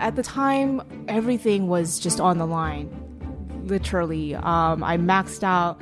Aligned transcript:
At 0.00 0.16
the 0.16 0.22
time, 0.22 0.82
everything 1.08 1.68
was 1.68 1.98
just 1.98 2.20
on 2.20 2.38
the 2.38 2.46
line. 2.46 2.88
Literally, 3.64 4.34
um, 4.34 4.82
I 4.82 4.96
maxed 4.96 5.42
out 5.42 5.80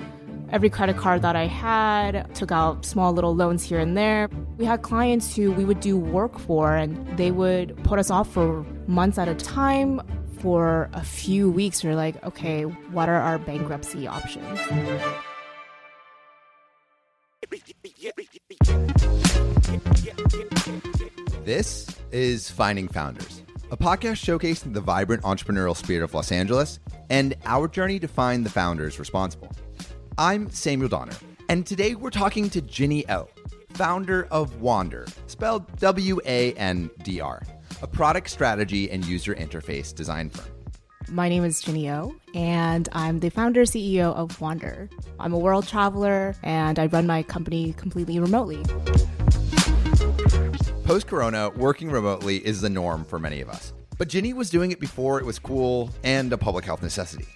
every 0.50 0.70
credit 0.70 0.96
card 0.96 1.22
that 1.22 1.36
I 1.36 1.46
had, 1.46 2.34
took 2.34 2.50
out 2.50 2.84
small 2.84 3.12
little 3.12 3.34
loans 3.34 3.62
here 3.62 3.78
and 3.78 3.96
there. 3.96 4.28
We 4.56 4.64
had 4.64 4.82
clients 4.82 5.34
who 5.34 5.52
we 5.52 5.64
would 5.64 5.80
do 5.80 5.96
work 5.96 6.38
for, 6.38 6.74
and 6.74 7.16
they 7.16 7.30
would 7.30 7.76
put 7.84 7.98
us 7.98 8.10
off 8.10 8.30
for 8.32 8.64
months 8.86 9.18
at 9.18 9.28
a 9.28 9.34
time. 9.34 10.00
For 10.40 10.88
a 10.92 11.02
few 11.02 11.50
weeks, 11.50 11.82
we 11.82 11.90
we're 11.90 11.96
like, 11.96 12.22
okay, 12.24 12.62
what 12.62 13.08
are 13.08 13.20
our 13.20 13.38
bankruptcy 13.38 14.06
options? 14.06 14.60
This 21.48 21.86
is 22.12 22.50
Finding 22.50 22.88
Founders, 22.88 23.42
a 23.70 23.76
podcast 23.78 24.22
showcasing 24.22 24.74
the 24.74 24.82
vibrant 24.82 25.22
entrepreneurial 25.22 25.74
spirit 25.74 26.04
of 26.04 26.12
Los 26.12 26.30
Angeles 26.30 26.78
and 27.08 27.34
our 27.46 27.68
journey 27.68 27.98
to 28.00 28.06
find 28.06 28.44
the 28.44 28.50
founders 28.50 28.98
responsible. 28.98 29.50
I'm 30.18 30.50
Samuel 30.50 30.90
Donner, 30.90 31.14
and 31.48 31.66
today 31.66 31.94
we're 31.94 32.10
talking 32.10 32.50
to 32.50 32.60
Ginny 32.60 33.08
O, 33.08 33.30
founder 33.70 34.28
of 34.30 34.60
Wandr, 34.60 35.10
spelled 35.26 35.74
W 35.78 36.20
A 36.26 36.52
N 36.52 36.90
D 37.02 37.18
R, 37.18 37.42
a 37.80 37.86
product 37.86 38.28
strategy 38.28 38.90
and 38.90 39.02
user 39.06 39.34
interface 39.34 39.94
design 39.94 40.28
firm. 40.28 40.52
My 41.08 41.30
name 41.30 41.46
is 41.46 41.62
Ginny 41.62 41.90
O, 41.90 42.14
and 42.34 42.90
I'm 42.92 43.20
the 43.20 43.30
founder 43.30 43.62
CEO 43.62 44.14
of 44.14 44.38
Wandr. 44.38 44.90
I'm 45.18 45.32
a 45.32 45.38
world 45.38 45.66
traveler, 45.66 46.34
and 46.42 46.78
I 46.78 46.88
run 46.88 47.06
my 47.06 47.22
company 47.22 47.72
completely 47.72 48.20
remotely. 48.20 48.62
Post 50.88 51.06
corona, 51.06 51.50
working 51.50 51.90
remotely 51.90 52.38
is 52.46 52.62
the 52.62 52.70
norm 52.70 53.04
for 53.04 53.18
many 53.18 53.42
of 53.42 53.50
us. 53.50 53.74
But 53.98 54.08
Ginny 54.08 54.32
was 54.32 54.48
doing 54.48 54.70
it 54.70 54.80
before 54.80 55.20
it 55.20 55.26
was 55.26 55.38
cool 55.38 55.90
and 56.02 56.32
a 56.32 56.38
public 56.38 56.64
health 56.64 56.82
necessity. 56.82 57.26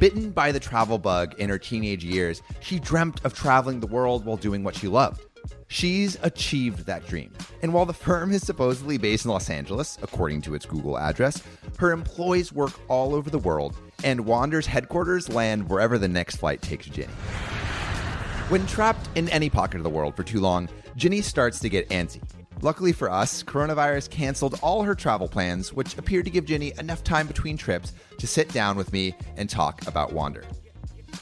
Bitten 0.00 0.30
by 0.30 0.50
the 0.50 0.58
travel 0.58 0.96
bug 0.96 1.38
in 1.38 1.50
her 1.50 1.58
teenage 1.58 2.06
years, 2.06 2.40
she 2.60 2.80
dreamt 2.80 3.22
of 3.26 3.34
traveling 3.34 3.80
the 3.80 3.86
world 3.86 4.24
while 4.24 4.38
doing 4.38 4.64
what 4.64 4.74
she 4.74 4.88
loved. 4.88 5.20
She's 5.68 6.16
achieved 6.22 6.86
that 6.86 7.06
dream. 7.06 7.30
And 7.60 7.74
while 7.74 7.84
the 7.84 7.92
firm 7.92 8.32
is 8.32 8.46
supposedly 8.46 8.96
based 8.96 9.26
in 9.26 9.30
Los 9.30 9.50
Angeles, 9.50 9.98
according 10.00 10.40
to 10.42 10.54
its 10.54 10.64
Google 10.64 10.96
address, 10.96 11.42
her 11.78 11.92
employees 11.92 12.50
work 12.50 12.72
all 12.88 13.14
over 13.14 13.28
the 13.28 13.38
world, 13.38 13.76
and 14.02 14.20
Wandr's 14.20 14.64
headquarters 14.64 15.28
land 15.28 15.68
wherever 15.68 15.98
the 15.98 16.08
next 16.08 16.36
flight 16.36 16.62
takes 16.62 16.86
Ginny. 16.86 17.12
When 18.54 18.68
trapped 18.68 19.08
in 19.16 19.28
any 19.30 19.50
pocket 19.50 19.78
of 19.78 19.82
the 19.82 19.90
world 19.90 20.14
for 20.14 20.22
too 20.22 20.38
long, 20.38 20.68
Ginny 20.94 21.22
starts 21.22 21.58
to 21.58 21.68
get 21.68 21.88
antsy. 21.88 22.22
Luckily 22.62 22.92
for 22.92 23.10
us, 23.10 23.42
coronavirus 23.42 24.10
canceled 24.10 24.60
all 24.62 24.84
her 24.84 24.94
travel 24.94 25.26
plans, 25.26 25.72
which 25.72 25.98
appeared 25.98 26.24
to 26.26 26.30
give 26.30 26.44
Ginny 26.44 26.72
enough 26.78 27.02
time 27.02 27.26
between 27.26 27.56
trips 27.56 27.94
to 28.16 28.28
sit 28.28 28.48
down 28.50 28.76
with 28.76 28.92
me 28.92 29.16
and 29.36 29.50
talk 29.50 29.84
about 29.88 30.12
Wandr. 30.12 30.44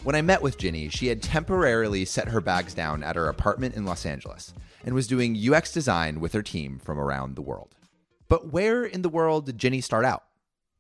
When 0.05 0.15
I 0.15 0.21
met 0.21 0.43
with 0.43 0.59
Ginny, 0.59 0.91
she 0.91 1.07
had 1.07 1.23
temporarily 1.23 2.05
set 2.05 2.29
her 2.29 2.43
bags 2.43 2.75
down 2.75 3.03
at 3.03 3.17
her 3.17 3.29
apartment 3.29 3.77
in 3.77 3.87
Los 3.87 4.05
Angeles 4.05 4.53
and 4.85 4.95
was 4.95 5.07
doing 5.07 5.35
UX 5.35 5.73
design 5.73 6.21
with 6.21 6.35
her 6.35 6.43
team 6.43 6.79
from 6.85 7.01
around 7.01 7.35
the 7.35 7.41
world. 7.41 7.75
But 8.29 8.53
where 8.53 8.85
in 8.85 9.01
the 9.01 9.09
world 9.09 9.47
did 9.47 9.57
Ginny 9.57 9.81
start 9.81 10.05
out? 10.05 10.25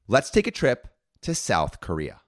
Let's 0.07 0.29
take 0.29 0.47
a 0.47 0.51
trip 0.51 0.87
to 1.23 1.35
South 1.35 1.81
Korea. 1.81 2.21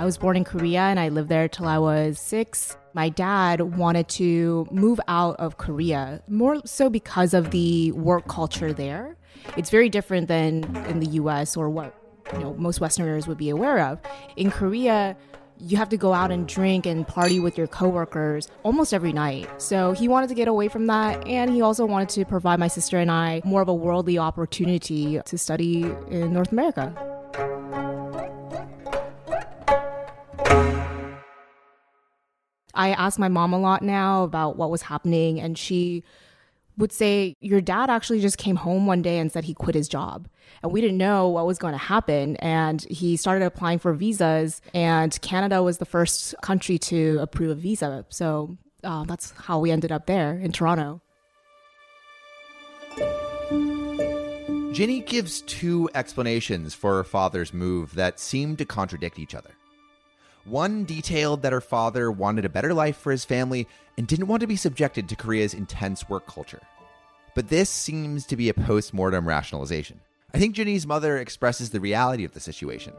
I 0.00 0.04
was 0.06 0.16
born 0.16 0.34
in 0.34 0.44
Korea 0.44 0.80
and 0.80 0.98
I 0.98 1.10
lived 1.10 1.28
there 1.28 1.46
till 1.46 1.68
I 1.68 1.76
was 1.76 2.18
six. 2.18 2.74
My 2.94 3.10
dad 3.10 3.60
wanted 3.76 4.08
to 4.08 4.66
move 4.70 4.98
out 5.08 5.36
of 5.38 5.58
Korea, 5.58 6.22
more 6.26 6.62
so 6.64 6.88
because 6.88 7.34
of 7.34 7.50
the 7.50 7.92
work 7.92 8.26
culture 8.26 8.72
there. 8.72 9.18
It's 9.58 9.68
very 9.68 9.90
different 9.90 10.26
than 10.26 10.64
in 10.86 11.00
the 11.00 11.06
US 11.20 11.54
or 11.54 11.68
what 11.68 11.94
you 12.32 12.38
know 12.38 12.54
most 12.54 12.80
Westerners 12.80 13.26
would 13.26 13.36
be 13.36 13.50
aware 13.50 13.78
of. 13.78 13.98
In 14.36 14.50
Korea, 14.50 15.18
you 15.58 15.76
have 15.76 15.90
to 15.90 15.98
go 15.98 16.14
out 16.14 16.30
and 16.30 16.48
drink 16.48 16.86
and 16.86 17.06
party 17.06 17.38
with 17.38 17.58
your 17.58 17.66
coworkers 17.66 18.48
almost 18.62 18.94
every 18.94 19.12
night. 19.12 19.50
So 19.60 19.92
he 19.92 20.08
wanted 20.08 20.30
to 20.30 20.34
get 20.34 20.48
away 20.48 20.68
from 20.68 20.86
that, 20.86 21.28
and 21.28 21.50
he 21.50 21.60
also 21.60 21.84
wanted 21.84 22.08
to 22.08 22.24
provide 22.24 22.58
my 22.58 22.68
sister 22.68 22.96
and 22.96 23.10
I 23.10 23.42
more 23.44 23.60
of 23.60 23.68
a 23.68 23.74
worldly 23.74 24.16
opportunity 24.16 25.20
to 25.22 25.36
study 25.36 25.82
in 26.08 26.32
North 26.32 26.52
America. 26.52 27.19
I 32.74 32.90
ask 32.92 33.18
my 33.18 33.28
mom 33.28 33.52
a 33.52 33.58
lot 33.58 33.82
now 33.82 34.24
about 34.24 34.56
what 34.56 34.70
was 34.70 34.82
happening, 34.82 35.40
and 35.40 35.56
she 35.56 36.02
would 36.76 36.92
say, 36.92 37.36
Your 37.40 37.60
dad 37.60 37.90
actually 37.90 38.20
just 38.20 38.38
came 38.38 38.56
home 38.56 38.86
one 38.86 39.02
day 39.02 39.18
and 39.18 39.30
said 39.30 39.44
he 39.44 39.54
quit 39.54 39.74
his 39.74 39.88
job. 39.88 40.28
And 40.62 40.72
we 40.72 40.80
didn't 40.80 40.98
know 40.98 41.28
what 41.28 41.46
was 41.46 41.58
going 41.58 41.72
to 41.72 41.78
happen. 41.78 42.36
And 42.36 42.82
he 42.90 43.16
started 43.16 43.44
applying 43.44 43.78
for 43.78 43.92
visas, 43.92 44.60
and 44.74 45.20
Canada 45.20 45.62
was 45.62 45.78
the 45.78 45.84
first 45.84 46.34
country 46.42 46.78
to 46.78 47.18
approve 47.20 47.50
a 47.50 47.54
visa. 47.54 48.04
So 48.08 48.56
uh, 48.82 49.04
that's 49.04 49.32
how 49.32 49.58
we 49.58 49.70
ended 49.70 49.92
up 49.92 50.06
there 50.06 50.38
in 50.38 50.52
Toronto. 50.52 51.00
Ginny 54.72 55.00
gives 55.00 55.42
two 55.42 55.90
explanations 55.94 56.74
for 56.74 56.94
her 56.94 57.04
father's 57.04 57.52
move 57.52 57.94
that 57.96 58.20
seem 58.20 58.56
to 58.56 58.64
contradict 58.64 59.18
each 59.18 59.34
other. 59.34 59.50
One 60.50 60.84
detailed 60.84 61.42
that 61.42 61.52
her 61.52 61.60
father 61.60 62.10
wanted 62.10 62.44
a 62.44 62.48
better 62.48 62.74
life 62.74 62.96
for 62.96 63.12
his 63.12 63.24
family 63.24 63.68
and 63.96 64.04
didn't 64.04 64.26
want 64.26 64.40
to 64.40 64.48
be 64.48 64.56
subjected 64.56 65.08
to 65.08 65.14
Korea's 65.14 65.54
intense 65.54 66.08
work 66.08 66.26
culture. 66.26 66.60
But 67.36 67.50
this 67.50 67.70
seems 67.70 68.26
to 68.26 68.36
be 68.36 68.48
a 68.48 68.54
post 68.54 68.92
mortem 68.92 69.28
rationalization. 69.28 70.00
I 70.34 70.40
think 70.40 70.56
Ginny's 70.56 70.88
mother 70.88 71.18
expresses 71.18 71.70
the 71.70 71.78
reality 71.78 72.24
of 72.24 72.32
the 72.32 72.40
situation. 72.40 72.94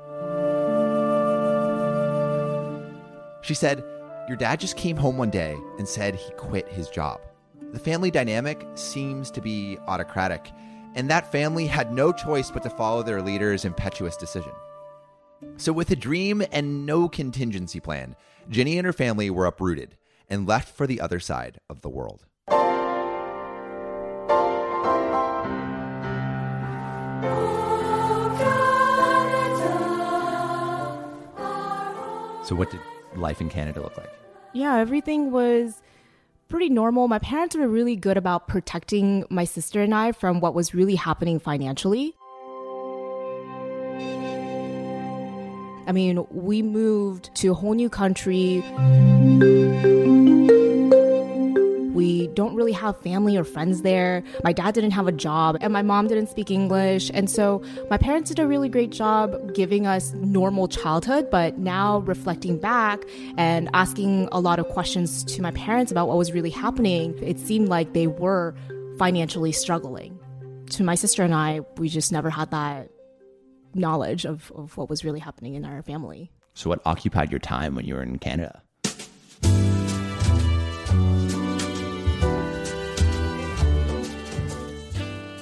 She 3.41 3.53
said, 3.53 3.83
Your 4.29 4.37
dad 4.37 4.61
just 4.61 4.77
came 4.77 4.95
home 4.95 5.17
one 5.17 5.29
day 5.29 5.57
and 5.77 5.85
said 5.85 6.15
he 6.15 6.31
quit 6.37 6.69
his 6.69 6.87
job. 6.87 7.19
The 7.73 7.79
family 7.79 8.11
dynamic 8.11 8.65
seems 8.75 9.29
to 9.31 9.41
be 9.41 9.77
autocratic, 9.87 10.49
and 10.95 11.09
that 11.09 11.33
family 11.33 11.67
had 11.67 11.91
no 11.91 12.13
choice 12.13 12.49
but 12.49 12.63
to 12.63 12.69
follow 12.69 13.03
their 13.03 13.21
leader's 13.21 13.65
impetuous 13.65 14.15
decision. 14.15 14.53
So, 15.57 15.73
with 15.73 15.91
a 15.91 15.95
dream 15.95 16.43
and 16.51 16.85
no 16.85 17.07
contingency 17.07 17.79
plan, 17.79 18.15
Ginny 18.49 18.77
and 18.77 18.85
her 18.85 18.93
family 18.93 19.29
were 19.29 19.45
uprooted 19.45 19.97
and 20.29 20.47
left 20.47 20.75
for 20.75 20.87
the 20.87 21.01
other 21.01 21.19
side 21.19 21.59
of 21.69 21.81
the 21.81 21.89
world. 21.89 22.25
So, 32.43 32.55
what 32.55 32.69
did 32.71 32.81
life 33.15 33.39
in 33.39 33.49
Canada 33.49 33.81
look 33.81 33.97
like? 33.97 34.11
Yeah, 34.53 34.77
everything 34.77 35.31
was 35.31 35.81
pretty 36.49 36.69
normal. 36.69 37.07
My 37.07 37.19
parents 37.19 37.55
were 37.55 37.67
really 37.67 37.95
good 37.95 38.17
about 38.17 38.47
protecting 38.47 39.25
my 39.29 39.45
sister 39.45 39.81
and 39.81 39.95
I 39.95 40.11
from 40.11 40.41
what 40.41 40.53
was 40.53 40.73
really 40.73 40.95
happening 40.95 41.39
financially. 41.39 42.15
I 45.91 45.93
mean, 45.93 46.25
we 46.29 46.61
moved 46.61 47.35
to 47.35 47.51
a 47.51 47.53
whole 47.53 47.73
new 47.73 47.89
country. 47.89 48.61
We 51.93 52.27
don't 52.27 52.55
really 52.55 52.71
have 52.71 52.97
family 53.01 53.35
or 53.35 53.43
friends 53.43 53.81
there. 53.81 54.23
My 54.41 54.53
dad 54.53 54.73
didn't 54.73 54.91
have 54.91 55.09
a 55.09 55.11
job, 55.11 55.57
and 55.59 55.73
my 55.73 55.81
mom 55.81 56.07
didn't 56.07 56.27
speak 56.27 56.49
English. 56.49 57.11
And 57.13 57.29
so 57.29 57.61
my 57.89 57.97
parents 57.97 58.29
did 58.29 58.39
a 58.39 58.47
really 58.47 58.69
great 58.69 58.91
job 58.91 59.53
giving 59.53 59.85
us 59.85 60.13
normal 60.13 60.69
childhood. 60.69 61.29
But 61.29 61.57
now, 61.57 61.97
reflecting 61.99 62.57
back 62.57 63.03
and 63.35 63.69
asking 63.73 64.29
a 64.31 64.39
lot 64.39 64.59
of 64.59 64.69
questions 64.69 65.25
to 65.25 65.41
my 65.41 65.51
parents 65.51 65.91
about 65.91 66.07
what 66.07 66.17
was 66.17 66.31
really 66.31 66.51
happening, 66.51 67.21
it 67.21 67.37
seemed 67.37 67.67
like 67.67 67.91
they 67.91 68.07
were 68.07 68.55
financially 68.97 69.51
struggling. 69.51 70.17
To 70.69 70.85
my 70.85 70.95
sister 70.95 71.21
and 71.21 71.35
I, 71.35 71.59
we 71.75 71.89
just 71.89 72.13
never 72.13 72.29
had 72.29 72.51
that 72.51 72.89
knowledge 73.75 74.25
of, 74.25 74.51
of 74.55 74.77
what 74.77 74.89
was 74.89 75.03
really 75.03 75.19
happening 75.19 75.55
in 75.55 75.65
our 75.65 75.81
family. 75.81 76.31
So, 76.53 76.69
what 76.69 76.81
occupied 76.85 77.31
your 77.31 77.39
time 77.39 77.75
when 77.75 77.85
you 77.85 77.95
were 77.95 78.03
in 78.03 78.19
Canada? 78.19 78.61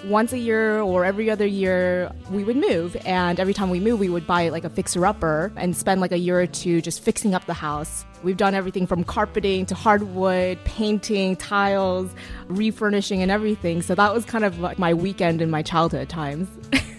Once 0.06 0.34
a 0.34 0.40
year 0.40 0.80
or 0.80 1.06
every 1.06 1.30
other 1.30 1.46
year, 1.46 2.12
we 2.32 2.44
would 2.44 2.56
move. 2.56 2.98
And 3.06 3.40
every 3.40 3.54
time 3.54 3.70
we 3.70 3.80
move, 3.80 4.00
we 4.00 4.10
would 4.10 4.26
buy 4.26 4.50
like 4.50 4.64
a 4.64 4.70
fixer 4.70 5.06
upper 5.06 5.52
and 5.56 5.78
spend 5.78 6.02
like 6.02 6.12
a 6.12 6.18
year 6.18 6.40
or 6.40 6.48
two 6.48 6.82
just 6.82 7.04
fixing 7.04 7.36
up 7.36 7.46
the 7.46 7.54
house. 7.54 8.06
We've 8.24 8.38
done 8.38 8.56
everything 8.56 8.88
from 8.88 9.04
carpeting 9.04 9.68
to 9.68 9.76
hardwood, 9.76 10.58
painting, 10.66 11.36
tiles, 11.36 12.12
refurnishing, 12.48 13.22
and 13.22 13.30
everything. 13.30 13.84
So 13.84 13.94
that 13.94 14.12
was 14.12 14.26
kind 14.26 14.44
of 14.44 14.60
like 14.60 14.80
my 14.80 14.96
weekend 14.96 15.44
in 15.44 15.52
my 15.52 15.62
childhood 15.62 16.10
times. 16.10 16.50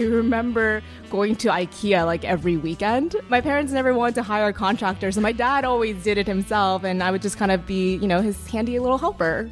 I 0.00 0.04
remember 0.04 0.82
going 1.10 1.36
to 1.36 1.48
IKEA 1.48 2.06
like 2.06 2.24
every 2.24 2.56
weekend. 2.56 3.16
My 3.28 3.40
parents 3.40 3.72
never 3.72 3.92
wanted 3.92 4.14
to 4.16 4.22
hire 4.22 4.52
contractors, 4.52 5.16
so 5.16 5.20
my 5.20 5.32
dad 5.32 5.64
always 5.64 6.02
did 6.02 6.16
it 6.16 6.26
himself, 6.26 6.84
and 6.84 7.02
I 7.02 7.10
would 7.10 7.20
just 7.20 7.36
kind 7.36 7.52
of 7.52 7.66
be, 7.66 7.96
you 7.96 8.06
know, 8.06 8.22
his 8.22 8.46
handy 8.46 8.78
little 8.78 8.98
helper. 8.98 9.50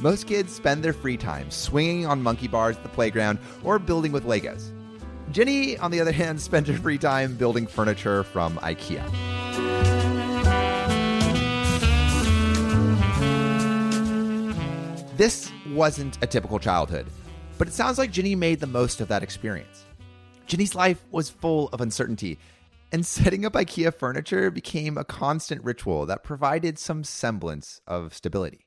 Most 0.00 0.26
kids 0.26 0.52
spend 0.52 0.82
their 0.82 0.92
free 0.92 1.16
time 1.16 1.50
swinging 1.50 2.06
on 2.06 2.22
monkey 2.22 2.48
bars 2.48 2.76
at 2.76 2.82
the 2.82 2.88
playground 2.88 3.38
or 3.62 3.78
building 3.78 4.10
with 4.10 4.24
Legos. 4.24 4.70
Ginny, 5.30 5.76
on 5.78 5.90
the 5.90 6.00
other 6.00 6.12
hand, 6.22 6.40
spent 6.40 6.66
her 6.66 6.74
free 6.74 6.98
time 6.98 7.36
building 7.36 7.66
furniture 7.66 8.24
from 8.24 8.56
IKEA. 8.58 9.91
This 15.14 15.52
wasn't 15.68 16.16
a 16.22 16.26
typical 16.26 16.58
childhood, 16.58 17.06
but 17.58 17.68
it 17.68 17.74
sounds 17.74 17.98
like 17.98 18.10
Ginny 18.10 18.34
made 18.34 18.60
the 18.60 18.66
most 18.66 19.02
of 19.02 19.08
that 19.08 19.22
experience. 19.22 19.84
Ginny's 20.46 20.74
life 20.74 21.04
was 21.10 21.28
full 21.28 21.68
of 21.68 21.82
uncertainty, 21.82 22.38
and 22.92 23.04
setting 23.04 23.44
up 23.44 23.52
IKEA 23.52 23.94
furniture 23.94 24.50
became 24.50 24.96
a 24.96 25.04
constant 25.04 25.62
ritual 25.64 26.06
that 26.06 26.24
provided 26.24 26.78
some 26.78 27.04
semblance 27.04 27.82
of 27.86 28.14
stability. 28.14 28.66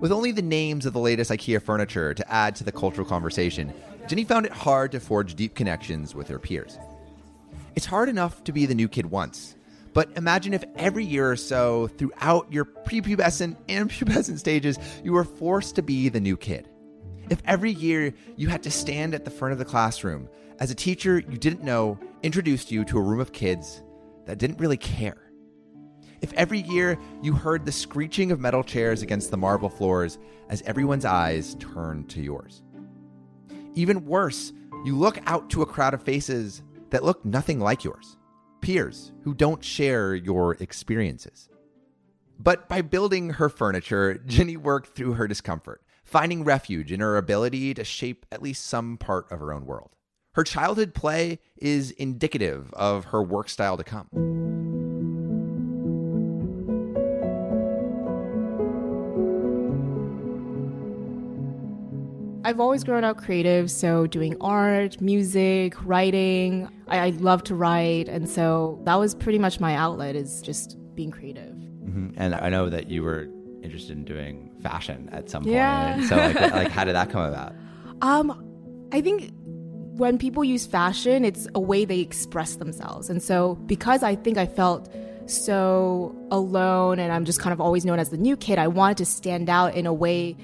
With 0.00 0.12
only 0.12 0.32
the 0.32 0.42
names 0.42 0.86
of 0.86 0.94
the 0.94 1.00
latest 1.00 1.30
IKEA 1.30 1.60
furniture 1.60 2.14
to 2.14 2.32
add 2.32 2.56
to 2.56 2.64
the 2.64 2.72
cultural 2.72 3.06
conversation, 3.06 3.74
Ginny 4.08 4.24
found 4.24 4.46
it 4.46 4.52
hard 4.52 4.92
to 4.92 5.00
forge 5.00 5.34
deep 5.34 5.54
connections 5.54 6.14
with 6.14 6.28
her 6.28 6.38
peers. 6.38 6.78
It's 7.74 7.86
hard 7.86 8.08
enough 8.08 8.42
to 8.44 8.52
be 8.52 8.64
the 8.64 8.74
new 8.74 8.88
kid 8.88 9.10
once, 9.10 9.56
but 9.96 10.10
imagine 10.14 10.52
if 10.52 10.62
every 10.76 11.06
year 11.06 11.30
or 11.30 11.36
so, 11.36 11.86
throughout 11.86 12.52
your 12.52 12.66
prepubescent 12.66 13.56
and 13.66 13.88
pubescent 13.90 14.38
stages, 14.38 14.78
you 15.02 15.14
were 15.14 15.24
forced 15.24 15.76
to 15.76 15.82
be 15.82 16.10
the 16.10 16.20
new 16.20 16.36
kid. 16.36 16.68
If 17.30 17.40
every 17.46 17.70
year 17.70 18.12
you 18.36 18.48
had 18.48 18.62
to 18.64 18.70
stand 18.70 19.14
at 19.14 19.24
the 19.24 19.30
front 19.30 19.52
of 19.52 19.58
the 19.58 19.64
classroom 19.64 20.28
as 20.58 20.70
a 20.70 20.74
teacher 20.74 21.20
you 21.20 21.38
didn't 21.38 21.62
know 21.62 21.98
introduced 22.22 22.70
you 22.70 22.84
to 22.84 22.98
a 22.98 23.00
room 23.00 23.20
of 23.20 23.32
kids 23.32 23.82
that 24.26 24.36
didn't 24.36 24.60
really 24.60 24.76
care. 24.76 25.32
If 26.20 26.30
every 26.34 26.60
year 26.60 26.98
you 27.22 27.32
heard 27.32 27.64
the 27.64 27.72
screeching 27.72 28.30
of 28.32 28.38
metal 28.38 28.62
chairs 28.62 29.00
against 29.00 29.30
the 29.30 29.38
marble 29.38 29.70
floors 29.70 30.18
as 30.50 30.60
everyone's 30.66 31.06
eyes 31.06 31.54
turned 31.54 32.10
to 32.10 32.20
yours. 32.20 32.62
Even 33.74 34.04
worse, 34.04 34.52
you 34.84 34.94
look 34.94 35.18
out 35.26 35.48
to 35.50 35.62
a 35.62 35.66
crowd 35.66 35.94
of 35.94 36.02
faces 36.02 36.62
that 36.90 37.02
look 37.02 37.24
nothing 37.24 37.60
like 37.60 37.82
yours, 37.82 38.18
peers 38.66 39.12
who 39.22 39.32
don't 39.32 39.64
share 39.64 40.12
your 40.12 40.54
experiences. 40.54 41.48
But 42.36 42.68
by 42.68 42.82
building 42.82 43.30
her 43.30 43.48
furniture, 43.48 44.20
Ginny 44.26 44.56
worked 44.56 44.96
through 44.96 45.12
her 45.12 45.28
discomfort, 45.28 45.82
finding 46.02 46.42
refuge 46.42 46.90
in 46.90 46.98
her 46.98 47.16
ability 47.16 47.74
to 47.74 47.84
shape 47.84 48.26
at 48.32 48.42
least 48.42 48.66
some 48.66 48.98
part 48.98 49.30
of 49.30 49.38
her 49.38 49.52
own 49.52 49.66
world. 49.66 49.90
Her 50.32 50.42
childhood 50.42 50.94
play 50.94 51.38
is 51.56 51.92
indicative 51.92 52.74
of 52.74 53.04
her 53.06 53.22
work 53.22 53.48
style 53.48 53.76
to 53.76 53.84
come. 53.84 54.55
I've 62.46 62.60
always 62.60 62.84
grown 62.84 63.02
up 63.02 63.16
creative, 63.16 63.72
so 63.72 64.06
doing 64.06 64.36
art, 64.40 65.00
music, 65.00 65.74
writing. 65.84 66.68
I, 66.86 66.98
I 66.98 67.08
love 67.10 67.42
to 67.44 67.56
write, 67.56 68.08
and 68.08 68.30
so 68.30 68.80
that 68.84 68.94
was 68.94 69.16
pretty 69.16 69.40
much 69.40 69.58
my 69.58 69.74
outlet 69.74 70.14
is 70.14 70.42
just 70.42 70.76
being 70.94 71.10
creative. 71.10 71.56
Mm-hmm. 71.56 72.10
And 72.16 72.36
I 72.36 72.48
know 72.48 72.70
that 72.70 72.88
you 72.88 73.02
were 73.02 73.26
interested 73.64 73.96
in 73.96 74.04
doing 74.04 74.52
fashion 74.62 75.08
at 75.10 75.28
some 75.28 75.42
point. 75.42 75.56
Yeah. 75.56 76.00
So 76.06 76.14
like, 76.14 76.40
like 76.52 76.70
how 76.70 76.84
did 76.84 76.94
that 76.94 77.10
come 77.10 77.22
about? 77.22 77.52
Um, 78.00 78.88
I 78.92 79.00
think 79.00 79.32
when 79.96 80.16
people 80.16 80.44
use 80.44 80.66
fashion, 80.66 81.24
it's 81.24 81.48
a 81.56 81.60
way 81.60 81.84
they 81.84 81.98
express 81.98 82.54
themselves, 82.54 83.10
and 83.10 83.20
so 83.20 83.56
because 83.66 84.04
I 84.04 84.14
think 84.14 84.38
I 84.38 84.46
felt 84.46 84.88
so 85.28 86.14
alone, 86.30 87.00
and 87.00 87.12
I'm 87.12 87.24
just 87.24 87.40
kind 87.40 87.52
of 87.52 87.60
always 87.60 87.84
known 87.84 87.98
as 87.98 88.10
the 88.10 88.16
new 88.16 88.36
kid, 88.36 88.60
I 88.60 88.68
wanted 88.68 88.98
to 88.98 89.04
stand 89.04 89.50
out 89.50 89.74
in 89.74 89.84
a 89.84 89.92
way 89.92 90.36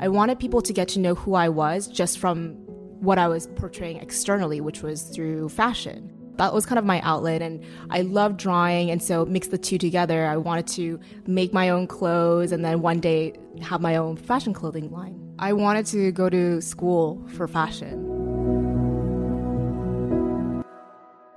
I 0.00 0.08
wanted 0.08 0.38
people 0.40 0.60
to 0.62 0.72
get 0.72 0.88
to 0.88 0.98
know 0.98 1.14
who 1.14 1.34
I 1.34 1.48
was 1.48 1.86
just 1.86 2.18
from 2.18 2.54
what 3.00 3.18
I 3.18 3.28
was 3.28 3.46
portraying 3.46 3.98
externally, 3.98 4.60
which 4.60 4.82
was 4.82 5.02
through 5.02 5.50
fashion. 5.50 6.10
That 6.36 6.52
was 6.52 6.66
kind 6.66 6.80
of 6.80 6.84
my 6.84 7.00
outlet, 7.02 7.42
and 7.42 7.62
I 7.90 8.00
love 8.00 8.36
drawing, 8.36 8.90
and 8.90 9.00
so 9.00 9.24
mix 9.24 9.46
the 9.46 9.58
two 9.58 9.78
together. 9.78 10.26
I 10.26 10.36
wanted 10.36 10.66
to 10.68 10.98
make 11.26 11.52
my 11.52 11.68
own 11.68 11.86
clothes 11.86 12.50
and 12.50 12.64
then 12.64 12.82
one 12.82 12.98
day 12.98 13.34
have 13.62 13.80
my 13.80 13.94
own 13.96 14.16
fashion 14.16 14.52
clothing 14.52 14.90
line. 14.90 15.20
I 15.38 15.52
wanted 15.52 15.86
to 15.86 16.10
go 16.10 16.28
to 16.28 16.60
school 16.60 17.24
for 17.28 17.46
fashion. 17.46 18.10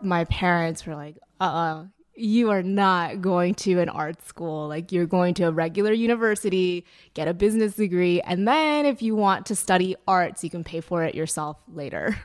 My 0.02 0.26
parents 0.26 0.86
were 0.86 0.96
like, 0.96 1.18
uh 1.40 1.44
uh 1.44 1.86
you 2.18 2.50
are 2.50 2.64
not 2.64 3.22
going 3.22 3.54
to 3.54 3.80
an 3.80 3.90
art 3.90 4.26
school. 4.28 4.68
Like 4.68 4.92
you're 4.92 5.06
going 5.06 5.36
to 5.36 5.44
a 5.44 5.52
regular 5.52 5.94
university, 5.94 6.84
get 7.14 7.28
a 7.28 7.34
business 7.34 7.76
degree, 7.76 8.22
and 8.22 8.48
then 8.48 8.86
if 8.86 9.02
you 9.02 9.16
want 9.16 9.46
to 9.48 9.56
study 9.56 9.96
arts, 10.08 10.44
you 10.44 10.50
can 10.50 10.64
pay 10.64 10.82
for 10.82 11.04
it 11.04 11.14
yourself 11.14 11.58
later. 11.68 12.18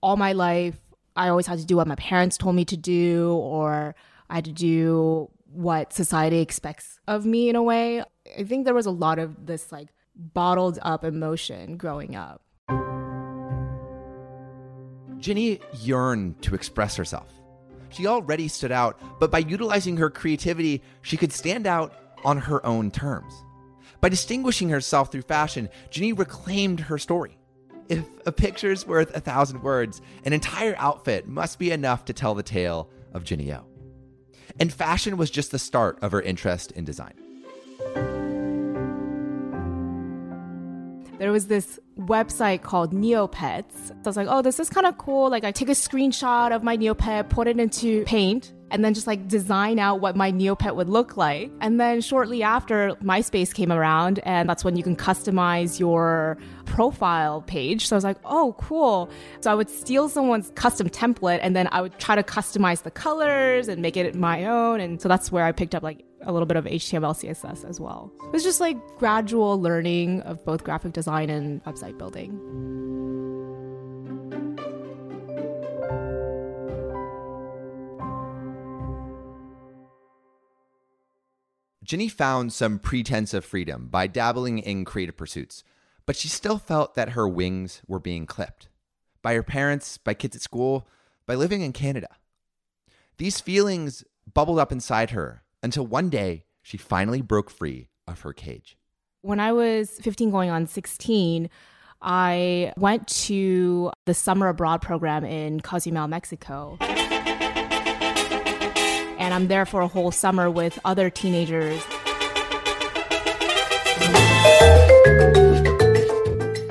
All 0.00 0.16
my 0.16 0.32
life, 0.32 0.76
I 1.16 1.28
always 1.28 1.46
had 1.46 1.58
to 1.58 1.66
do 1.66 1.76
what 1.76 1.86
my 1.86 1.94
parents 1.96 2.36
told 2.36 2.54
me 2.54 2.64
to 2.66 2.76
do, 2.76 3.32
or 3.34 3.94
I 4.30 4.36
had 4.36 4.44
to 4.46 4.52
do 4.52 5.30
what 5.44 5.92
society 5.92 6.40
expects 6.40 6.98
of 7.06 7.24
me 7.26 7.48
in 7.48 7.56
a 7.56 7.62
way. 7.62 8.02
I 8.38 8.44
think 8.44 8.64
there 8.64 8.74
was 8.74 8.86
a 8.86 8.90
lot 8.90 9.18
of 9.18 9.46
this 9.46 9.70
like 9.70 9.88
bottled 10.16 10.78
up 10.82 11.04
emotion 11.04 11.76
growing 11.76 12.16
up. 12.16 12.40
Ginny 15.18 15.60
yearned 15.80 16.42
to 16.42 16.54
express 16.54 16.96
herself. 16.96 17.33
She 17.94 18.06
already 18.08 18.48
stood 18.48 18.72
out, 18.72 19.00
but 19.20 19.30
by 19.30 19.38
utilizing 19.38 19.96
her 19.98 20.10
creativity, 20.10 20.82
she 21.02 21.16
could 21.16 21.32
stand 21.32 21.66
out 21.66 21.94
on 22.24 22.38
her 22.38 22.64
own 22.66 22.90
terms. 22.90 23.32
By 24.00 24.08
distinguishing 24.08 24.68
herself 24.68 25.12
through 25.12 25.22
fashion, 25.22 25.68
Ginny 25.90 26.12
reclaimed 26.12 26.80
her 26.80 26.98
story. 26.98 27.38
If 27.88 28.04
a 28.26 28.32
picture's 28.32 28.86
worth 28.86 29.14
a 29.14 29.20
thousand 29.20 29.62
words, 29.62 30.00
an 30.24 30.32
entire 30.32 30.74
outfit 30.76 31.28
must 31.28 31.58
be 31.58 31.70
enough 31.70 32.04
to 32.06 32.12
tell 32.12 32.34
the 32.34 32.42
tale 32.42 32.90
of 33.12 33.24
Ginny 33.24 33.52
O. 33.52 33.64
And 34.58 34.72
fashion 34.72 35.16
was 35.16 35.30
just 35.30 35.52
the 35.52 35.58
start 35.58 35.98
of 36.02 36.10
her 36.12 36.20
interest 36.20 36.72
in 36.72 36.84
design. 36.84 37.14
There 41.18 41.30
was 41.30 41.46
this 41.46 41.78
website 41.98 42.62
called 42.62 42.92
Neopets. 42.92 43.88
So 43.88 43.94
I 44.04 44.08
was 44.08 44.16
like, 44.16 44.28
oh, 44.30 44.42
this 44.42 44.58
is 44.58 44.70
kind 44.70 44.86
of 44.86 44.96
cool. 44.98 45.30
Like, 45.30 45.44
I 45.44 45.52
take 45.52 45.68
a 45.68 45.72
screenshot 45.72 46.54
of 46.54 46.62
my 46.62 46.76
Neopet, 46.76 47.28
put 47.28 47.46
it 47.46 47.60
into 47.60 48.04
Paint, 48.04 48.52
and 48.70 48.84
then 48.84 48.94
just 48.94 49.06
like 49.06 49.28
design 49.28 49.78
out 49.78 50.00
what 50.00 50.16
my 50.16 50.32
Neopet 50.32 50.74
would 50.74 50.88
look 50.88 51.16
like. 51.16 51.50
And 51.60 51.80
then 51.80 52.00
shortly 52.00 52.42
after, 52.42 52.90
MySpace 53.02 53.52
came 53.52 53.70
around, 53.70 54.20
and 54.24 54.48
that's 54.48 54.64
when 54.64 54.76
you 54.76 54.82
can 54.82 54.96
customize 54.96 55.78
your 55.78 56.38
profile 56.64 57.42
page. 57.42 57.86
So 57.86 57.96
I 57.96 57.98
was 57.98 58.04
like, 58.04 58.18
oh, 58.24 58.54
cool. 58.58 59.10
So 59.40 59.50
I 59.50 59.54
would 59.54 59.70
steal 59.70 60.08
someone's 60.08 60.50
custom 60.54 60.88
template, 60.88 61.40
and 61.42 61.54
then 61.54 61.68
I 61.72 61.80
would 61.82 61.98
try 61.98 62.14
to 62.14 62.22
customize 62.22 62.82
the 62.82 62.90
colors 62.90 63.68
and 63.68 63.80
make 63.82 63.96
it 63.96 64.14
my 64.14 64.44
own. 64.44 64.80
And 64.80 65.00
so 65.00 65.08
that's 65.08 65.30
where 65.30 65.44
I 65.44 65.52
picked 65.52 65.74
up 65.74 65.82
like 65.82 66.04
a 66.22 66.32
little 66.32 66.46
bit 66.46 66.56
of 66.56 66.64
HTML, 66.64 67.14
CSS 67.14 67.68
as 67.68 67.80
well. 67.80 68.10
It 68.24 68.32
was 68.32 68.42
just 68.42 68.60
like 68.60 68.76
gradual 68.98 69.60
learning 69.60 70.22
of 70.22 70.44
both 70.44 70.64
graphic 70.64 70.92
design 70.92 71.30
and 71.30 71.62
website 71.64 71.98
building. 71.98 73.13
Ginny 81.84 82.08
found 82.08 82.52
some 82.52 82.78
pretense 82.78 83.34
of 83.34 83.44
freedom 83.44 83.88
by 83.88 84.06
dabbling 84.06 84.58
in 84.58 84.86
creative 84.86 85.18
pursuits, 85.18 85.62
but 86.06 86.16
she 86.16 86.28
still 86.28 86.56
felt 86.56 86.94
that 86.94 87.10
her 87.10 87.28
wings 87.28 87.82
were 87.86 88.00
being 88.00 88.24
clipped 88.24 88.68
by 89.20 89.34
her 89.34 89.42
parents, 89.42 89.98
by 89.98 90.14
kids 90.14 90.34
at 90.34 90.42
school, 90.42 90.88
by 91.26 91.34
living 91.34 91.60
in 91.60 91.72
Canada. 91.72 92.08
These 93.18 93.40
feelings 93.40 94.02
bubbled 94.32 94.58
up 94.58 94.72
inside 94.72 95.10
her 95.10 95.42
until 95.62 95.86
one 95.86 96.08
day 96.08 96.46
she 96.62 96.78
finally 96.78 97.20
broke 97.20 97.50
free 97.50 97.88
of 98.08 98.22
her 98.22 98.32
cage. 98.32 98.78
When 99.20 99.38
I 99.38 99.52
was 99.52 99.98
15 100.00 100.30
going 100.30 100.48
on 100.48 100.66
16, 100.66 101.50
I 102.00 102.72
went 102.78 103.06
to 103.08 103.92
the 104.06 104.14
summer 104.14 104.48
abroad 104.48 104.80
program 104.80 105.24
in 105.24 105.60
Cozumel, 105.60 106.08
Mexico. 106.08 106.78
I'm 109.34 109.48
there 109.48 109.66
for 109.66 109.80
a 109.80 109.88
whole 109.88 110.12
summer 110.12 110.48
with 110.48 110.78
other 110.84 111.10
teenagers. 111.10 111.82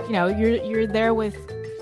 You 0.08 0.14
know, 0.14 0.28
you're 0.28 0.64
you're 0.64 0.88
there 0.88 1.14
with 1.14 1.36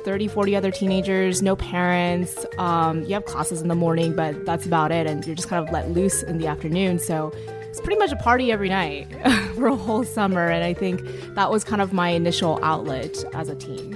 30, 0.03 0.27
40 0.27 0.55
other 0.55 0.71
teenagers, 0.71 1.43
no 1.43 1.55
parents. 1.55 2.47
Um, 2.57 3.03
you 3.03 3.13
have 3.13 3.25
classes 3.25 3.61
in 3.61 3.67
the 3.67 3.75
morning, 3.75 4.15
but 4.15 4.43
that's 4.43 4.65
about 4.65 4.91
it. 4.91 5.05
And 5.05 5.23
you're 5.23 5.35
just 5.35 5.50
kind 5.50 5.63
of 5.63 5.71
let 5.71 5.91
loose 5.91 6.23
in 6.23 6.39
the 6.39 6.47
afternoon. 6.47 6.97
So 6.97 7.31
it's 7.69 7.79
pretty 7.79 8.00
much 8.00 8.11
a 8.11 8.15
party 8.15 8.51
every 8.51 8.69
night 8.69 9.07
for 9.55 9.67
a 9.67 9.75
whole 9.75 10.03
summer. 10.03 10.47
And 10.47 10.63
I 10.63 10.73
think 10.73 11.03
that 11.35 11.51
was 11.51 11.63
kind 11.63 11.83
of 11.83 11.93
my 11.93 12.09
initial 12.09 12.59
outlet 12.63 13.23
as 13.35 13.50
a 13.50 13.55
teen. 13.55 13.91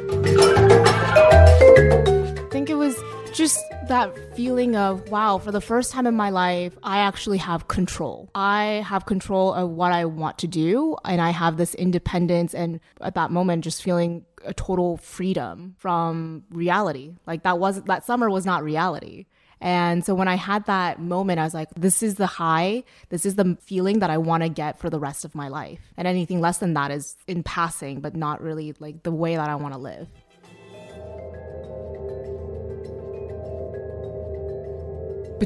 Just 3.35 3.61
that 3.89 4.15
feeling 4.33 4.77
of 4.77 5.09
wow 5.09 5.37
for 5.37 5.51
the 5.51 5.59
first 5.59 5.91
time 5.91 6.07
in 6.07 6.15
my 6.15 6.29
life 6.29 6.73
i 6.83 6.99
actually 6.99 7.37
have 7.37 7.67
control 7.67 8.29
i 8.33 8.81
have 8.87 9.05
control 9.05 9.53
of 9.53 9.69
what 9.69 9.91
i 9.91 10.05
want 10.05 10.37
to 10.37 10.47
do 10.47 10.95
and 11.03 11.21
i 11.21 11.31
have 11.31 11.57
this 11.57 11.75
independence 11.75 12.53
and 12.53 12.79
at 13.01 13.13
that 13.15 13.31
moment 13.31 13.61
just 13.61 13.83
feeling 13.83 14.23
a 14.45 14.53
total 14.53 14.95
freedom 14.97 15.75
from 15.77 16.43
reality 16.49 17.13
like 17.27 17.43
that 17.43 17.59
was 17.59 17.81
that 17.83 18.05
summer 18.05 18.29
was 18.29 18.45
not 18.45 18.63
reality 18.63 19.25
and 19.61 20.05
so 20.05 20.13
when 20.13 20.27
I 20.27 20.35
had 20.35 20.65
that 20.65 20.99
moment, 20.99 21.39
I 21.39 21.43
was 21.43 21.53
like, 21.53 21.69
this 21.75 22.03
is 22.03 22.15
the 22.15 22.27
high. 22.27 22.83
This 23.09 23.25
is 23.25 23.35
the 23.35 23.57
feeling 23.61 23.99
that 23.99 24.09
I 24.09 24.17
want 24.17 24.43
to 24.43 24.49
get 24.49 24.77
for 24.77 24.89
the 24.89 24.99
rest 24.99 25.23
of 25.23 25.33
my 25.33 25.47
life. 25.47 25.79
And 25.95 26.07
anything 26.07 26.41
less 26.41 26.57
than 26.57 26.73
that 26.73 26.91
is 26.91 27.15
in 27.25 27.41
passing, 27.41 28.01
but 28.01 28.15
not 28.15 28.41
really 28.41 28.75
like 28.79 29.03
the 29.03 29.13
way 29.13 29.37
that 29.37 29.49
I 29.49 29.55
want 29.55 29.73
to 29.73 29.79
live. 29.79 30.09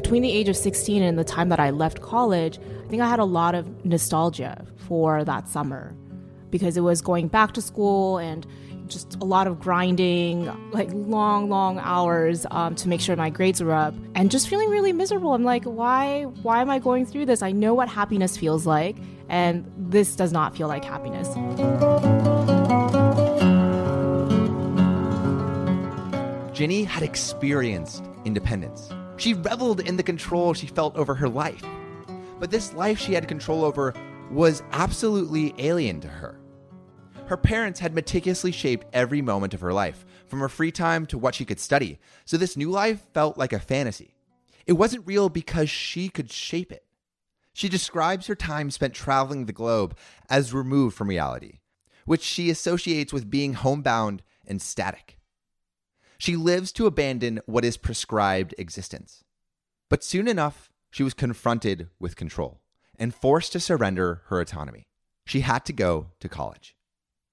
Between 0.02 0.22
the 0.22 0.32
age 0.32 0.48
of 0.48 0.56
16 0.56 1.02
and 1.02 1.18
the 1.18 1.24
time 1.24 1.50
that 1.50 1.60
I 1.60 1.68
left 1.68 2.00
college, 2.00 2.58
I 2.58 2.88
think 2.88 3.02
I 3.02 3.06
had 3.06 3.18
a 3.18 3.24
lot 3.26 3.54
of 3.54 3.84
nostalgia 3.84 4.64
for 4.76 5.24
that 5.24 5.46
summer 5.46 5.94
because 6.48 6.78
it 6.78 6.80
was 6.80 7.02
going 7.02 7.28
back 7.28 7.52
to 7.52 7.60
school 7.60 8.16
and 8.16 8.46
just 8.86 9.16
a 9.16 9.26
lot 9.26 9.46
of 9.46 9.60
grinding, 9.60 10.46
like 10.70 10.88
long, 10.94 11.50
long 11.50 11.78
hours 11.80 12.46
um, 12.50 12.74
to 12.76 12.88
make 12.88 13.02
sure 13.02 13.14
my 13.14 13.28
grades 13.28 13.62
were 13.62 13.74
up, 13.74 13.94
and 14.14 14.30
just 14.30 14.48
feeling 14.48 14.70
really 14.70 14.94
miserable. 14.94 15.34
I'm 15.34 15.44
like, 15.44 15.64
why, 15.64 16.22
why 16.40 16.62
am 16.62 16.70
I 16.70 16.78
going 16.78 17.04
through 17.04 17.26
this? 17.26 17.42
I 17.42 17.52
know 17.52 17.74
what 17.74 17.90
happiness 17.90 18.38
feels 18.38 18.64
like, 18.64 18.96
and 19.28 19.70
this 19.76 20.16
does 20.16 20.32
not 20.32 20.56
feel 20.56 20.66
like 20.66 20.82
happiness. 20.82 21.28
Ginny 26.56 26.84
had 26.84 27.02
experienced 27.02 28.02
independence. 28.24 28.90
She 29.20 29.34
reveled 29.34 29.80
in 29.80 29.98
the 29.98 30.02
control 30.02 30.54
she 30.54 30.66
felt 30.66 30.96
over 30.96 31.14
her 31.14 31.28
life. 31.28 31.62
But 32.38 32.50
this 32.50 32.72
life 32.72 32.98
she 32.98 33.12
had 33.12 33.28
control 33.28 33.64
over 33.64 33.92
was 34.30 34.62
absolutely 34.72 35.54
alien 35.58 36.00
to 36.00 36.08
her. 36.08 36.40
Her 37.26 37.36
parents 37.36 37.80
had 37.80 37.94
meticulously 37.94 38.50
shaped 38.50 38.86
every 38.94 39.20
moment 39.20 39.52
of 39.52 39.60
her 39.60 39.74
life, 39.74 40.06
from 40.26 40.40
her 40.40 40.48
free 40.48 40.72
time 40.72 41.04
to 41.04 41.18
what 41.18 41.34
she 41.34 41.44
could 41.44 41.60
study, 41.60 41.98
so 42.24 42.38
this 42.38 42.56
new 42.56 42.70
life 42.70 43.06
felt 43.12 43.36
like 43.36 43.52
a 43.52 43.60
fantasy. 43.60 44.14
It 44.64 44.72
wasn't 44.72 45.06
real 45.06 45.28
because 45.28 45.68
she 45.68 46.08
could 46.08 46.32
shape 46.32 46.72
it. 46.72 46.86
She 47.52 47.68
describes 47.68 48.26
her 48.26 48.34
time 48.34 48.70
spent 48.70 48.94
traveling 48.94 49.44
the 49.44 49.52
globe 49.52 49.98
as 50.30 50.54
removed 50.54 50.96
from 50.96 51.08
reality, 51.08 51.60
which 52.06 52.22
she 52.22 52.48
associates 52.48 53.12
with 53.12 53.30
being 53.30 53.52
homebound 53.52 54.22
and 54.46 54.62
static. 54.62 55.19
She 56.20 56.36
lives 56.36 56.70
to 56.72 56.84
abandon 56.84 57.40
what 57.46 57.64
is 57.64 57.78
prescribed 57.78 58.54
existence. 58.58 59.24
But 59.88 60.04
soon 60.04 60.28
enough, 60.28 60.70
she 60.90 61.02
was 61.02 61.14
confronted 61.14 61.88
with 61.98 62.14
control 62.14 62.60
and 62.98 63.14
forced 63.14 63.52
to 63.52 63.60
surrender 63.60 64.20
her 64.26 64.38
autonomy. 64.38 64.86
She 65.24 65.40
had 65.40 65.64
to 65.64 65.72
go 65.72 66.08
to 66.20 66.28
college. 66.28 66.76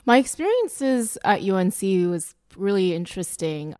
My 0.06 0.20
experiences 0.20 1.18
at 1.26 1.42
UNC 1.42 1.82
was 1.82 2.34
really 2.56 2.96
interesting. 2.96 3.76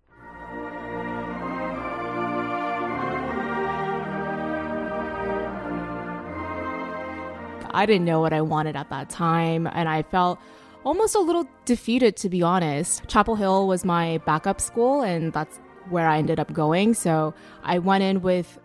I 7.72 7.86
didn't 7.86 8.04
know 8.04 8.20
what 8.20 8.34
I 8.34 8.42
wanted 8.42 8.76
at 8.76 8.90
that 8.90 9.10
time, 9.10 9.68
and 9.68 9.88
I 9.88 10.02
felt 10.04 10.38
almost 10.88 11.16
a 11.16 11.20
little 11.20 11.46
defeated, 11.66 12.16
to 12.16 12.30
be 12.30 12.42
honest. 12.42 13.06
Chapel 13.10 13.36
Hill 13.36 13.68
was 13.68 13.84
my 13.84 14.20
backup 14.26 14.62
school, 14.62 15.02
and 15.02 15.34
that's 15.34 15.60
where 15.90 16.08
I 16.08 16.18
ended 16.18 16.40
up 16.40 16.54
going. 16.54 16.94
So 16.94 17.34
I 17.64 17.80
went 17.80 18.06
in 18.06 18.22
with 18.22 18.58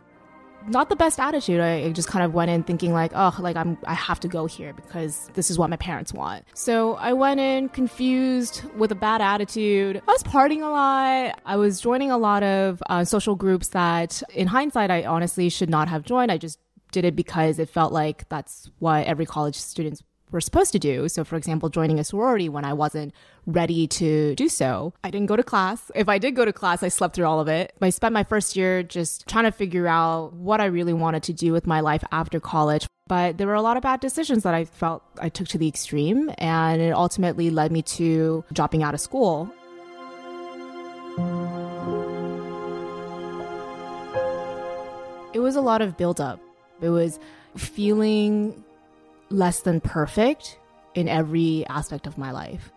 not 0.68 0.88
the 0.88 0.94
best 0.94 1.18
attitude. 1.18 1.60
I 1.60 1.90
just 1.90 2.06
kind 2.06 2.24
of 2.24 2.32
went 2.32 2.48
in 2.48 2.62
thinking 2.62 2.92
like, 2.92 3.10
oh, 3.16 3.34
like 3.40 3.56
I'm, 3.56 3.76
I 3.88 3.94
have 3.94 4.20
to 4.20 4.28
go 4.28 4.46
here 4.46 4.72
because 4.72 5.30
this 5.34 5.50
is 5.50 5.58
what 5.58 5.68
my 5.68 5.76
parents 5.76 6.12
want. 6.12 6.44
So 6.54 6.94
I 6.94 7.12
went 7.12 7.40
in 7.40 7.68
confused 7.70 8.62
with 8.76 8.92
a 8.92 8.94
bad 8.94 9.20
attitude. 9.20 10.00
I 10.06 10.12
was 10.12 10.22
partying 10.22 10.62
a 10.62 10.70
lot. 10.70 11.40
I 11.44 11.56
was 11.56 11.80
joining 11.80 12.12
a 12.12 12.18
lot 12.18 12.44
of 12.44 12.80
uh, 12.88 13.04
social 13.04 13.34
groups 13.34 13.68
that, 13.68 14.22
in 14.32 14.46
hindsight, 14.46 14.92
I 14.92 15.04
honestly 15.04 15.48
should 15.48 15.70
not 15.70 15.88
have 15.88 16.04
joined. 16.04 16.30
I 16.30 16.38
just 16.38 16.60
did 16.92 17.04
it 17.04 17.16
because 17.16 17.58
it 17.58 17.68
felt 17.68 17.92
like 17.92 18.28
that's 18.28 18.70
what 18.78 19.06
every 19.06 19.26
college 19.26 19.56
student's 19.56 20.04
were 20.32 20.40
supposed 20.40 20.72
to 20.72 20.78
do. 20.78 21.08
So, 21.08 21.22
for 21.22 21.36
example, 21.36 21.68
joining 21.68 21.98
a 21.98 22.04
sorority 22.04 22.48
when 22.48 22.64
I 22.64 22.72
wasn't 22.72 23.12
ready 23.46 23.86
to 23.86 24.34
do 24.34 24.48
so. 24.48 24.94
I 25.04 25.10
didn't 25.10 25.26
go 25.26 25.36
to 25.36 25.42
class. 25.42 25.90
If 25.94 26.08
I 26.08 26.18
did 26.18 26.34
go 26.34 26.44
to 26.44 26.52
class, 26.52 26.82
I 26.82 26.88
slept 26.88 27.14
through 27.14 27.26
all 27.26 27.38
of 27.38 27.48
it. 27.48 27.74
I 27.80 27.90
spent 27.90 28.12
my 28.12 28.24
first 28.24 28.56
year 28.56 28.82
just 28.82 29.28
trying 29.28 29.44
to 29.44 29.52
figure 29.52 29.86
out 29.86 30.32
what 30.32 30.60
I 30.60 30.64
really 30.64 30.92
wanted 30.92 31.22
to 31.24 31.32
do 31.32 31.52
with 31.52 31.66
my 31.66 31.80
life 31.80 32.02
after 32.10 32.40
college. 32.40 32.86
But 33.08 33.36
there 33.36 33.46
were 33.46 33.54
a 33.54 33.62
lot 33.62 33.76
of 33.76 33.82
bad 33.82 34.00
decisions 34.00 34.42
that 34.44 34.54
I 34.54 34.64
felt 34.64 35.02
I 35.20 35.28
took 35.28 35.48
to 35.48 35.58
the 35.58 35.68
extreme, 35.68 36.30
and 36.38 36.80
it 36.80 36.92
ultimately 36.92 37.50
led 37.50 37.70
me 37.70 37.82
to 37.82 38.44
dropping 38.52 38.82
out 38.82 38.94
of 38.94 39.00
school. 39.00 39.52
It 45.34 45.40
was 45.40 45.56
a 45.56 45.60
lot 45.60 45.82
of 45.82 45.96
buildup. 45.96 46.40
It 46.80 46.90
was 46.90 47.18
feeling 47.56 48.64
less 49.32 49.60
than 49.60 49.80
perfect 49.80 50.58
in 50.94 51.08
every 51.08 51.66
aspect 51.66 52.06
of 52.06 52.18
my 52.18 52.30
life. 52.30 52.70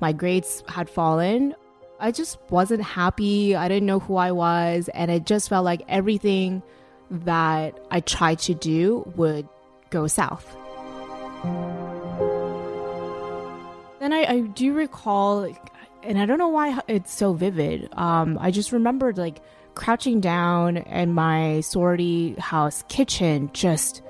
My 0.00 0.12
grades 0.12 0.62
had 0.68 0.88
fallen. 0.88 1.54
I 1.98 2.12
just 2.12 2.38
wasn't 2.50 2.82
happy. 2.82 3.56
I 3.56 3.68
didn't 3.68 3.86
know 3.86 3.98
who 3.98 4.16
I 4.16 4.32
was. 4.32 4.88
And 4.94 5.10
it 5.10 5.26
just 5.26 5.48
felt 5.48 5.64
like 5.64 5.82
everything 5.88 6.62
that 7.10 7.78
I 7.90 8.00
tried 8.00 8.38
to 8.40 8.54
do 8.54 9.10
would 9.16 9.48
go 9.90 10.06
south. 10.06 10.56
Then 14.00 14.12
I, 14.12 14.24
I 14.28 14.40
do 14.40 14.74
recall, 14.74 15.52
and 16.02 16.18
I 16.18 16.26
don't 16.26 16.38
know 16.38 16.48
why 16.48 16.78
it's 16.86 17.12
so 17.12 17.32
vivid. 17.32 17.88
Um, 17.92 18.38
I 18.40 18.50
just 18.50 18.70
remembered 18.70 19.18
like 19.18 19.40
crouching 19.74 20.20
down 20.20 20.76
in 20.76 21.14
my 21.14 21.60
sorority 21.62 22.34
house 22.34 22.84
kitchen, 22.88 23.50
just 23.52 24.02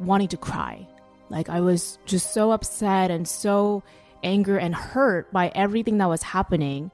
wanting 0.00 0.28
to 0.28 0.36
cry 0.36 0.86
like 1.34 1.48
I 1.48 1.60
was 1.60 1.98
just 2.06 2.32
so 2.32 2.52
upset 2.52 3.10
and 3.10 3.26
so 3.26 3.82
angry 4.22 4.62
and 4.62 4.72
hurt 4.72 5.30
by 5.32 5.50
everything 5.54 5.98
that 5.98 6.08
was 6.08 6.22
happening. 6.22 6.92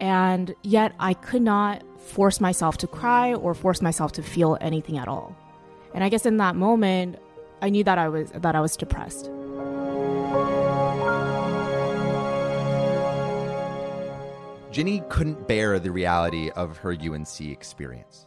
And 0.00 0.54
yet 0.62 0.92
I 0.98 1.14
could 1.14 1.40
not 1.40 1.84
force 2.00 2.40
myself 2.40 2.76
to 2.78 2.88
cry 2.88 3.32
or 3.32 3.54
force 3.54 3.80
myself 3.80 4.10
to 4.12 4.22
feel 4.24 4.58
anything 4.60 4.98
at 4.98 5.06
all. 5.06 5.36
And 5.94 6.02
I 6.02 6.08
guess 6.08 6.26
in 6.26 6.36
that 6.38 6.56
moment, 6.56 7.16
I 7.62 7.70
knew 7.70 7.84
that 7.84 7.96
I 7.96 8.08
was 8.08 8.30
that 8.32 8.56
I 8.56 8.60
was 8.60 8.76
depressed. 8.76 9.30
Ginny 14.72 15.02
couldn't 15.08 15.46
bear 15.46 15.78
the 15.78 15.92
reality 15.92 16.50
of 16.50 16.76
her 16.78 16.90
UNC 16.90 17.40
experience. 17.40 18.26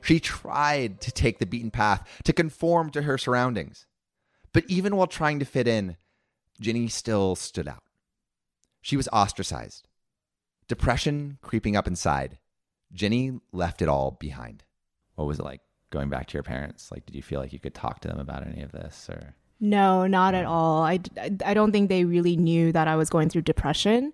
She 0.00 0.18
tried 0.18 1.02
to 1.02 1.12
take 1.12 1.38
the 1.38 1.46
beaten 1.46 1.70
path, 1.70 2.08
to 2.24 2.32
conform 2.32 2.90
to 2.90 3.02
her 3.02 3.18
surroundings. 3.18 3.86
But 4.58 4.68
even 4.68 4.96
while 4.96 5.06
trying 5.06 5.38
to 5.38 5.44
fit 5.44 5.68
in, 5.68 5.96
Ginny 6.60 6.88
still 6.88 7.36
stood 7.36 7.68
out. 7.68 7.84
She 8.82 8.96
was 8.96 9.06
ostracized. 9.12 9.86
Depression 10.66 11.38
creeping 11.42 11.76
up 11.76 11.86
inside. 11.86 12.38
Ginny 12.92 13.38
left 13.52 13.82
it 13.82 13.88
all 13.88 14.16
behind. 14.18 14.64
What 15.14 15.28
was 15.28 15.38
it 15.38 15.44
like 15.44 15.60
going 15.90 16.08
back 16.08 16.26
to 16.26 16.34
your 16.34 16.42
parents? 16.42 16.90
Like, 16.90 17.06
did 17.06 17.14
you 17.14 17.22
feel 17.22 17.38
like 17.38 17.52
you 17.52 17.60
could 17.60 17.72
talk 17.72 18.00
to 18.00 18.08
them 18.08 18.18
about 18.18 18.48
any 18.48 18.60
of 18.62 18.72
this 18.72 19.08
or? 19.08 19.36
No, 19.60 20.08
not 20.08 20.34
at 20.34 20.44
all. 20.44 20.82
I, 20.82 20.98
I 21.44 21.54
don't 21.54 21.70
think 21.70 21.88
they 21.88 22.04
really 22.04 22.36
knew 22.36 22.72
that 22.72 22.88
I 22.88 22.96
was 22.96 23.10
going 23.10 23.28
through 23.28 23.42
depression. 23.42 24.12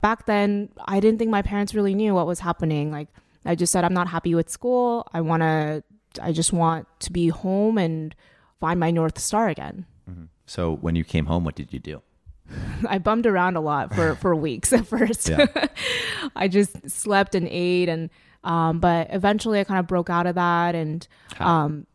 Back 0.00 0.26
then, 0.26 0.68
I 0.84 1.00
didn't 1.00 1.18
think 1.18 1.32
my 1.32 1.42
parents 1.42 1.74
really 1.74 1.96
knew 1.96 2.14
what 2.14 2.28
was 2.28 2.38
happening. 2.38 2.92
Like, 2.92 3.08
I 3.44 3.56
just 3.56 3.72
said, 3.72 3.82
I'm 3.82 3.94
not 3.94 4.06
happy 4.06 4.36
with 4.36 4.48
school. 4.48 5.08
I 5.12 5.22
want 5.22 5.42
to, 5.42 5.82
I 6.22 6.30
just 6.30 6.52
want 6.52 6.86
to 7.00 7.10
be 7.10 7.30
home 7.30 7.78
and 7.78 8.14
find 8.62 8.78
my 8.78 8.92
North 8.92 9.18
Star 9.18 9.48
again. 9.48 9.86
Mm-hmm. 10.08 10.26
So 10.46 10.76
when 10.76 10.94
you 10.94 11.02
came 11.02 11.26
home, 11.26 11.44
what 11.44 11.56
did 11.56 11.72
you 11.72 11.80
do? 11.80 12.00
I 12.88 12.98
bummed 12.98 13.26
around 13.26 13.56
a 13.56 13.60
lot 13.60 13.92
for, 13.92 14.14
for 14.22 14.36
weeks 14.36 14.72
at 14.72 14.86
first. 14.86 15.28
Yeah. 15.28 15.46
I 16.36 16.46
just 16.46 16.88
slept 16.88 17.34
and 17.34 17.48
ate 17.48 17.88
and 17.88 18.08
um, 18.44 18.78
but 18.78 19.08
eventually 19.10 19.58
I 19.58 19.64
kind 19.64 19.80
of 19.80 19.88
broke 19.88 20.10
out 20.10 20.26
of 20.26 20.36
that 20.36 20.74
and 20.76 21.06
um, 21.38 21.86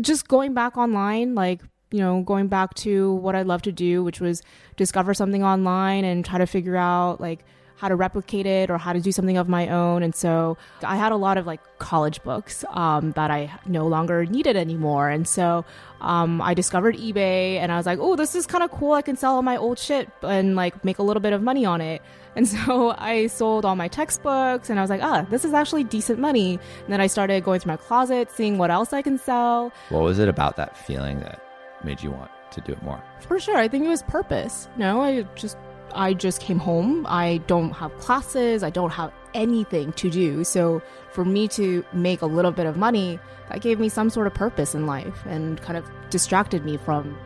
just 0.00 0.26
going 0.26 0.52
back 0.52 0.76
online, 0.76 1.34
like, 1.34 1.60
you 1.92 2.00
know, 2.00 2.22
going 2.22 2.48
back 2.48 2.74
to 2.74 3.14
what 3.14 3.36
I 3.36 3.42
love 3.42 3.62
to 3.62 3.72
do, 3.72 4.02
which 4.02 4.20
was 4.20 4.42
discover 4.76 5.14
something 5.14 5.44
online 5.44 6.04
and 6.04 6.24
try 6.24 6.38
to 6.38 6.46
figure 6.46 6.76
out 6.76 7.20
like 7.20 7.44
how 7.82 7.88
to 7.88 7.96
replicate 7.96 8.46
it 8.46 8.70
or 8.70 8.78
how 8.78 8.92
to 8.92 9.00
do 9.00 9.10
something 9.10 9.36
of 9.36 9.48
my 9.48 9.66
own. 9.66 10.04
And 10.04 10.14
so 10.14 10.56
I 10.84 10.94
had 10.94 11.10
a 11.10 11.16
lot 11.16 11.36
of 11.36 11.46
like 11.48 11.60
college 11.80 12.22
books 12.22 12.64
um, 12.70 13.10
that 13.12 13.28
I 13.32 13.50
no 13.66 13.88
longer 13.88 14.24
needed 14.24 14.54
anymore. 14.54 15.08
And 15.08 15.26
so 15.26 15.64
um, 16.00 16.40
I 16.40 16.54
discovered 16.54 16.94
eBay 16.96 17.56
and 17.56 17.72
I 17.72 17.76
was 17.76 17.84
like, 17.84 17.98
oh, 18.00 18.14
this 18.14 18.36
is 18.36 18.46
kind 18.46 18.62
of 18.62 18.70
cool. 18.70 18.92
I 18.92 19.02
can 19.02 19.16
sell 19.16 19.34
all 19.34 19.42
my 19.42 19.56
old 19.56 19.80
shit 19.80 20.08
and 20.22 20.54
like 20.54 20.84
make 20.84 21.00
a 21.00 21.02
little 21.02 21.20
bit 21.20 21.32
of 21.32 21.42
money 21.42 21.66
on 21.66 21.80
it. 21.80 22.00
And 22.34 22.48
so 22.48 22.94
I 22.96 23.26
sold 23.26 23.66
all 23.66 23.76
my 23.76 23.88
textbooks 23.88 24.70
and 24.70 24.78
I 24.78 24.82
was 24.82 24.88
like, 24.88 25.02
ah, 25.02 25.26
this 25.28 25.44
is 25.44 25.52
actually 25.52 25.84
decent 25.84 26.18
money. 26.18 26.58
And 26.84 26.90
then 26.90 26.98
I 26.98 27.06
started 27.06 27.44
going 27.44 27.60
through 27.60 27.72
my 27.72 27.76
closet, 27.76 28.30
seeing 28.30 28.56
what 28.56 28.70
else 28.70 28.94
I 28.94 29.02
can 29.02 29.18
sell. 29.18 29.70
What 29.90 30.02
was 30.02 30.18
it 30.18 30.30
about 30.30 30.56
that 30.56 30.74
feeling 30.74 31.20
that 31.20 31.44
made 31.84 32.02
you 32.02 32.10
want 32.10 32.30
to 32.52 32.62
do 32.62 32.72
it 32.72 32.82
more? 32.82 33.02
For 33.20 33.38
sure. 33.38 33.58
I 33.58 33.68
think 33.68 33.84
it 33.84 33.88
was 33.88 34.02
purpose. 34.04 34.66
no, 34.78 35.02
I 35.02 35.26
just 35.34 35.58
I 35.94 36.14
just 36.14 36.40
came 36.40 36.58
home. 36.58 37.06
I 37.08 37.38
don't 37.46 37.70
have 37.72 37.96
classes. 37.98 38.62
I 38.62 38.70
don't 38.70 38.90
have 38.90 39.12
anything 39.34 39.92
to 39.94 40.10
do. 40.10 40.44
So 40.44 40.82
for 41.12 41.24
me 41.24 41.48
to 41.48 41.84
make 41.92 42.22
a 42.22 42.26
little 42.26 42.52
bit 42.52 42.66
of 42.66 42.76
money, 42.76 43.18
that 43.48 43.60
gave 43.60 43.78
me 43.78 43.88
some 43.88 44.10
sort 44.10 44.26
of 44.26 44.34
purpose 44.34 44.74
in 44.74 44.86
life 44.86 45.24
and 45.26 45.60
kind 45.60 45.76
of 45.76 45.88
distracted 46.10 46.64
me 46.64 46.76
from 46.76 47.16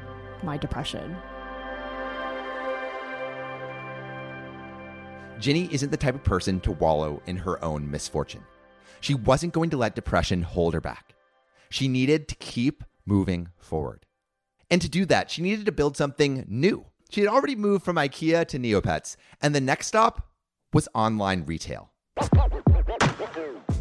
my 0.42 0.56
depression. 0.56 1.16
Ginny 5.38 5.68
isn't 5.70 5.90
the 5.90 5.96
type 5.96 6.14
of 6.14 6.24
person 6.24 6.60
to 6.60 6.72
wallow 6.72 7.20
in 7.26 7.36
her 7.36 7.62
own 7.62 7.90
misfortune. 7.90 8.42
She 9.00 9.14
wasn't 9.14 9.52
going 9.52 9.70
to 9.70 9.76
let 9.76 9.94
depression 9.94 10.42
hold 10.42 10.72
her 10.74 10.80
back. 10.80 11.14
She 11.68 11.88
needed 11.88 12.28
to 12.28 12.34
keep 12.36 12.82
moving 13.04 13.48
forward. 13.58 14.06
And 14.70 14.80
to 14.82 14.88
do 14.88 15.04
that, 15.06 15.30
she 15.30 15.42
needed 15.42 15.66
to 15.66 15.72
build 15.72 15.96
something 15.96 16.44
new 16.48 16.86
she 17.10 17.20
had 17.20 17.28
already 17.28 17.56
moved 17.56 17.84
from 17.84 17.96
IKEA 17.96 18.46
to 18.48 18.58
Neopets, 18.58 19.16
and 19.40 19.54
the 19.54 19.60
next 19.60 19.86
stop 19.86 20.28
was 20.72 20.88
online 20.94 21.44
retail. 21.44 21.90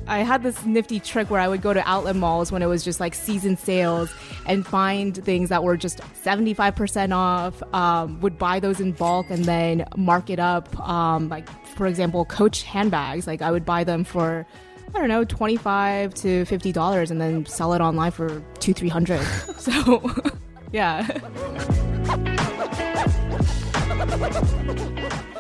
I 0.08 0.20
had 0.20 0.44
this 0.44 0.66
nifty 0.66 1.00
trick 1.00 1.32
where 1.32 1.42
I 1.42 1.48
would 1.48 1.62
go 1.62 1.74
to 1.74 1.88
outlet 1.88 2.16
malls 2.16 2.52
when 2.52 2.62
it 2.62 2.68
was 2.68 2.84
just 2.84 3.00
like 3.00 3.16
season 3.16 3.58
sales 3.58 4.14
and 4.46 4.66
find 4.66 5.16
things 5.24 5.50
that 5.50 5.64
were 5.64 5.78
just 5.78 5.98
75% 6.24 7.16
off, 7.16 7.62
um, 7.74 8.20
would 8.22 8.38
buy 8.38 8.60
those 8.60 8.80
in 8.80 8.92
bulk 8.92 9.28
and 9.30 9.46
then 9.46 9.86
mark 9.98 10.30
it 10.30 10.40
up. 10.40 10.80
Um, 10.88 11.30
like, 11.30 11.50
for 11.76 11.88
example, 11.88 12.24
Coach 12.26 12.64
handbags, 12.64 13.26
like 13.26 13.42
I 13.42 13.50
would 13.50 13.66
buy 13.66 13.84
them 13.84 14.04
for, 14.04 14.46
I 14.94 15.00
don't 15.00 15.10
know, 15.10 15.24
25 15.24 16.14
to 16.16 16.46
$50 16.46 17.12
and 17.12 17.20
then 17.20 17.46
sell 17.48 17.74
it 17.74 17.82
online 17.82 18.12
for 18.12 18.44
two, 18.60 18.74
300. 18.74 19.20
so, 19.58 20.14
yeah. 20.72 22.42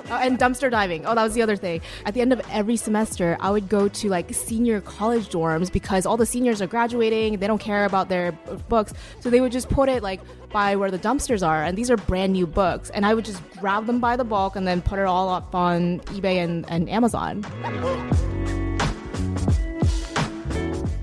Oh, 0.07 0.19
and 0.19 0.37
dumpster 0.37 0.69
diving. 0.69 1.05
Oh, 1.05 1.15
that 1.15 1.23
was 1.23 1.33
the 1.33 1.41
other 1.41 1.55
thing. 1.55 1.81
At 2.05 2.13
the 2.13 2.21
end 2.21 2.31
of 2.31 2.39
every 2.51 2.77
semester, 2.77 3.37
I 3.39 3.49
would 3.49 3.67
go 3.67 3.87
to 3.87 4.09
like 4.09 4.33
senior 4.33 4.79
college 4.81 5.29
dorms 5.29 5.71
because 5.71 6.05
all 6.05 6.15
the 6.15 6.27
seniors 6.27 6.61
are 6.61 6.67
graduating. 6.67 7.39
They 7.39 7.47
don't 7.47 7.59
care 7.59 7.85
about 7.85 8.07
their 8.07 8.31
books. 8.69 8.93
So 9.19 9.31
they 9.31 9.41
would 9.41 9.51
just 9.51 9.67
put 9.69 9.89
it 9.89 10.03
like 10.03 10.21
by 10.51 10.75
where 10.75 10.91
the 10.91 10.99
dumpsters 10.99 11.45
are. 11.45 11.63
And 11.63 11.75
these 11.75 11.89
are 11.89 11.97
brand 11.97 12.33
new 12.33 12.45
books. 12.45 12.91
And 12.91 13.03
I 13.05 13.15
would 13.15 13.25
just 13.25 13.41
grab 13.59 13.87
them 13.87 13.99
by 13.99 14.15
the 14.15 14.23
bulk 14.23 14.55
and 14.55 14.67
then 14.67 14.81
put 14.81 14.99
it 14.99 15.05
all 15.05 15.29
up 15.29 15.55
on 15.55 15.99
eBay 16.01 16.37
and, 16.43 16.69
and 16.69 16.87
Amazon. 16.87 17.43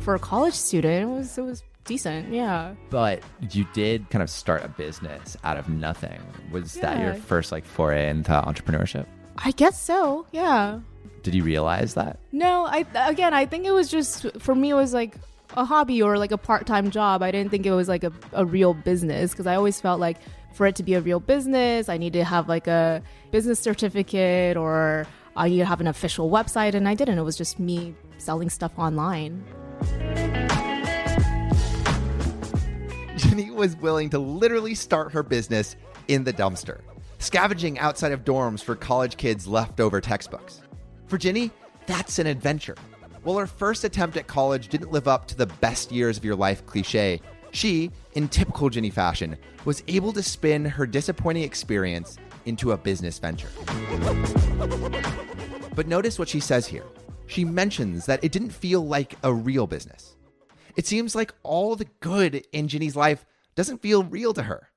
For 0.03 0.15
a 0.15 0.19
college 0.19 0.55
student, 0.55 1.03
it 1.03 1.13
was, 1.13 1.39
it 1.39 1.43
was 1.43 1.63
decent. 1.85 2.33
Yeah. 2.33 2.75
But 2.91 3.23
you 3.51 3.67
did 3.73 4.09
kind 4.11 4.23
of 4.23 4.31
start 4.31 4.65
a 4.65 4.69
business 4.69 5.37
out 5.45 5.57
of 5.57 5.69
nothing. 5.69 6.21
Was 6.51 6.77
yeah. 6.77 6.83
that 6.83 7.01
your 7.01 7.15
first 7.15 7.53
like 7.53 7.65
foray 7.65 8.09
into 8.09 8.33
entrepreneurship? 8.33 9.07
I 9.39 9.53
guess 9.53 9.81
so. 9.81 10.27
Yeah. 10.33 10.81
Did 11.23 11.35
you 11.35 11.43
realize 11.45 11.95
that? 11.95 12.19
No, 12.33 12.67
I 12.67 12.85
again, 12.95 13.33
I 13.33 13.47
think 13.47 13.65
it 13.65 13.71
was 13.73 13.91
just 13.91 14.27
for 14.41 14.55
me 14.55 14.71
it 14.71 14.75
was 14.75 14.93
like 14.93 15.15
a 15.57 15.65
hobby 15.65 16.03
or 16.03 16.19
like 16.19 16.33
a 16.33 16.39
part-time 16.39 16.91
job. 16.91 17.23
I 17.23 17.31
didn't 17.31 17.51
think 17.51 17.67
it 17.67 17.73
was 17.73 17.89
like 17.89 18.05
a, 18.05 18.13
a 18.33 18.45
real 18.45 18.75
business 18.75 19.31
because 19.31 19.47
I 19.47 19.55
always 19.55 19.81
felt 19.81 20.01
like 20.01 20.17
for 20.53 20.67
it 20.67 20.77
to 20.77 20.83
be 20.83 20.95
a 20.95 21.01
real 21.01 21.21
business, 21.21 21.89
I 21.89 21.97
need 21.97 22.13
to 22.15 22.25
have 22.25 22.49
like 22.49 22.67
a 22.67 23.03
business 23.31 23.61
certificate 23.61 24.57
or 24.57 25.07
I 25.37 25.49
need 25.49 25.59
to 25.59 25.65
have 25.65 25.81
an 25.81 25.87
official 25.87 26.31
website 26.31 26.75
and 26.75 26.89
I 26.89 26.95
didn't. 26.95 27.19
It 27.19 27.23
was 27.23 27.37
just 27.37 27.59
me 27.59 27.95
selling 28.19 28.51
stuff 28.51 28.73
online. 28.79 29.45
Ginny 33.17 33.51
was 33.51 33.77
willing 33.77 34.11
to 34.11 34.19
literally 34.19 34.75
start 34.75 35.13
her 35.13 35.23
business 35.23 35.77
in 36.09 36.25
the 36.25 36.33
dumpster, 36.33 36.81
scavenging 37.19 37.79
outside 37.79 38.13
of 38.13 38.25
dorms 38.25 38.63
for 38.63 38.75
college 38.75 39.17
kids' 39.17 39.47
leftover 39.47 40.01
textbooks. 40.01 40.61
For 41.07 41.19
Ginny, 41.19 41.51
that's 41.87 42.19
an 42.19 42.27
adventure. 42.27 42.77
While 43.23 43.39
her 43.39 43.47
first 43.47 43.85
attempt 43.85 44.17
at 44.17 44.27
college 44.27 44.69
didn't 44.69 44.91
live 44.91 45.07
up 45.07 45.27
to 45.29 45.37
the 45.37 45.47
best 45.47 45.93
years 45.93 46.17
of 46.17 46.25
your 46.25 46.35
life 46.35 46.67
cliche, 46.67 47.21
she, 47.53 47.91
in 48.15 48.29
typical 48.29 48.69
Ginny 48.69 48.91
fashion, 48.91 49.37
was 49.65 49.83
able 49.87 50.13
to 50.13 50.23
spin 50.23 50.65
her 50.65 50.87
disappointing 50.87 51.45
experience 51.45 52.19
into 52.47 52.73
a 52.73 52.77
business 52.77 53.19
venture. 53.19 53.51
But 55.75 55.87
notice 55.87 56.19
what 56.19 56.29
she 56.29 56.41
says 56.41 56.67
here. 56.67 56.85
She 57.33 57.47
mentions 57.47 58.05
that 58.05 58.23
it 58.23 58.31
didn't 58.31 58.51
feel 58.51 58.87
like 58.87 59.17
a 59.23 59.33
real 59.33 59.67
business. 59.67 60.17
It 60.77 60.87
seems 60.87 61.15
like 61.15 61.33
all 61.43 61.77
the 61.77 61.89
good 62.01 62.47
in 62.53 62.69
Ginny's 62.69 62.95
life 62.95 63.25
doesn't 63.55 63.81
feel 63.81 64.05
real 64.05 64.35
to 64.35 64.43
her. 64.43 64.69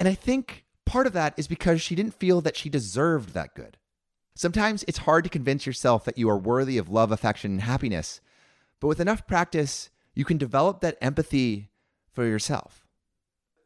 And 0.00 0.08
I 0.08 0.14
think 0.14 0.64
part 0.84 1.06
of 1.06 1.12
that 1.12 1.34
is 1.36 1.46
because 1.46 1.80
she 1.80 1.94
didn't 1.94 2.14
feel 2.14 2.40
that 2.40 2.56
she 2.56 2.68
deserved 2.68 3.32
that 3.34 3.54
good. 3.54 3.76
Sometimes 4.34 4.84
it's 4.88 4.98
hard 4.98 5.22
to 5.22 5.30
convince 5.30 5.66
yourself 5.66 6.04
that 6.04 6.18
you 6.18 6.28
are 6.28 6.36
worthy 6.36 6.78
of 6.78 6.88
love, 6.88 7.12
affection, 7.12 7.52
and 7.52 7.60
happiness, 7.60 8.20
but 8.80 8.88
with 8.88 8.98
enough 8.98 9.28
practice, 9.28 9.90
you 10.12 10.24
can 10.24 10.36
develop 10.36 10.80
that 10.80 10.98
empathy 11.00 11.70
for 12.10 12.26
yourself. 12.26 12.88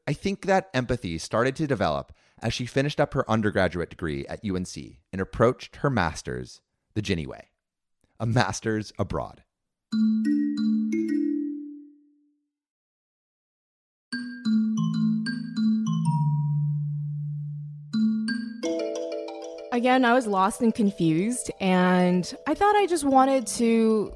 I 0.07 0.13
think 0.13 0.45
that 0.45 0.69
empathy 0.75 1.17
started 1.17 1.57
to 1.57 1.67
develop 1.67 2.13
as 2.43 2.53
she 2.53 2.67
finished 2.67 3.01
up 3.01 3.15
her 3.15 3.31
undergraduate 3.31 3.89
degree 3.89 4.27
at 4.27 4.45
UNC 4.45 4.77
and 5.13 5.23
approached 5.23 5.77
her 5.77 5.89
master's 5.89 6.61
the 6.93 7.01
Ginny 7.01 7.27
way, 7.27 7.49
a 8.25 8.27
master's 8.27 8.91
abroad. 8.99 9.43
again, 19.73 20.05
I 20.05 20.15
was 20.15 20.27
lost 20.27 20.63
and 20.63 20.75
confused, 20.75 21.51
and 21.61 22.35
I 22.47 22.55
thought 22.55 22.75
I 22.77 22.87
just 22.87 23.05
wanted 23.05 23.47
to 23.59 24.15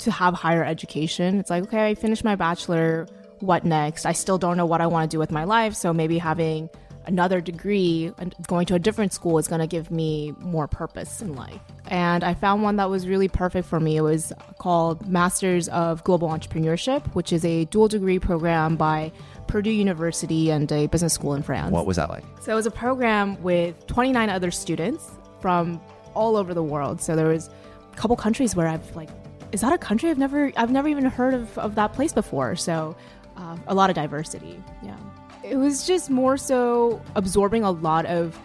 to 0.00 0.10
have 0.12 0.34
higher 0.34 0.64
education. 0.64 1.40
It's 1.40 1.50
like, 1.50 1.64
okay, 1.64 1.88
I 1.88 1.94
finished 1.96 2.22
my 2.22 2.36
bachelor. 2.36 3.08
What 3.40 3.64
next? 3.64 4.06
I 4.06 4.12
still 4.12 4.38
don't 4.38 4.56
know 4.56 4.66
what 4.66 4.80
I 4.80 4.86
want 4.86 5.10
to 5.10 5.14
do 5.14 5.18
with 5.18 5.32
my 5.32 5.42
life. 5.42 5.74
So 5.74 5.92
maybe 5.92 6.18
having 6.18 6.70
another 7.06 7.40
degree 7.40 8.12
and 8.18 8.34
going 8.46 8.66
to 8.66 8.74
a 8.74 8.78
different 8.78 9.12
school 9.12 9.38
is 9.38 9.48
going 9.48 9.60
to 9.60 9.66
give 9.66 9.90
me 9.90 10.34
more 10.38 10.68
purpose 10.68 11.20
in 11.20 11.34
life. 11.34 11.60
And 11.92 12.24
I 12.24 12.32
found 12.32 12.62
one 12.62 12.76
that 12.76 12.88
was 12.88 13.06
really 13.06 13.28
perfect 13.28 13.68
for 13.68 13.78
me. 13.78 13.98
It 13.98 14.00
was 14.00 14.32
called 14.56 15.06
Masters 15.06 15.68
of 15.68 16.02
Global 16.04 16.30
Entrepreneurship, 16.30 17.06
which 17.14 17.34
is 17.34 17.44
a 17.44 17.66
dual 17.66 17.86
degree 17.86 18.18
program 18.18 18.76
by 18.76 19.12
Purdue 19.46 19.72
University 19.72 20.50
and 20.50 20.72
a 20.72 20.86
business 20.86 21.12
school 21.12 21.34
in 21.34 21.42
France. 21.42 21.70
What 21.70 21.84
was 21.84 21.98
that 21.98 22.08
like? 22.08 22.24
So 22.40 22.50
it 22.50 22.54
was 22.54 22.64
a 22.64 22.70
program 22.70 23.40
with 23.42 23.86
29 23.88 24.30
other 24.30 24.50
students 24.50 25.10
from 25.42 25.82
all 26.14 26.38
over 26.38 26.54
the 26.54 26.62
world. 26.62 27.02
So 27.02 27.14
there 27.14 27.28
was 27.28 27.50
a 27.92 27.96
couple 27.96 28.16
countries 28.16 28.56
where 28.56 28.68
I've 28.68 28.96
like, 28.96 29.10
is 29.52 29.60
that 29.60 29.74
a 29.74 29.78
country 29.78 30.08
I've 30.08 30.16
never 30.16 30.50
I've 30.56 30.70
never 30.70 30.88
even 30.88 31.04
heard 31.04 31.34
of, 31.34 31.58
of 31.58 31.74
that 31.74 31.92
place 31.92 32.14
before. 32.14 32.56
So 32.56 32.96
uh, 33.36 33.58
a 33.66 33.74
lot 33.74 33.90
of 33.90 33.96
diversity. 33.96 34.64
Yeah, 34.82 34.96
it 35.44 35.56
was 35.56 35.86
just 35.86 36.08
more 36.08 36.38
so 36.38 37.02
absorbing 37.16 37.64
a 37.64 37.70
lot 37.70 38.06
of 38.06 38.40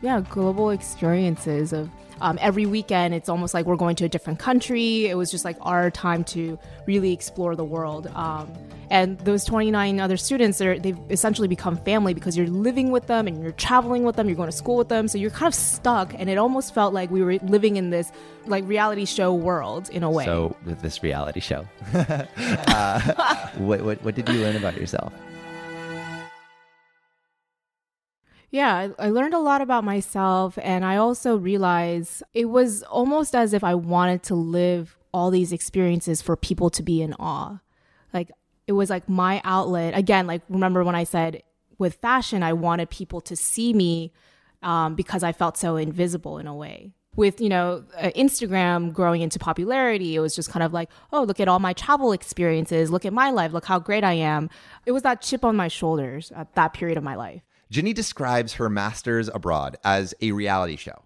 yeah 0.00 0.22
global 0.30 0.70
experiences 0.70 1.74
of 1.74 1.90
um, 2.20 2.38
every 2.40 2.66
weekend 2.66 3.14
it's 3.14 3.28
almost 3.28 3.54
like 3.54 3.66
we're 3.66 3.76
going 3.76 3.96
to 3.96 4.04
a 4.04 4.08
different 4.08 4.38
country. 4.38 5.06
It 5.06 5.16
was 5.16 5.30
just 5.30 5.44
like 5.44 5.56
our 5.62 5.90
time 5.90 6.24
to 6.24 6.58
really 6.86 7.12
explore 7.12 7.56
the 7.56 7.64
world. 7.64 8.06
Um, 8.14 8.52
and 8.90 9.18
those 9.20 9.44
29 9.44 10.00
other 10.00 10.16
students 10.16 10.58
they've 10.58 10.98
essentially 11.10 11.46
become 11.46 11.76
family 11.76 12.14
because 12.14 12.38
you're 12.38 12.46
living 12.46 12.90
with 12.90 13.06
them 13.06 13.26
and 13.26 13.42
you're 13.42 13.52
traveling 13.52 14.02
with 14.02 14.16
them 14.16 14.28
you're 14.28 14.36
going 14.36 14.50
to 14.50 14.56
school 14.56 14.76
with 14.76 14.88
them. 14.88 15.08
So 15.08 15.18
you're 15.18 15.30
kind 15.30 15.48
of 15.48 15.54
stuck 15.54 16.14
and 16.14 16.30
it 16.30 16.38
almost 16.38 16.74
felt 16.74 16.94
like 16.94 17.10
we 17.10 17.22
were 17.22 17.34
living 17.42 17.76
in 17.76 17.90
this 17.90 18.10
like 18.46 18.66
reality 18.66 19.04
show 19.04 19.34
world 19.34 19.90
in 19.90 20.02
a 20.02 20.10
way. 20.10 20.24
So 20.24 20.56
with 20.64 20.80
this 20.80 21.02
reality 21.02 21.40
show. 21.40 21.66
Uh, 22.68 23.00
what, 23.56 23.82
what, 23.82 24.02
what 24.04 24.14
did 24.14 24.28
you 24.28 24.40
learn 24.40 24.56
about 24.56 24.76
yourself 24.76 25.12
Yeah, 28.50 28.88
I, 28.98 29.10
learned 29.10 29.34
a 29.34 29.38
lot 29.38 29.60
about 29.60 29.84
myself. 29.84 30.58
And 30.62 30.84
I 30.84 30.96
also 30.96 31.36
realized 31.36 32.22
it 32.32 32.46
was 32.46 32.82
almost 32.84 33.34
as 33.34 33.52
if 33.52 33.62
I 33.62 33.74
wanted 33.74 34.22
to 34.24 34.34
live 34.34 34.96
all 35.12 35.30
these 35.30 35.52
experiences 35.52 36.22
for 36.22 36.34
people 36.34 36.70
to 36.70 36.82
be 36.82 37.02
in 37.02 37.12
awe. 37.14 37.60
Like, 38.14 38.30
it 38.66 38.72
was 38.72 38.88
like 38.88 39.06
my 39.08 39.42
outlet. 39.44 39.96
Again, 39.96 40.26
like, 40.26 40.42
remember 40.48 40.82
when 40.82 40.94
I 40.94 41.04
said 41.04 41.42
with 41.78 41.96
fashion, 41.96 42.42
I 42.42 42.54
wanted 42.54 42.88
people 42.88 43.20
to 43.22 43.36
see 43.36 43.74
me 43.74 44.12
um, 44.62 44.94
because 44.94 45.22
I 45.22 45.32
felt 45.32 45.56
so 45.58 45.76
invisible 45.76 46.38
in 46.38 46.46
a 46.46 46.54
way. 46.54 46.94
with, 47.18 47.40
you 47.40 47.48
know, 47.48 47.84
uh, 47.96 48.10
Instagram 48.14 48.92
growing 48.92 49.22
into 49.22 49.40
popularity, 49.40 50.14
it 50.14 50.20
was 50.20 50.36
just 50.36 50.50
kind 50.50 50.62
of 50.62 50.72
like, 50.72 50.88
oh, 51.12 51.24
look 51.24 51.40
at 51.40 51.48
all 51.48 51.58
my 51.58 51.72
travel 51.72 52.12
experiences. 52.12 52.92
Look 52.92 53.04
at 53.04 53.12
my 53.12 53.30
life. 53.30 53.52
Look 53.52 53.64
how 53.64 53.80
great 53.80 54.04
I 54.04 54.12
am. 54.12 54.48
It 54.86 54.92
was 54.92 55.02
that 55.02 55.20
chip 55.20 55.44
on 55.44 55.56
my 55.56 55.66
shoulders 55.66 56.30
at 56.36 56.54
that 56.54 56.74
period 56.74 56.96
of 56.96 57.02
my 57.02 57.16
life. 57.16 57.42
Ginny 57.70 57.92
describes 57.92 58.54
her 58.54 58.70
master's 58.70 59.28
abroad 59.28 59.76
as 59.84 60.14
a 60.20 60.32
reality 60.32 60.76
show. 60.76 61.04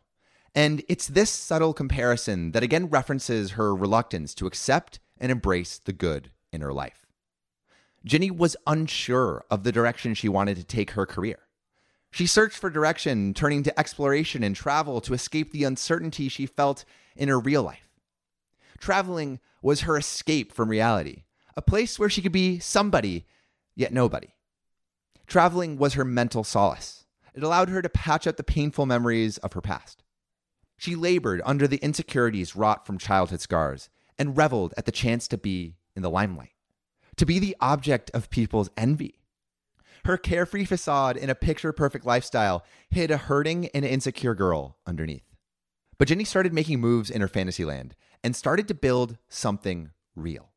And 0.54 0.82
it's 0.88 1.08
this 1.08 1.30
subtle 1.30 1.72
comparison 1.72 2.52
that 2.52 2.62
again 2.62 2.88
references 2.88 3.52
her 3.52 3.74
reluctance 3.74 4.34
to 4.34 4.46
accept 4.46 5.00
and 5.18 5.32
embrace 5.32 5.78
the 5.78 5.92
good 5.92 6.30
in 6.52 6.60
her 6.60 6.72
life. 6.72 7.06
Ginny 8.04 8.30
was 8.30 8.56
unsure 8.66 9.44
of 9.50 9.64
the 9.64 9.72
direction 9.72 10.14
she 10.14 10.28
wanted 10.28 10.56
to 10.56 10.64
take 10.64 10.92
her 10.92 11.06
career. 11.06 11.38
She 12.10 12.26
searched 12.26 12.58
for 12.58 12.68
direction, 12.68 13.32
turning 13.32 13.62
to 13.62 13.78
exploration 13.78 14.42
and 14.42 14.54
travel 14.54 15.00
to 15.00 15.14
escape 15.14 15.50
the 15.50 15.64
uncertainty 15.64 16.28
she 16.28 16.46
felt 16.46 16.84
in 17.16 17.28
her 17.28 17.40
real 17.40 17.62
life. 17.62 17.88
Traveling 18.78 19.40
was 19.62 19.82
her 19.82 19.96
escape 19.96 20.52
from 20.52 20.68
reality, 20.68 21.22
a 21.56 21.62
place 21.62 21.98
where 21.98 22.10
she 22.10 22.20
could 22.20 22.32
be 22.32 22.58
somebody, 22.58 23.24
yet 23.74 23.92
nobody. 23.92 24.34
Traveling 25.26 25.76
was 25.76 25.94
her 25.94 26.04
mental 26.04 26.44
solace. 26.44 27.04
It 27.34 27.42
allowed 27.42 27.68
her 27.70 27.82
to 27.82 27.88
patch 27.88 28.26
up 28.26 28.36
the 28.36 28.42
painful 28.42 28.86
memories 28.86 29.38
of 29.38 29.54
her 29.54 29.60
past. 29.60 30.02
She 30.76 30.94
labored 30.94 31.40
under 31.44 31.66
the 31.66 31.78
insecurities 31.78 32.56
wrought 32.56 32.86
from 32.86 32.98
childhood 32.98 33.40
scars 33.40 33.88
and 34.18 34.36
reveled 34.36 34.74
at 34.76 34.84
the 34.84 34.92
chance 34.92 35.28
to 35.28 35.38
be 35.38 35.76
in 35.96 36.02
the 36.02 36.10
limelight, 36.10 36.52
to 37.16 37.24
be 37.24 37.38
the 37.38 37.56
object 37.60 38.10
of 38.12 38.30
people's 38.30 38.70
envy 38.76 39.22
her 40.04 40.16
carefree 40.16 40.64
facade 40.64 41.16
in 41.16 41.30
a 41.30 41.34
picture 41.34 41.72
perfect 41.72 42.04
lifestyle 42.04 42.64
hid 42.90 43.10
a 43.10 43.16
hurting 43.16 43.68
and 43.68 43.84
insecure 43.84 44.34
girl 44.34 44.76
underneath. 44.86 45.24
But 45.98 46.08
Ginny 46.08 46.24
started 46.24 46.52
making 46.52 46.80
moves 46.80 47.10
in 47.10 47.20
her 47.20 47.28
fantasy 47.28 47.64
land 47.64 47.94
and 48.24 48.34
started 48.34 48.66
to 48.68 48.74
build 48.74 49.18
something 49.28 49.90
real. 50.16 50.50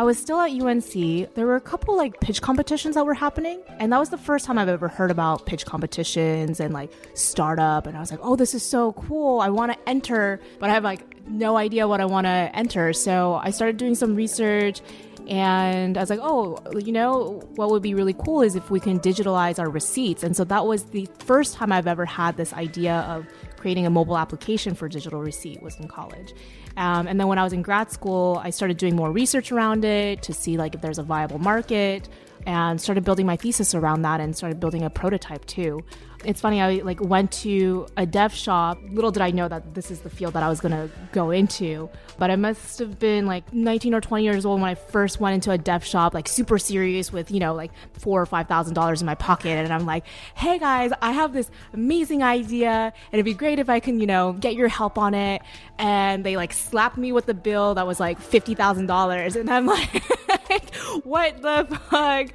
I 0.00 0.02
was 0.02 0.16
still 0.16 0.40
at 0.40 0.50
UNC. 0.50 1.34
There 1.34 1.44
were 1.44 1.56
a 1.56 1.60
couple 1.60 1.94
like 1.94 2.20
pitch 2.20 2.40
competitions 2.40 2.94
that 2.94 3.04
were 3.04 3.12
happening, 3.12 3.60
and 3.78 3.92
that 3.92 3.98
was 3.98 4.08
the 4.08 4.16
first 4.16 4.46
time 4.46 4.56
I've 4.56 4.70
ever 4.70 4.88
heard 4.88 5.10
about 5.10 5.44
pitch 5.44 5.66
competitions 5.66 6.58
and 6.58 6.72
like 6.72 6.90
startup. 7.12 7.86
And 7.86 7.98
I 7.98 8.00
was 8.00 8.10
like, 8.10 8.20
"Oh, 8.22 8.34
this 8.34 8.54
is 8.54 8.62
so 8.62 8.92
cool! 8.92 9.40
I 9.40 9.50
want 9.50 9.72
to 9.72 9.78
enter," 9.86 10.40
but 10.58 10.70
I 10.70 10.72
have 10.72 10.84
like 10.84 11.22
no 11.28 11.58
idea 11.58 11.86
what 11.86 12.00
I 12.00 12.06
want 12.06 12.24
to 12.24 12.50
enter. 12.54 12.94
So 12.94 13.34
I 13.44 13.50
started 13.50 13.76
doing 13.76 13.94
some 13.94 14.14
research 14.14 14.80
and 15.28 15.96
I 15.96 16.00
was 16.00 16.10
like, 16.10 16.18
oh, 16.22 16.58
you 16.76 16.92
know, 16.92 17.40
what 17.54 17.70
would 17.70 17.82
be 17.82 17.94
really 17.94 18.14
cool 18.14 18.42
is 18.42 18.56
if 18.56 18.68
we 18.68 18.80
can 18.80 18.98
digitalize 18.98 19.60
our 19.60 19.70
receipts. 19.70 20.24
And 20.24 20.36
so 20.36 20.42
that 20.44 20.66
was 20.66 20.84
the 20.84 21.08
first 21.18 21.54
time 21.54 21.70
I've 21.70 21.86
ever 21.86 22.04
had 22.04 22.36
this 22.36 22.52
idea 22.52 23.00
of 23.08 23.26
creating 23.60 23.86
a 23.86 23.90
mobile 23.90 24.16
application 24.16 24.74
for 24.74 24.88
digital 24.88 25.20
receipt 25.20 25.62
was 25.62 25.78
in 25.78 25.86
college. 25.86 26.32
Um, 26.78 27.06
and 27.06 27.20
then 27.20 27.28
when 27.28 27.38
I 27.38 27.44
was 27.44 27.52
in 27.52 27.60
grad 27.60 27.92
school, 27.92 28.40
I 28.42 28.50
started 28.50 28.78
doing 28.78 28.96
more 28.96 29.12
research 29.12 29.52
around 29.52 29.84
it 29.84 30.22
to 30.22 30.32
see 30.32 30.56
like 30.56 30.74
if 30.74 30.80
there's 30.80 30.98
a 30.98 31.02
viable 31.02 31.38
market 31.38 32.08
and 32.46 32.80
started 32.80 33.04
building 33.04 33.26
my 33.26 33.36
thesis 33.36 33.74
around 33.74 34.02
that 34.02 34.20
and 34.20 34.36
started 34.36 34.60
building 34.60 34.82
a 34.82 34.90
prototype 34.90 35.44
too. 35.46 35.80
It's 36.22 36.38
funny 36.38 36.60
i 36.60 36.74
like 36.84 37.00
went 37.00 37.32
to 37.32 37.86
a 37.96 38.04
dev 38.04 38.34
shop. 38.34 38.78
Little 38.90 39.10
did 39.10 39.22
i 39.22 39.30
know 39.30 39.48
that 39.48 39.74
this 39.74 39.90
is 39.90 40.00
the 40.00 40.10
field 40.10 40.34
that 40.34 40.42
i 40.42 40.48
was 40.50 40.60
to 40.60 40.90
go 41.12 41.30
into 41.30 41.88
but 42.18 42.30
i 42.30 42.36
must 42.36 42.78
have 42.78 42.98
been 42.98 43.24
like 43.24 43.50
19 43.54 43.94
or 43.94 44.02
20 44.02 44.22
years 44.22 44.44
old 44.44 44.60
when 44.60 44.68
i 44.68 44.74
first 44.74 45.18
went 45.18 45.34
into 45.34 45.50
a 45.50 45.56
dev 45.56 45.82
shop 45.82 46.12
like 46.12 46.28
super 46.28 46.58
serious 46.58 47.10
with 47.10 47.30
you 47.30 47.40
know 47.40 47.54
like 47.54 47.70
four 47.94 48.20
or 48.20 48.26
five 48.26 48.46
thousand 48.46 48.74
dollars 48.74 49.00
in 49.00 49.06
my 49.06 49.14
pocket 49.14 49.52
and 49.52 49.72
i'm 49.72 49.86
like 49.86 50.04
hey 50.34 50.58
guys 50.58 50.90
i 51.00 51.12
have 51.12 51.32
this 51.32 51.50
amazing 51.72 52.22
idea 52.22 52.70
and 52.70 52.94
it'd 53.14 53.24
be 53.24 53.32
great 53.32 53.58
if 53.58 53.70
i 53.70 53.80
can 53.80 53.98
you 53.98 54.06
know 54.06 54.34
get 54.34 54.54
your 54.54 54.68
help 54.68 54.98
on 54.98 55.14
it. 55.14 55.42
And 55.78 56.24
they 56.24 56.36
like 56.36 56.52
slapped 56.52 56.98
me 56.98 57.10
with 57.10 57.26
a 57.28 57.34
bill 57.34 57.74
that 57.74 57.86
was 57.86 57.98
like 57.98 58.20
$50000 58.20 59.36
and 59.36 59.50
i'm 59.50 59.66
like 60.50 60.74
what 61.04 61.40
the 61.40 61.80
fuck 61.90 62.28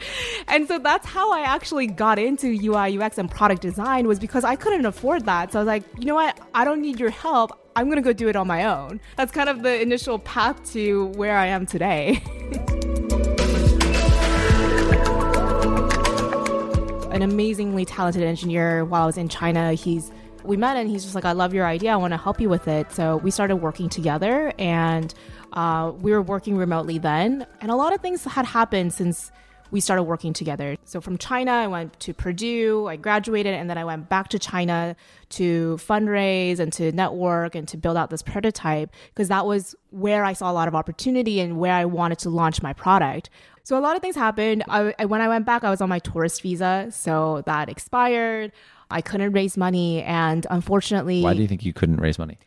and 0.47 0.67
so 0.67 0.79
that's 0.79 1.05
how 1.05 1.31
i 1.31 1.41
actually 1.41 1.87
got 1.87 2.19
into 2.19 2.47
ui 2.47 2.97
ux 2.97 3.17
and 3.17 3.29
product 3.29 3.61
design 3.61 4.07
was 4.07 4.19
because 4.19 4.43
I 4.43 4.55
couldn't 4.55 4.85
afford 4.85 5.25
that. 5.25 5.51
So 5.51 5.59
I 5.59 5.61
was 5.61 5.67
like, 5.67 5.83
you 5.97 6.05
know 6.05 6.15
what? 6.15 6.39
I 6.53 6.65
don't 6.65 6.81
need 6.81 6.99
your 6.99 7.09
help. 7.09 7.51
I'm 7.75 7.85
going 7.85 7.97
to 7.97 8.01
go 8.01 8.13
do 8.13 8.29
it 8.29 8.35
on 8.35 8.47
my 8.47 8.65
own. 8.65 9.01
That's 9.17 9.31
kind 9.31 9.49
of 9.49 9.63
the 9.63 9.81
initial 9.81 10.19
path 10.19 10.71
to 10.73 11.07
where 11.15 11.37
I 11.37 11.47
am 11.47 11.65
today. 11.65 12.21
An 17.11 17.21
amazingly 17.21 17.85
talented 17.85 18.23
engineer 18.23 18.85
while 18.85 19.03
I 19.03 19.05
was 19.05 19.17
in 19.17 19.29
China, 19.29 19.73
he's 19.73 20.11
we 20.43 20.57
met 20.57 20.77
and 20.77 20.87
he's 20.87 21.03
just 21.03 21.15
like, 21.15 21.25
I 21.25 21.31
love 21.31 21.55
your 21.55 21.65
idea. 21.65 21.91
I 21.91 21.95
want 21.95 22.11
to 22.11 22.17
help 22.17 22.39
you 22.39 22.49
with 22.49 22.67
it. 22.67 22.91
So 22.91 23.17
we 23.17 23.31
started 23.31 23.55
working 23.55 23.89
together 23.89 24.53
and 24.59 25.11
uh, 25.53 25.91
we 25.99 26.11
were 26.11 26.21
working 26.21 26.55
remotely 26.55 26.99
then. 26.99 27.47
And 27.61 27.71
a 27.71 27.75
lot 27.75 27.93
of 27.93 28.01
things 28.01 28.23
had 28.25 28.45
happened 28.45 28.93
since 28.93 29.31
we 29.71 29.79
started 29.79 30.03
working 30.03 30.33
together. 30.33 30.77
So 30.85 31.01
from 31.01 31.17
China, 31.17 31.51
I 31.51 31.67
went 31.67 31.99
to 32.01 32.13
Purdue, 32.13 32.87
I 32.87 32.95
graduated, 32.95 33.53
and 33.53 33.69
then 33.69 33.77
I 33.77 33.85
went 33.85 34.09
back 34.09 34.29
to 34.29 34.39
China 34.39 34.95
to 35.29 35.77
fundraise 35.81 36.59
and 36.59 36.71
to 36.73 36.91
network 36.91 37.55
and 37.55 37.67
to 37.67 37.77
build 37.77 37.97
out 37.97 38.09
this 38.09 38.21
prototype 38.21 38.91
because 39.13 39.27
that 39.29 39.45
was 39.45 39.75
where 39.89 40.23
I 40.23 40.33
saw 40.33 40.51
a 40.51 40.53
lot 40.53 40.67
of 40.67 40.75
opportunity 40.75 41.39
and 41.39 41.57
where 41.57 41.73
I 41.73 41.85
wanted 41.85 42.19
to 42.19 42.29
launch 42.29 42.61
my 42.61 42.73
product. 42.73 43.29
So 43.63 43.77
a 43.77 43.81
lot 43.81 43.95
of 43.95 44.01
things 44.01 44.15
happened. 44.15 44.63
I, 44.69 45.05
when 45.05 45.21
I 45.21 45.27
went 45.27 45.45
back, 45.45 45.63
I 45.63 45.71
was 45.71 45.81
on 45.81 45.89
my 45.89 45.99
tourist 45.99 46.41
visa, 46.43 46.87
so 46.91 47.41
that 47.47 47.67
expired. 47.67 48.51
I 48.91 49.01
couldn't 49.01 49.31
raise 49.31 49.57
money, 49.57 50.03
and 50.03 50.45
unfortunately, 50.51 51.23
why 51.23 51.33
do 51.33 51.41
you 51.41 51.47
think 51.47 51.65
you 51.65 51.73
couldn't 51.73 51.97
raise 51.97 52.19
money? 52.19 52.37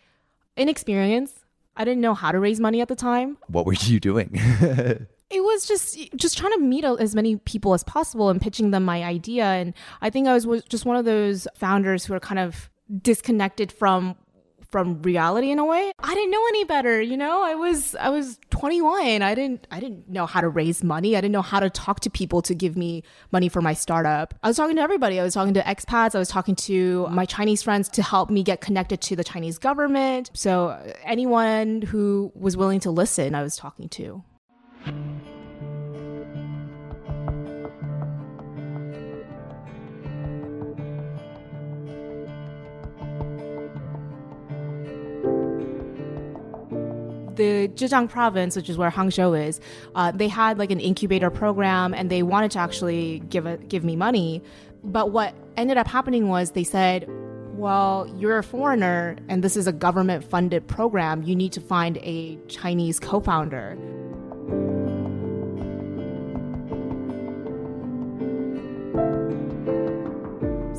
Inexperience. 0.57 1.44
I 1.76 1.85
didn't 1.85 2.00
know 2.00 2.14
how 2.14 2.31
to 2.31 2.38
raise 2.38 2.61
money 2.61 2.81
at 2.81 2.88
the 2.88 2.94
time. 2.94 3.37
What 3.48 3.66
were 3.66 3.72
you 3.72 3.98
doing? 3.98 4.40
it 5.31 5.43
was 5.43 5.67
just 5.67 5.99
just 6.17 6.38
trying 6.38 6.53
to 6.53 6.61
meet 6.61 6.85
as 6.85 7.14
many 7.14 7.37
people 7.37 7.75
as 7.75 7.85
possible 7.85 8.31
and 8.31 8.41
pitching 8.41 8.71
them 8.71 8.85
my 8.85 9.03
idea. 9.05 9.45
And 9.45 9.75
i 10.01 10.11
think 10.11 10.27
i 10.29 10.35
was, 10.35 10.47
just 10.69 10.85
one 10.85 10.97
of 10.97 11.05
those 11.05 11.47
founders 11.55 12.05
who 12.05 12.14
are 12.14 12.21
kind 12.21 12.38
of 12.38 12.71
disconnected 13.03 13.71
from 13.71 14.17
from 14.71 15.01
reality 15.01 15.51
in 15.51 15.59
a 15.59 15.64
way. 15.64 15.93
I 15.99 16.12
didn't 16.14 16.31
know 16.31 16.45
any 16.49 16.64
better 16.64 17.01
you 17.01 17.17
know? 17.17 17.43
I 17.43 17.55
was 17.55 17.95
i 17.97 18.09
was 18.09 18.38
21 18.51 19.23
i 19.23 19.35
didn't 19.35 19.67
i 19.71 19.81
didn't 19.81 20.09
know 20.09 20.27
how 20.27 20.41
to 20.41 20.49
raise 20.49 20.83
money. 20.83 21.17
I 21.17 21.21
didn't 21.21 21.33
know 21.33 21.43
how 21.43 21.61
to 21.61 21.71
talk 21.71 22.01
to 22.01 22.11
people 22.11 22.43
to 22.43 22.55
give 22.55 22.77
me 22.77 23.03
money 23.33 23.49
for 23.49 23.62
my 23.62 23.75
startup. 23.75 24.35
I 24.43 24.49
was 24.49 24.57
talking 24.57 24.77
to 24.77 24.83
everybody. 24.83 25.21
I 25.21 25.25
was 25.25 25.35
talking 25.35 25.55
to 25.55 25.62
expats. 25.62 26.14
I 26.14 26.19
was 26.19 26.29
talking 26.29 26.55
to 26.57 27.07
my 27.09 27.27
chinese 27.27 27.62
friends 27.62 27.88
to 27.91 28.03
help 28.03 28.31
me 28.31 28.43
get 28.43 28.61
connected 28.61 29.01
to 29.03 29.17
the 29.17 29.25
chinese 29.25 29.59
government. 29.59 30.31
So 30.35 30.69
uh, 30.69 30.93
anyone 31.03 31.83
who 31.83 32.33
was 32.35 32.57
willing 32.57 32.81
to 32.81 32.91
listen 32.91 33.35
i 33.35 33.43
was 33.43 33.57
talking 33.57 33.88
to 33.91 34.23
the 47.38 47.68
Zhejiang 47.68 48.11
province, 48.11 48.55
which 48.55 48.68
is 48.68 48.77
where 48.77 48.90
Hangzhou 48.90 49.48
is, 49.48 49.61
uh, 49.94 50.11
they 50.12 50.29
had 50.29 50.59
like 50.59 50.70
an 50.70 50.81
incubator 50.81 51.31
program, 51.31 51.94
and 51.94 52.11
they 52.11 52.22
wanted 52.22 52.51
to 52.51 52.59
actually 52.59 53.20
give 53.31 53.46
a, 53.46 53.57
give 53.57 53.83
me 53.83 53.96
money. 53.96 54.42
But 54.85 55.11
what 55.11 55.35
ended 55.57 55.79
up 55.79 55.88
happening 55.88 56.29
was 56.29 56.51
they 56.51 56.64
said, 56.64 57.09
"Well, 57.55 58.07
you're 58.18 58.38
a 58.38 58.42
foreigner, 58.42 59.16
and 59.29 59.42
this 59.42 59.57
is 59.57 59.66
a 59.66 59.72
government 59.72 60.24
funded 60.24 60.66
program. 60.66 61.22
You 61.22 61.35
need 61.35 61.53
to 61.53 61.61
find 61.61 61.96
a 62.03 62.37
Chinese 62.48 63.01
co-founder." 63.01 63.79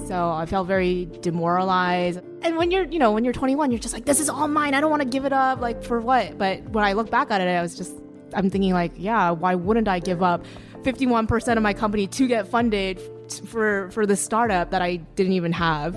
So 0.10 0.32
I 0.32 0.48
felt 0.48 0.68
very 0.68 1.06
demoralized. 1.22 2.20
And 2.42 2.58
when 2.58 2.72
you're, 2.72 2.86
you 2.86 2.98
know, 2.98 3.12
when 3.12 3.24
you're 3.24 3.32
21, 3.32 3.70
you're 3.70 3.80
just 3.80 3.94
like, 3.94 4.06
this 4.06 4.20
is 4.20 4.28
all 4.28 4.48
mine. 4.48 4.74
I 4.74 4.82
don't 4.82 4.90
want 4.90 5.04
to 5.04 5.08
give 5.08 5.24
it 5.24 5.32
up. 5.32 5.62
Like, 5.62 5.84
for 5.84 6.02
what? 6.02 6.36
But 6.36 6.64
when 6.70 6.84
I 6.84 6.94
look 6.94 7.12
back 7.12 7.30
at 7.30 7.42
it, 7.42 7.48
I 7.48 7.62
was 7.62 7.78
just, 7.78 7.96
I'm 8.34 8.50
thinking, 8.50 8.74
like, 8.74 8.92
yeah, 8.98 9.30
why 9.30 9.54
wouldn't 9.54 9.88
I 9.88 10.00
give 10.00 10.24
up 10.24 10.44
51% 10.82 11.58
of 11.58 11.62
my 11.62 11.76
company 11.76 12.08
to 12.08 12.28
get 12.28 12.48
funded 12.48 13.00
for, 13.46 13.92
for 13.92 14.08
the 14.08 14.16
startup 14.16 14.72
that 14.72 14.82
I 14.82 14.96
didn't 14.96 15.34
even 15.34 15.52
have? 15.52 15.94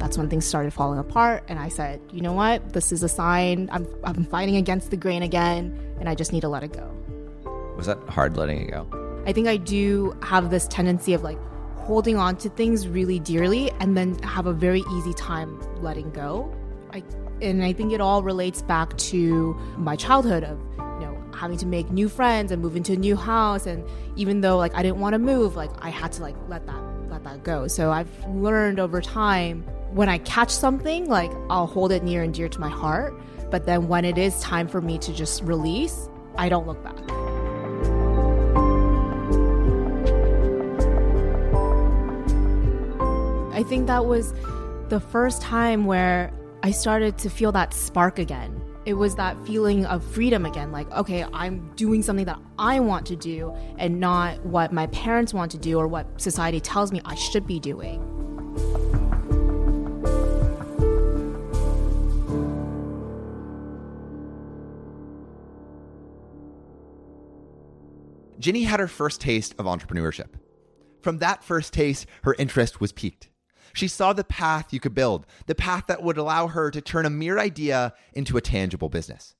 That's 0.00 0.16
when 0.16 0.30
things 0.30 0.46
started 0.46 0.72
falling 0.72 1.00
apart. 1.00 1.44
And 1.48 1.58
I 1.58 1.68
said, 1.68 2.00
you 2.10 2.22
know 2.22 2.32
what? 2.32 2.72
This 2.72 2.92
is 2.92 3.02
a 3.02 3.10
sign. 3.10 3.68
I'm, 3.70 3.86
I'm 4.04 4.24
fighting 4.24 4.56
against 4.56 4.90
the 4.90 4.96
grain 4.96 5.22
again, 5.22 5.78
and 6.00 6.08
I 6.08 6.14
just 6.14 6.32
need 6.32 6.40
to 6.40 6.48
let 6.48 6.62
it 6.62 6.72
go. 6.72 6.90
Was 7.76 7.84
that 7.84 7.98
hard 8.08 8.38
letting 8.38 8.62
it 8.62 8.70
go? 8.70 9.05
I 9.26 9.32
think 9.32 9.48
I 9.48 9.56
do 9.56 10.16
have 10.22 10.50
this 10.50 10.68
tendency 10.68 11.12
of 11.12 11.24
like 11.24 11.38
holding 11.74 12.16
on 12.16 12.36
to 12.36 12.48
things 12.48 12.86
really 12.86 13.18
dearly 13.18 13.70
and 13.80 13.96
then 13.96 14.18
have 14.20 14.46
a 14.46 14.52
very 14.52 14.84
easy 14.92 15.12
time 15.14 15.60
letting 15.82 16.10
go. 16.12 16.54
I 16.92 17.02
and 17.42 17.62
I 17.62 17.72
think 17.72 17.92
it 17.92 18.00
all 18.00 18.22
relates 18.22 18.62
back 18.62 18.96
to 18.98 19.54
my 19.76 19.96
childhood 19.96 20.44
of 20.44 20.58
you 20.78 21.06
know 21.06 21.24
having 21.34 21.58
to 21.58 21.66
make 21.66 21.90
new 21.90 22.08
friends 22.08 22.52
and 22.52 22.62
move 22.62 22.76
into 22.76 22.92
a 22.92 22.96
new 22.96 23.16
house. 23.16 23.66
And 23.66 23.84
even 24.14 24.42
though 24.42 24.56
like 24.56 24.74
I 24.76 24.82
didn't 24.82 25.00
want 25.00 25.14
to 25.14 25.18
move, 25.18 25.56
like 25.56 25.70
I 25.80 25.90
had 25.90 26.12
to 26.12 26.22
like 26.22 26.36
let 26.48 26.64
that 26.66 26.82
let 27.10 27.24
that 27.24 27.42
go. 27.42 27.66
So 27.66 27.90
I've 27.90 28.08
learned 28.28 28.78
over 28.78 29.00
time 29.00 29.64
when 29.90 30.08
I 30.08 30.18
catch 30.18 30.50
something, 30.50 31.08
like 31.08 31.32
I'll 31.50 31.66
hold 31.66 31.90
it 31.90 32.04
near 32.04 32.22
and 32.22 32.32
dear 32.32 32.48
to 32.48 32.60
my 32.60 32.70
heart. 32.70 33.12
But 33.50 33.66
then 33.66 33.88
when 33.88 34.04
it 34.04 34.18
is 34.18 34.38
time 34.40 34.68
for 34.68 34.80
me 34.80 34.98
to 34.98 35.12
just 35.12 35.42
release, 35.42 36.08
I 36.36 36.48
don't 36.48 36.66
look 36.66 36.82
back. 36.84 37.25
I 43.56 43.62
think 43.62 43.86
that 43.86 44.04
was 44.04 44.34
the 44.90 45.00
first 45.00 45.40
time 45.40 45.86
where 45.86 46.30
I 46.62 46.72
started 46.72 47.16
to 47.16 47.30
feel 47.30 47.52
that 47.52 47.72
spark 47.72 48.18
again. 48.18 48.60
It 48.84 48.92
was 48.92 49.14
that 49.14 49.34
feeling 49.46 49.86
of 49.86 50.04
freedom 50.04 50.44
again 50.44 50.72
like, 50.72 50.90
okay, 50.92 51.24
I'm 51.32 51.74
doing 51.74 52.02
something 52.02 52.26
that 52.26 52.38
I 52.58 52.80
want 52.80 53.06
to 53.06 53.16
do 53.16 53.56
and 53.78 53.98
not 53.98 54.44
what 54.44 54.74
my 54.74 54.88
parents 54.88 55.32
want 55.32 55.50
to 55.52 55.58
do 55.58 55.78
or 55.78 55.88
what 55.88 56.20
society 56.20 56.60
tells 56.60 56.92
me 56.92 57.00
I 57.06 57.14
should 57.14 57.46
be 57.46 57.58
doing. 57.58 58.02
Ginny 68.38 68.64
had 68.64 68.80
her 68.80 68.86
first 68.86 69.22
taste 69.22 69.54
of 69.58 69.64
entrepreneurship. 69.64 70.34
From 71.00 71.20
that 71.20 71.42
first 71.42 71.72
taste, 71.72 72.06
her 72.24 72.34
interest 72.38 72.82
was 72.82 72.92
piqued. 72.92 73.30
She 73.76 73.88
saw 73.88 74.14
the 74.14 74.24
path 74.24 74.72
you 74.72 74.80
could 74.80 74.94
build, 74.94 75.26
the 75.44 75.54
path 75.54 75.84
that 75.88 76.02
would 76.02 76.16
allow 76.16 76.46
her 76.46 76.70
to 76.70 76.80
turn 76.80 77.04
a 77.04 77.10
mere 77.10 77.38
idea 77.38 77.92
into 78.14 78.38
a 78.38 78.40
tangible 78.40 78.88
business. 78.88 79.34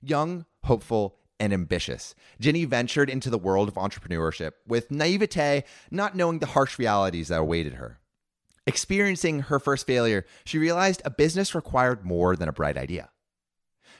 Young, 0.00 0.46
hopeful, 0.62 1.16
and 1.40 1.52
ambitious, 1.52 2.14
Ginny 2.38 2.64
ventured 2.64 3.10
into 3.10 3.28
the 3.28 3.36
world 3.36 3.66
of 3.66 3.74
entrepreneurship 3.74 4.52
with 4.68 4.92
naivete, 4.92 5.64
not 5.90 6.14
knowing 6.14 6.38
the 6.38 6.46
harsh 6.46 6.78
realities 6.78 7.26
that 7.26 7.40
awaited 7.40 7.74
her. 7.74 7.98
Experiencing 8.68 9.40
her 9.40 9.58
first 9.58 9.84
failure, 9.84 10.24
she 10.44 10.58
realized 10.58 11.02
a 11.04 11.10
business 11.10 11.52
required 11.52 12.04
more 12.04 12.36
than 12.36 12.48
a 12.48 12.52
bright 12.52 12.76
idea. 12.76 13.10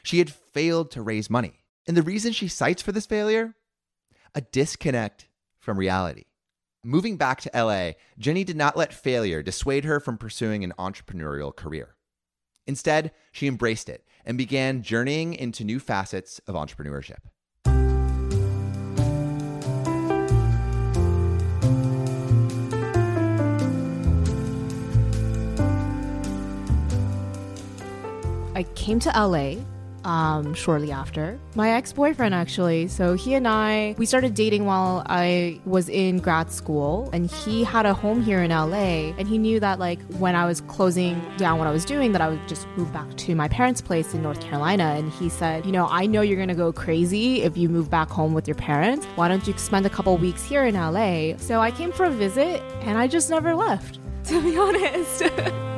She 0.05 0.18
had 0.18 0.33
failed 0.33 0.92
to 0.92 1.02
raise 1.02 1.29
money. 1.29 1.64
And 1.88 1.96
the 1.96 2.02
reason 2.02 2.33
she 2.33 2.46
cites 2.46 2.83
for 2.83 2.92
this 2.92 3.07
failure? 3.07 3.57
A 4.33 4.42
disconnect 4.42 5.29
from 5.59 5.76
reality. 5.76 6.26
Moving 6.87 7.16
back 7.16 7.40
to 7.40 7.51
LA, 7.53 7.94
Ginny 8.16 8.44
did 8.44 8.57
not 8.57 8.77
let 8.77 8.94
failure 8.94 9.42
dissuade 9.42 9.85
her 9.87 9.99
from 9.99 10.16
pursuing 10.16 10.62
an 10.62 10.72
entrepreneurial 10.79 11.55
career. 11.55 11.96
Instead, 12.64 13.11
she 13.33 13.49
embraced 13.49 13.88
it 13.88 14.07
and 14.25 14.38
began 14.38 14.83
journeying 14.83 15.35
into 15.35 15.64
new 15.64 15.81
facets 15.81 16.40
of 16.46 16.55
entrepreneurship. 16.55 17.16
I 28.55 28.62
came 28.77 29.01
to 29.01 29.09
LA 29.09 29.57
um, 30.07 30.55
shortly 30.55 30.92
after. 30.92 31.38
My 31.57 31.71
ex 31.73 31.92
boyfriend, 31.92 32.35
actually. 32.35 32.87
So 32.87 33.14
he 33.14 33.35
and 33.35 33.47
I, 33.47 33.97
we 33.99 34.07
started 34.07 34.35
dating 34.35 34.64
while 34.64 35.03
I 35.07 35.61
was 35.64 35.88
in 35.88 36.19
grad 36.19 36.51
school, 36.53 37.11
and 37.12 37.29
he 37.29 37.64
had 37.64 37.87
a 37.87 37.92
home 37.92 38.23
here 38.23 38.40
in 38.42 38.51
LA. 38.51 39.12
And 39.19 39.27
he 39.27 39.37
knew 39.37 39.59
that, 39.61 39.79
like, 39.79 40.01
when 40.19 40.37
I 40.37 40.47
was 40.47 40.61
closing 40.62 41.21
down 41.37 41.59
what 41.59 41.66
I 41.66 41.73
was 41.73 41.85
doing, 41.85 42.12
that 42.12 42.21
I 42.21 42.29
would 42.29 42.47
just 42.49 42.69
move 42.77 42.92
back 42.92 43.14
to 43.16 43.35
my 43.35 43.49
parents' 43.49 43.81
place 43.81 44.14
in 44.14 44.23
North 44.23 44.40
Carolina. 44.40 44.95
And 44.97 45.12
he 45.12 45.29
said, 45.29 45.66
You 45.66 45.73
know, 45.73 45.88
I 45.90 46.07
know 46.07 46.23
you're 46.23 46.38
gonna 46.38 46.55
go 46.55 46.73
crazy 46.73 47.42
if 47.42 47.57
you 47.57 47.69
move 47.69 47.90
back 47.90 48.09
home 48.09 48.33
with 48.33 48.47
your 48.47 48.55
parents. 48.55 49.07
Why 49.16 49.27
don't 49.27 49.47
you 49.47 49.55
spend 49.59 49.87
a 49.87 49.90
couple 49.90 50.16
weeks 50.16 50.45
here 50.45 50.64
in 50.64 50.75
LA? 50.77 51.37
So 51.38 51.61
I 51.61 51.73
came 51.73 51.90
for 51.90 52.07
a 52.07 52.11
visit, 52.11 52.62
and 52.83 52.97
I 52.97 53.09
just 53.09 53.29
never 53.29 53.55
left, 53.57 53.99
to 54.27 54.40
be 54.40 54.57
honest. 54.57 55.23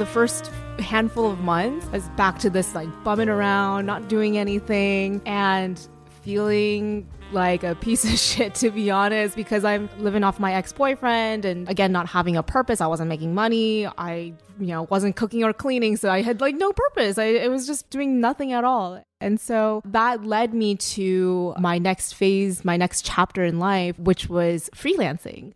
the 0.00 0.06
first 0.06 0.46
handful 0.78 1.30
of 1.30 1.40
months, 1.40 1.86
I 1.88 1.90
was 1.90 2.08
back 2.16 2.38
to 2.38 2.48
this 2.48 2.74
like 2.74 2.88
bumming 3.04 3.28
around, 3.28 3.84
not 3.84 4.08
doing 4.08 4.38
anything, 4.38 5.20
and 5.26 5.78
feeling 6.22 7.06
like 7.32 7.64
a 7.64 7.74
piece 7.74 8.02
of 8.04 8.10
shit 8.18 8.54
to 8.56 8.70
be 8.70 8.90
honest 8.90 9.36
because 9.36 9.62
I'm 9.62 9.90
living 9.98 10.24
off 10.24 10.40
my 10.40 10.54
ex-boyfriend 10.54 11.44
and 11.44 11.68
again 11.68 11.92
not 11.92 12.08
having 12.08 12.34
a 12.38 12.42
purpose. 12.42 12.80
I 12.80 12.86
wasn't 12.86 13.10
making 13.10 13.34
money. 13.34 13.86
I 13.86 14.32
you 14.58 14.68
know 14.68 14.84
wasn't 14.84 15.16
cooking 15.16 15.44
or 15.44 15.52
cleaning 15.52 15.98
so 15.98 16.10
I 16.10 16.22
had 16.22 16.40
like 16.40 16.54
no 16.54 16.72
purpose. 16.72 17.18
I 17.18 17.24
it 17.24 17.50
was 17.50 17.66
just 17.66 17.90
doing 17.90 18.22
nothing 18.22 18.52
at 18.52 18.64
all. 18.64 19.04
And 19.20 19.38
so 19.38 19.82
that 19.84 20.24
led 20.24 20.54
me 20.54 20.76
to 20.76 21.54
my 21.58 21.76
next 21.76 22.14
phase 22.14 22.64
my 22.64 22.78
next 22.78 23.04
chapter 23.04 23.44
in 23.44 23.58
life 23.58 23.98
which 23.98 24.30
was 24.30 24.70
freelancing 24.74 25.52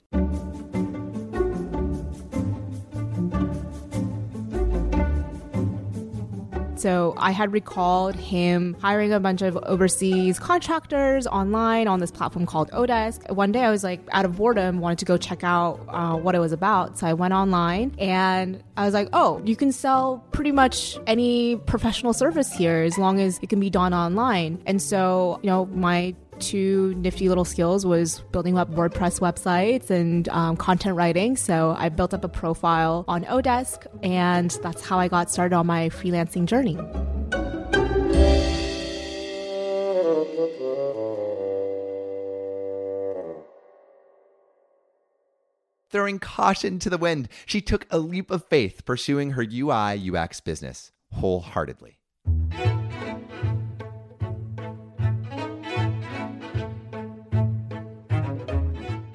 So 6.84 7.14
I 7.16 7.30
had 7.30 7.50
recalled 7.54 8.14
him 8.14 8.76
hiring 8.78 9.10
a 9.10 9.18
bunch 9.18 9.40
of 9.40 9.56
overseas 9.56 10.38
contractors 10.38 11.26
online 11.26 11.88
on 11.88 11.98
this 11.98 12.10
platform 12.10 12.44
called 12.44 12.70
Odesk. 12.72 13.34
One 13.34 13.52
day 13.52 13.62
I 13.62 13.70
was 13.70 13.82
like, 13.82 14.00
out 14.12 14.26
of 14.26 14.36
boredom, 14.36 14.80
wanted 14.80 14.98
to 14.98 15.06
go 15.06 15.16
check 15.16 15.42
out 15.42 15.80
uh, 15.88 16.14
what 16.14 16.34
it 16.34 16.40
was 16.40 16.52
about. 16.52 16.98
So 16.98 17.06
I 17.06 17.14
went 17.14 17.32
online 17.32 17.94
and 17.98 18.62
I 18.76 18.84
was 18.84 18.92
like, 18.92 19.08
oh, 19.14 19.40
you 19.46 19.56
can 19.56 19.72
sell 19.72 20.22
pretty 20.30 20.52
much 20.52 20.98
any 21.06 21.56
professional 21.56 22.12
service 22.12 22.52
here 22.52 22.82
as 22.82 22.98
long 22.98 23.18
as 23.18 23.38
it 23.40 23.48
can 23.48 23.60
be 23.60 23.70
done 23.70 23.94
online. 23.94 24.62
And 24.66 24.82
so, 24.82 25.40
you 25.42 25.48
know, 25.48 25.64
my 25.64 26.14
two 26.40 26.94
nifty 26.96 27.28
little 27.28 27.44
skills 27.44 27.84
was 27.84 28.20
building 28.32 28.58
up 28.58 28.70
WordPress 28.70 29.20
websites 29.20 29.90
and 29.90 30.28
um, 30.28 30.56
content 30.56 30.96
writing. 30.96 31.36
So 31.36 31.74
I 31.78 31.88
built 31.88 32.14
up 32.14 32.24
a 32.24 32.28
profile 32.28 33.04
on 33.08 33.24
Odesk, 33.24 33.86
and 34.02 34.50
that's 34.62 34.84
how 34.84 34.98
I 34.98 35.08
got 35.08 35.30
started 35.30 35.54
on 35.56 35.66
my 35.66 35.88
freelancing 35.88 36.46
journey. 36.46 36.78
Throwing 45.90 46.18
caution 46.18 46.80
to 46.80 46.90
the 46.90 46.98
wind, 46.98 47.28
she 47.46 47.60
took 47.60 47.86
a 47.88 48.00
leap 48.00 48.32
of 48.32 48.44
faith 48.46 48.84
pursuing 48.84 49.30
her 49.30 49.46
UI 49.48 50.10
UX 50.10 50.40
business 50.40 50.90
wholeheartedly. 51.12 51.98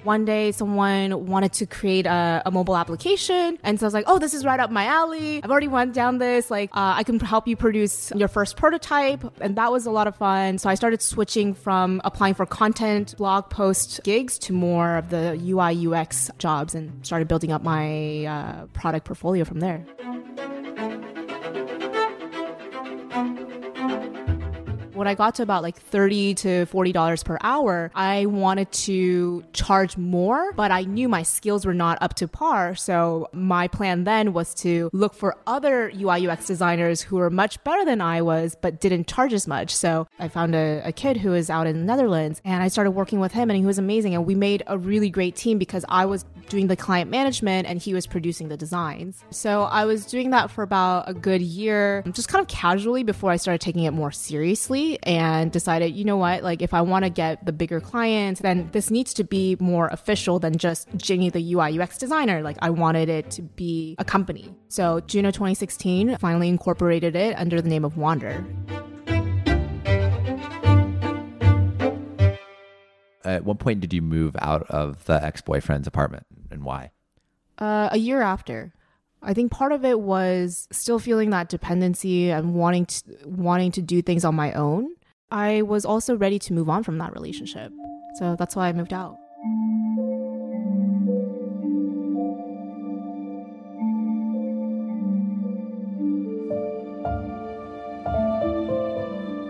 One 0.09 0.25
day 0.25 0.51
someone 0.51 1.27
wanted 1.27 1.53
to 1.53 1.67
create 1.67 2.07
a, 2.07 2.41
a, 2.43 2.49
mobile 2.49 2.75
application. 2.75 3.59
And 3.61 3.79
so 3.79 3.85
i 3.85 3.87
was 3.89 3.93
like 3.93 4.07
oh 4.07 4.17
this 4.17 4.33
is 4.33 4.43
right 4.43 4.59
up 4.59 4.71
my 4.71 4.85
alley. 4.85 5.39
I've 5.43 5.51
already 5.51 5.67
went 5.67 5.93
down 5.93 6.17
this. 6.17 6.49
Like 6.49 6.69
uh, 6.73 6.93
i 6.99 7.03
can 7.03 7.19
help 7.19 7.47
you 7.47 7.55
produce 7.55 8.11
your 8.21 8.27
first 8.27 8.57
prototype. 8.57 9.21
And 9.39 9.55
that 9.59 9.71
was 9.71 9.85
a 9.85 9.91
lot 9.99 10.07
of 10.07 10.15
fun. 10.15 10.57
So 10.57 10.67
i 10.67 10.75
started 10.81 11.01
switching 11.13 11.53
from 11.53 12.01
applying 12.09 12.33
for 12.33 12.45
content 12.47 13.15
blog 13.17 13.51
post 13.51 14.01
gigs 14.03 14.39
to 14.45 14.49
more 14.51 14.97
of 15.01 15.05
the 15.15 15.25
ui 15.51 15.71
ux 15.87 16.31
jobs 16.39 16.73
and 16.73 16.85
started 17.05 17.27
building 17.27 17.51
up 17.51 17.61
my 17.61 18.25
uh, 18.33 18.65
product 18.79 19.05
portfolio 19.05 19.43
from 19.45 19.59
there 19.59 19.85
when 24.99 25.07
I 25.07 25.15
got 25.15 25.35
to 25.35 25.43
about 25.43 25.63
like 25.63 25.77
30 25.77 26.35
to 26.35 26.65
$40 26.65 27.23
per 27.23 27.37
hour, 27.41 27.89
I 27.95 28.25
wanted 28.25 28.69
to 28.73 29.45
charge 29.53 29.95
more, 29.95 30.51
but 30.53 30.71
I 30.71 30.81
knew 30.81 31.07
my 31.07 31.23
skills 31.23 31.65
were 31.65 31.73
not 31.73 31.97
up 32.01 32.15
to 32.15 32.27
par. 32.27 32.75
So 32.75 33.29
my 33.31 33.69
plan 33.69 34.03
then 34.03 34.33
was 34.33 34.53
to 34.55 34.89
look 34.91 35.13
for 35.13 35.37
other 35.47 35.89
UI 35.95 36.27
UX 36.27 36.45
designers 36.45 37.01
who 37.01 37.15
were 37.15 37.29
much 37.29 37.63
better 37.63 37.85
than 37.85 38.01
I 38.01 38.21
was, 38.21 38.57
but 38.61 38.81
didn't 38.81 39.07
charge 39.07 39.31
as 39.31 39.47
much. 39.47 39.73
So 39.73 40.05
I 40.19 40.27
found 40.27 40.53
a, 40.53 40.81
a 40.83 40.91
kid 40.91 41.15
who 41.15 41.29
was 41.29 41.49
out 41.49 41.65
in 41.65 41.79
the 41.79 41.85
Netherlands 41.85 42.41
and 42.43 42.61
I 42.61 42.67
started 42.67 42.91
working 42.91 43.21
with 43.21 43.31
him 43.31 43.49
and 43.49 43.57
he 43.57 43.65
was 43.65 43.77
amazing. 43.77 44.13
And 44.15 44.25
we 44.25 44.35
made 44.35 44.63
a 44.67 44.77
really 44.77 45.09
great 45.09 45.37
team 45.37 45.57
because 45.57 45.85
I 45.87 46.05
was 46.07 46.25
doing 46.49 46.67
the 46.67 46.75
client 46.75 47.09
management 47.09 47.67
and 47.69 47.79
he 47.79 47.93
was 47.93 48.05
producing 48.05 48.49
the 48.49 48.57
designs. 48.57 49.23
So 49.29 49.63
I 49.63 49.85
was 49.85 50.05
doing 50.05 50.31
that 50.31 50.51
for 50.51 50.61
about 50.61 51.07
a 51.07 51.13
good 51.13 51.41
year, 51.41 52.03
just 52.11 52.27
kind 52.27 52.41
of 52.41 52.49
casually 52.49 53.03
before 53.03 53.31
I 53.31 53.37
started 53.37 53.61
taking 53.61 53.83
it 53.83 53.91
more 53.91 54.11
seriously 54.11 54.88
and 55.03 55.51
decided, 55.51 55.95
you 55.95 56.05
know 56.05 56.17
what, 56.17 56.43
like 56.43 56.61
if 56.61 56.73
I 56.73 56.81
want 56.81 57.05
to 57.05 57.09
get 57.09 57.45
the 57.45 57.51
bigger 57.51 57.79
clients, 57.79 58.41
then 58.41 58.69
this 58.71 58.89
needs 58.89 59.13
to 59.15 59.23
be 59.23 59.55
more 59.59 59.87
official 59.87 60.39
than 60.39 60.57
just 60.57 60.87
Ginny 60.95 61.29
the 61.29 61.53
UI 61.53 61.79
UX 61.79 61.97
designer. 61.97 62.41
Like 62.41 62.57
I 62.61 62.69
wanted 62.69 63.09
it 63.09 63.29
to 63.31 63.41
be 63.41 63.95
a 63.99 64.05
company. 64.05 64.53
So 64.69 64.99
June 65.01 65.25
of 65.25 65.33
2016, 65.33 66.17
finally 66.17 66.49
incorporated 66.49 67.15
it 67.15 67.37
under 67.37 67.61
the 67.61 67.69
name 67.69 67.85
of 67.85 67.95
Wandr. 67.95 68.45
At 73.25 73.45
what 73.45 73.59
point 73.59 73.81
did 73.81 73.93
you 73.93 74.01
move 74.01 74.35
out 74.39 74.63
of 74.69 75.05
the 75.05 75.23
ex 75.23 75.41
boyfriend's 75.41 75.87
apartment 75.87 76.25
and 76.49 76.63
why? 76.63 76.91
Uh, 77.57 77.89
a 77.91 77.97
year 77.97 78.21
after. 78.21 78.73
I 79.21 79.33
think 79.33 79.51
part 79.51 79.71
of 79.71 79.83
it 79.83 79.99
was 79.99 80.67
still 80.71 80.97
feeling 80.97 81.29
that 81.31 81.49
dependency 81.49 82.31
and 82.31 82.53
wanting 82.55 82.85
to, 82.85 83.03
wanting 83.25 83.71
to 83.73 83.81
do 83.81 84.01
things 84.01 84.23
on 84.23 84.33
my 84.33 84.53
own. 84.53 84.95
I 85.29 85.61
was 85.61 85.85
also 85.85 86.15
ready 86.15 86.39
to 86.39 86.53
move 86.53 86.69
on 86.69 86.83
from 86.83 86.97
that 86.99 87.13
relationship. 87.13 87.71
So 88.15 88.35
that's 88.37 88.55
why 88.55 88.69
I 88.69 88.73
moved 88.73 88.93
out. 88.93 89.17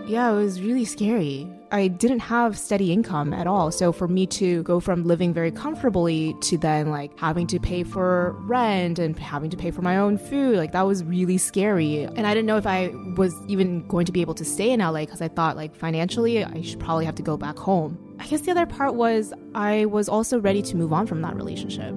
Yeah, 0.09 0.31
it 0.31 0.35
was 0.35 0.61
really 0.61 0.85
scary. 0.85 1.58
I 1.71 1.87
didn't 1.87 2.19
have 2.19 2.57
steady 2.57 2.91
income 2.91 3.33
at 3.33 3.45
all. 3.45 3.71
So 3.71 3.91
for 3.91 4.07
me 4.07 4.25
to 4.27 4.63
go 4.63 4.79
from 4.79 5.03
living 5.03 5.33
very 5.33 5.51
comfortably 5.51 6.35
to 6.41 6.57
then 6.57 6.89
like 6.89 7.17
having 7.19 7.45
to 7.47 7.59
pay 7.59 7.83
for 7.83 8.35
rent 8.39 8.97
and 8.97 9.17
having 9.17 9.49
to 9.51 9.57
pay 9.57 9.71
for 9.71 9.81
my 9.81 9.97
own 9.97 10.17
food, 10.17 10.57
like 10.57 10.71
that 10.71 10.87
was 10.87 11.03
really 11.03 11.37
scary. 11.37 12.03
And 12.03 12.25
I 12.25 12.33
didn't 12.33 12.47
know 12.47 12.57
if 12.57 12.65
I 12.65 12.91
was 13.15 13.35
even 13.47 13.87
going 13.87 14.05
to 14.05 14.11
be 14.11 14.21
able 14.21 14.35
to 14.35 14.45
stay 14.45 14.71
in 14.71 14.79
LA 14.79 15.01
because 15.01 15.21
I 15.21 15.27
thought 15.27 15.55
like 15.55 15.75
financially 15.75 16.43
I 16.43 16.61
should 16.61 16.79
probably 16.79 17.05
have 17.05 17.15
to 17.15 17.23
go 17.23 17.37
back 17.37 17.57
home. 17.57 17.97
I 18.19 18.27
guess 18.27 18.41
the 18.41 18.51
other 18.51 18.65
part 18.65 18.95
was 18.95 19.33
I 19.53 19.85
was 19.85 20.09
also 20.09 20.39
ready 20.39 20.61
to 20.63 20.75
move 20.75 20.91
on 20.91 21.07
from 21.07 21.21
that 21.21 21.35
relationship. 21.35 21.93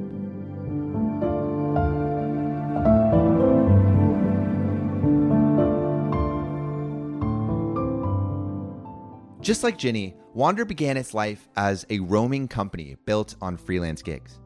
Just 9.43 9.65
like 9.65 9.77
Ginny, 9.77 10.15
Wandr 10.37 10.67
began 10.67 10.97
its 10.97 11.15
life 11.15 11.49
as 11.57 11.85
a 11.91 11.99
roaming 11.99 12.47
company 12.47 12.97
built 13.05 13.35
on 13.43 13.57
freelance 13.57 14.01
gigs. 14.01 14.39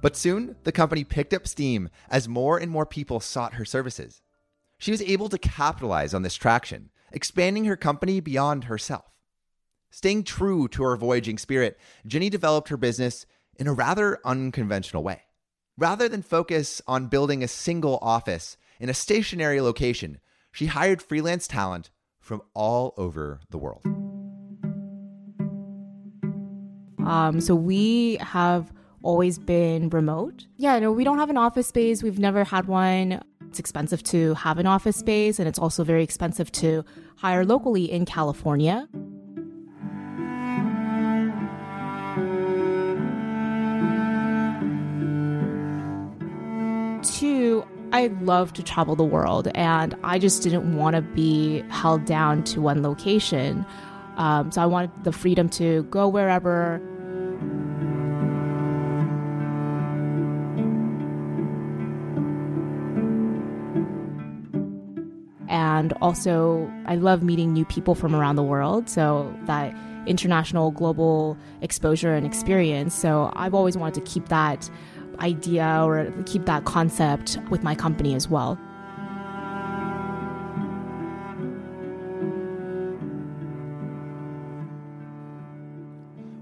But 0.00 0.14
soon, 0.14 0.54
the 0.62 0.70
company 0.70 1.02
picked 1.02 1.34
up 1.34 1.48
steam 1.48 1.88
as 2.08 2.28
more 2.28 2.58
and 2.58 2.70
more 2.70 2.86
people 2.86 3.18
sought 3.18 3.54
her 3.54 3.64
services. 3.64 4.22
She 4.78 4.92
was 4.92 5.02
able 5.02 5.28
to 5.30 5.38
capitalize 5.38 6.14
on 6.14 6.22
this 6.22 6.36
traction, 6.36 6.90
expanding 7.10 7.64
her 7.64 7.76
company 7.76 8.20
beyond 8.20 8.64
herself. 8.64 9.06
Staying 9.90 10.22
true 10.22 10.68
to 10.68 10.84
her 10.84 10.96
voyaging 10.96 11.38
spirit, 11.38 11.76
Ginny 12.06 12.30
developed 12.30 12.68
her 12.68 12.76
business 12.76 13.26
in 13.56 13.66
a 13.66 13.72
rather 13.72 14.20
unconventional 14.24 15.02
way. 15.02 15.22
Rather 15.76 16.08
than 16.08 16.22
focus 16.22 16.80
on 16.86 17.08
building 17.08 17.42
a 17.42 17.48
single 17.48 17.98
office 18.00 18.56
in 18.78 18.88
a 18.88 18.94
stationary 18.94 19.60
location, 19.60 20.20
she 20.52 20.66
hired 20.66 21.02
freelance 21.02 21.48
talent 21.48 21.90
from 22.20 22.40
all 22.54 22.94
over 22.96 23.40
the 23.50 23.58
world. 23.58 24.13
Um, 27.06 27.40
so 27.40 27.54
we 27.54 28.16
have 28.20 28.72
always 29.02 29.38
been 29.38 29.90
remote. 29.90 30.46
Yeah, 30.56 30.78
no, 30.78 30.90
we 30.90 31.04
don't 31.04 31.18
have 31.18 31.30
an 31.30 31.36
office 31.36 31.68
space. 31.68 32.02
We've 32.02 32.18
never 32.18 32.44
had 32.44 32.66
one. 32.66 33.22
It's 33.48 33.58
expensive 33.58 34.02
to 34.04 34.34
have 34.34 34.58
an 34.58 34.66
office 34.66 34.96
space, 34.96 35.38
and 35.38 35.46
it's 35.46 35.58
also 35.58 35.84
very 35.84 36.02
expensive 36.02 36.50
to 36.52 36.84
hire 37.16 37.44
locally 37.44 37.90
in 37.90 38.04
California. 38.04 38.88
Two, 47.02 47.64
I 47.92 48.08
love 48.22 48.54
to 48.54 48.62
travel 48.62 48.96
the 48.96 49.04
world, 49.04 49.48
and 49.54 49.94
I 50.02 50.18
just 50.18 50.42
didn't 50.42 50.76
want 50.76 50.96
to 50.96 51.02
be 51.02 51.60
held 51.68 52.06
down 52.06 52.42
to 52.44 52.60
one 52.60 52.82
location. 52.82 53.64
Um, 54.16 54.50
so 54.50 54.62
I 54.62 54.66
wanted 54.66 54.90
the 55.04 55.12
freedom 55.12 55.48
to 55.50 55.84
go 55.84 56.08
wherever 56.08 56.80
And 65.78 65.92
also, 66.00 66.70
I 66.86 66.94
love 66.94 67.22
meeting 67.22 67.52
new 67.52 67.64
people 67.64 67.94
from 67.94 68.14
around 68.14 68.36
the 68.36 68.42
world. 68.42 68.88
So, 68.88 69.34
that 69.46 69.74
international 70.06 70.70
global 70.70 71.36
exposure 71.62 72.14
and 72.14 72.24
experience. 72.24 72.94
So, 72.94 73.32
I've 73.34 73.54
always 73.54 73.76
wanted 73.76 73.94
to 73.94 74.12
keep 74.12 74.28
that 74.28 74.70
idea 75.18 75.82
or 75.84 76.12
keep 76.26 76.46
that 76.46 76.64
concept 76.64 77.38
with 77.50 77.62
my 77.62 77.74
company 77.74 78.14
as 78.14 78.28
well. 78.28 78.58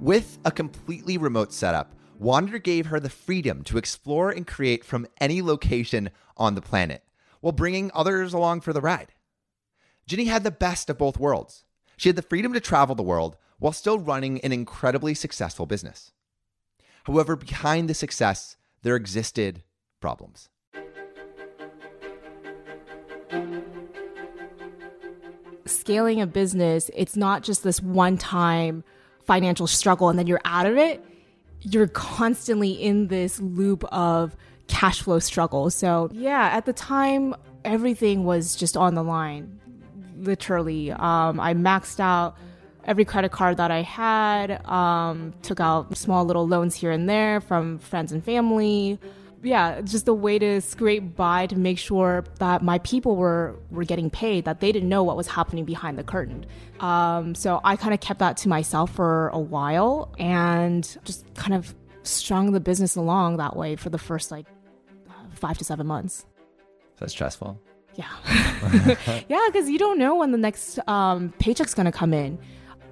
With 0.00 0.38
a 0.44 0.50
completely 0.50 1.16
remote 1.16 1.52
setup, 1.52 1.94
Wandr 2.20 2.62
gave 2.62 2.86
her 2.86 3.00
the 3.00 3.08
freedom 3.08 3.62
to 3.64 3.78
explore 3.78 4.30
and 4.30 4.46
create 4.46 4.84
from 4.84 5.06
any 5.20 5.40
location 5.40 6.10
on 6.36 6.54
the 6.54 6.60
planet 6.60 7.02
while 7.40 7.52
bringing 7.52 7.90
others 7.94 8.32
along 8.32 8.60
for 8.60 8.72
the 8.72 8.80
ride. 8.80 9.12
Ginny 10.06 10.24
had 10.24 10.44
the 10.44 10.50
best 10.50 10.90
of 10.90 10.98
both 10.98 11.18
worlds. 11.18 11.64
She 11.96 12.08
had 12.08 12.16
the 12.16 12.22
freedom 12.22 12.52
to 12.52 12.60
travel 12.60 12.94
the 12.94 13.02
world 13.02 13.36
while 13.58 13.72
still 13.72 13.98
running 13.98 14.40
an 14.40 14.52
incredibly 14.52 15.14
successful 15.14 15.66
business. 15.66 16.12
However, 17.04 17.36
behind 17.36 17.88
the 17.88 17.94
success, 17.94 18.56
there 18.82 18.96
existed 18.96 19.62
problems. 20.00 20.48
Scaling 25.64 26.20
a 26.20 26.26
business, 26.26 26.90
it's 26.94 27.16
not 27.16 27.42
just 27.42 27.62
this 27.62 27.80
one 27.80 28.18
time 28.18 28.82
financial 29.24 29.68
struggle 29.68 30.08
and 30.08 30.18
then 30.18 30.26
you're 30.26 30.40
out 30.44 30.66
of 30.66 30.76
it. 30.76 31.04
You're 31.60 31.86
constantly 31.86 32.72
in 32.72 33.06
this 33.06 33.40
loop 33.40 33.84
of 33.92 34.36
cash 34.66 35.02
flow 35.02 35.20
struggle. 35.20 35.70
So, 35.70 36.10
yeah, 36.12 36.50
at 36.52 36.66
the 36.66 36.72
time, 36.72 37.36
everything 37.64 38.24
was 38.24 38.56
just 38.56 38.76
on 38.76 38.94
the 38.96 39.04
line. 39.04 39.60
Literally, 40.22 40.92
um, 40.92 41.40
I 41.40 41.54
maxed 41.54 42.00
out 42.00 42.36
every 42.84 43.04
credit 43.04 43.32
card 43.32 43.56
that 43.58 43.70
I 43.70 43.82
had, 43.82 44.64
um, 44.66 45.34
took 45.42 45.60
out 45.60 45.96
small 45.96 46.24
little 46.24 46.46
loans 46.46 46.74
here 46.74 46.90
and 46.90 47.08
there 47.08 47.40
from 47.40 47.78
friends 47.78 48.12
and 48.12 48.24
family. 48.24 48.98
Yeah, 49.42 49.80
just 49.80 50.06
a 50.06 50.14
way 50.14 50.38
to 50.38 50.60
scrape 50.60 51.16
by 51.16 51.46
to 51.48 51.58
make 51.58 51.78
sure 51.78 52.24
that 52.38 52.62
my 52.62 52.78
people 52.78 53.16
were 53.16 53.56
were 53.72 53.84
getting 53.84 54.08
paid, 54.08 54.44
that 54.44 54.60
they 54.60 54.70
didn't 54.70 54.88
know 54.88 55.02
what 55.02 55.16
was 55.16 55.26
happening 55.26 55.64
behind 55.64 55.98
the 55.98 56.04
curtain. 56.04 56.46
Um, 56.78 57.34
so 57.34 57.60
I 57.64 57.74
kind 57.74 57.92
of 57.92 58.00
kept 58.00 58.20
that 58.20 58.36
to 58.38 58.48
myself 58.48 58.94
for 58.94 59.28
a 59.30 59.40
while 59.40 60.14
and 60.18 60.84
just 61.04 61.26
kind 61.34 61.54
of 61.54 61.74
strung 62.04 62.52
the 62.52 62.60
business 62.60 62.94
along 62.94 63.38
that 63.38 63.56
way 63.56 63.74
for 63.74 63.90
the 63.90 63.98
first 63.98 64.30
like 64.30 64.46
five 65.34 65.58
to 65.58 65.64
seven 65.64 65.86
months. 65.88 66.24
That's 66.98 67.12
stressful. 67.12 67.60
Yeah. 67.94 68.06
yeah, 69.28 69.46
because 69.46 69.68
you 69.68 69.78
don't 69.78 69.98
know 69.98 70.16
when 70.16 70.32
the 70.32 70.38
next 70.38 70.78
um, 70.88 71.32
paycheck's 71.38 71.74
going 71.74 71.86
to 71.86 71.92
come 71.92 72.14
in. 72.14 72.38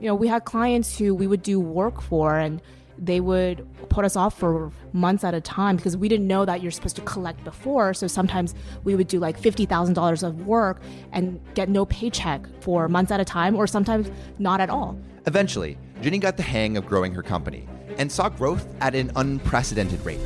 You 0.01 0.09
know, 0.09 0.15
we 0.15 0.29
had 0.29 0.45
clients 0.45 0.99
who 0.99 1.15
we 1.15 1.27
would 1.27 1.43
do 1.43 1.61
work 1.61 2.01
for 2.01 2.39
and 2.39 2.61
they 3.01 3.21
would 3.21 3.67
put 3.89 4.05
us 4.05 4.15
off 4.15 4.39
for 4.39 4.71
months 4.93 5.25
at 5.25 5.33
a 5.33 5.41
time 5.41 5.77
because 5.77 5.97
we 5.97 6.09
didn't 6.09 6.27
know 6.27 6.45
that 6.45 6.63
you're 6.63 6.71
supposed 6.71 6.97
to 6.97 7.03
collect 7.03 7.43
before. 7.45 7.95
So 7.95 8.07
sometimes 8.07 8.55
we 8.85 8.95
would 8.95 9.09
do 9.09 9.19
like 9.19 9.41
$50,000 9.41 10.23
of 10.23 10.47
work 10.47 10.83
and 11.13 11.41
get 11.55 11.69
no 11.69 11.87
paycheck 11.87 12.47
for 12.61 12.89
months 12.89 13.11
at 13.11 13.21
a 13.21 13.25
time 13.25 13.57
or 13.57 13.67
sometimes 13.67 14.11
not 14.39 14.61
at 14.61 14.69
all. 14.69 14.99
Eventually, 15.27 15.79
Ginny 16.03 16.19
got 16.19 16.37
the 16.37 16.43
hang 16.43 16.77
of 16.77 16.87
growing 16.87 17.15
her 17.15 17.23
company 17.23 17.67
and 17.99 18.13
saw 18.13 18.29
growth 18.29 18.67
at 18.81 18.95
an 18.95 19.11
unprecedented 19.17 20.05
rate. 20.05 20.21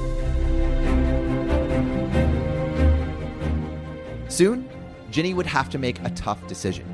Soon, 4.34 4.68
Ginny 5.12 5.32
would 5.32 5.46
have 5.46 5.70
to 5.70 5.78
make 5.78 6.00
a 6.00 6.10
tough 6.10 6.44
decision. 6.48 6.84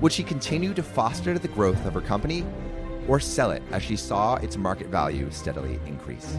Would 0.00 0.10
she 0.10 0.22
continue 0.22 0.72
to 0.72 0.82
foster 0.82 1.38
the 1.38 1.48
growth 1.48 1.84
of 1.84 1.92
her 1.92 2.00
company 2.00 2.46
or 3.06 3.20
sell 3.20 3.50
it 3.50 3.62
as 3.72 3.82
she 3.82 3.94
saw 3.94 4.36
its 4.36 4.56
market 4.56 4.86
value 4.86 5.30
steadily 5.30 5.78
increase? 5.84 6.38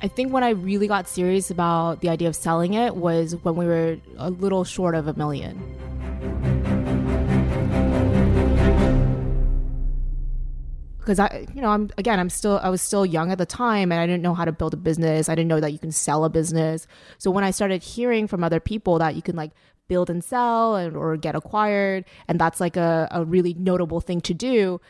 I 0.00 0.08
think 0.08 0.32
when 0.32 0.42
I 0.42 0.50
really 0.52 0.86
got 0.86 1.06
serious 1.06 1.50
about 1.50 2.00
the 2.00 2.08
idea 2.08 2.28
of 2.28 2.34
selling 2.34 2.72
it 2.72 2.96
was 2.96 3.36
when 3.42 3.54
we 3.54 3.66
were 3.66 3.98
a 4.16 4.30
little 4.30 4.64
short 4.64 4.94
of 4.94 5.08
a 5.08 5.12
million. 5.12 5.62
Because 11.02 11.18
I, 11.18 11.46
you 11.54 11.60
know, 11.60 11.68
I'm 11.68 11.90
again, 11.98 12.20
I'm 12.20 12.30
still, 12.30 12.60
I 12.62 12.68
was 12.68 12.80
still 12.80 13.04
young 13.04 13.32
at 13.32 13.38
the 13.38 13.46
time, 13.46 13.90
and 13.90 14.00
I 14.00 14.06
didn't 14.06 14.22
know 14.22 14.34
how 14.34 14.44
to 14.44 14.52
build 14.52 14.72
a 14.72 14.76
business. 14.76 15.28
I 15.28 15.34
didn't 15.34 15.48
know 15.48 15.60
that 15.60 15.72
you 15.72 15.78
can 15.78 15.92
sell 15.92 16.24
a 16.24 16.30
business. 16.30 16.86
So 17.18 17.30
when 17.30 17.44
I 17.44 17.50
started 17.50 17.82
hearing 17.82 18.28
from 18.28 18.44
other 18.44 18.60
people 18.60 18.98
that 18.98 19.16
you 19.16 19.22
can 19.22 19.36
like 19.36 19.50
build 19.88 20.08
and 20.08 20.22
sell 20.22 20.76
and 20.76 20.96
or 20.96 21.16
get 21.16 21.34
acquired, 21.34 22.04
and 22.28 22.38
that's 22.38 22.60
like 22.60 22.76
a, 22.76 23.08
a 23.10 23.24
really 23.24 23.54
notable 23.54 24.00
thing 24.00 24.20
to 24.22 24.34
do. 24.34 24.80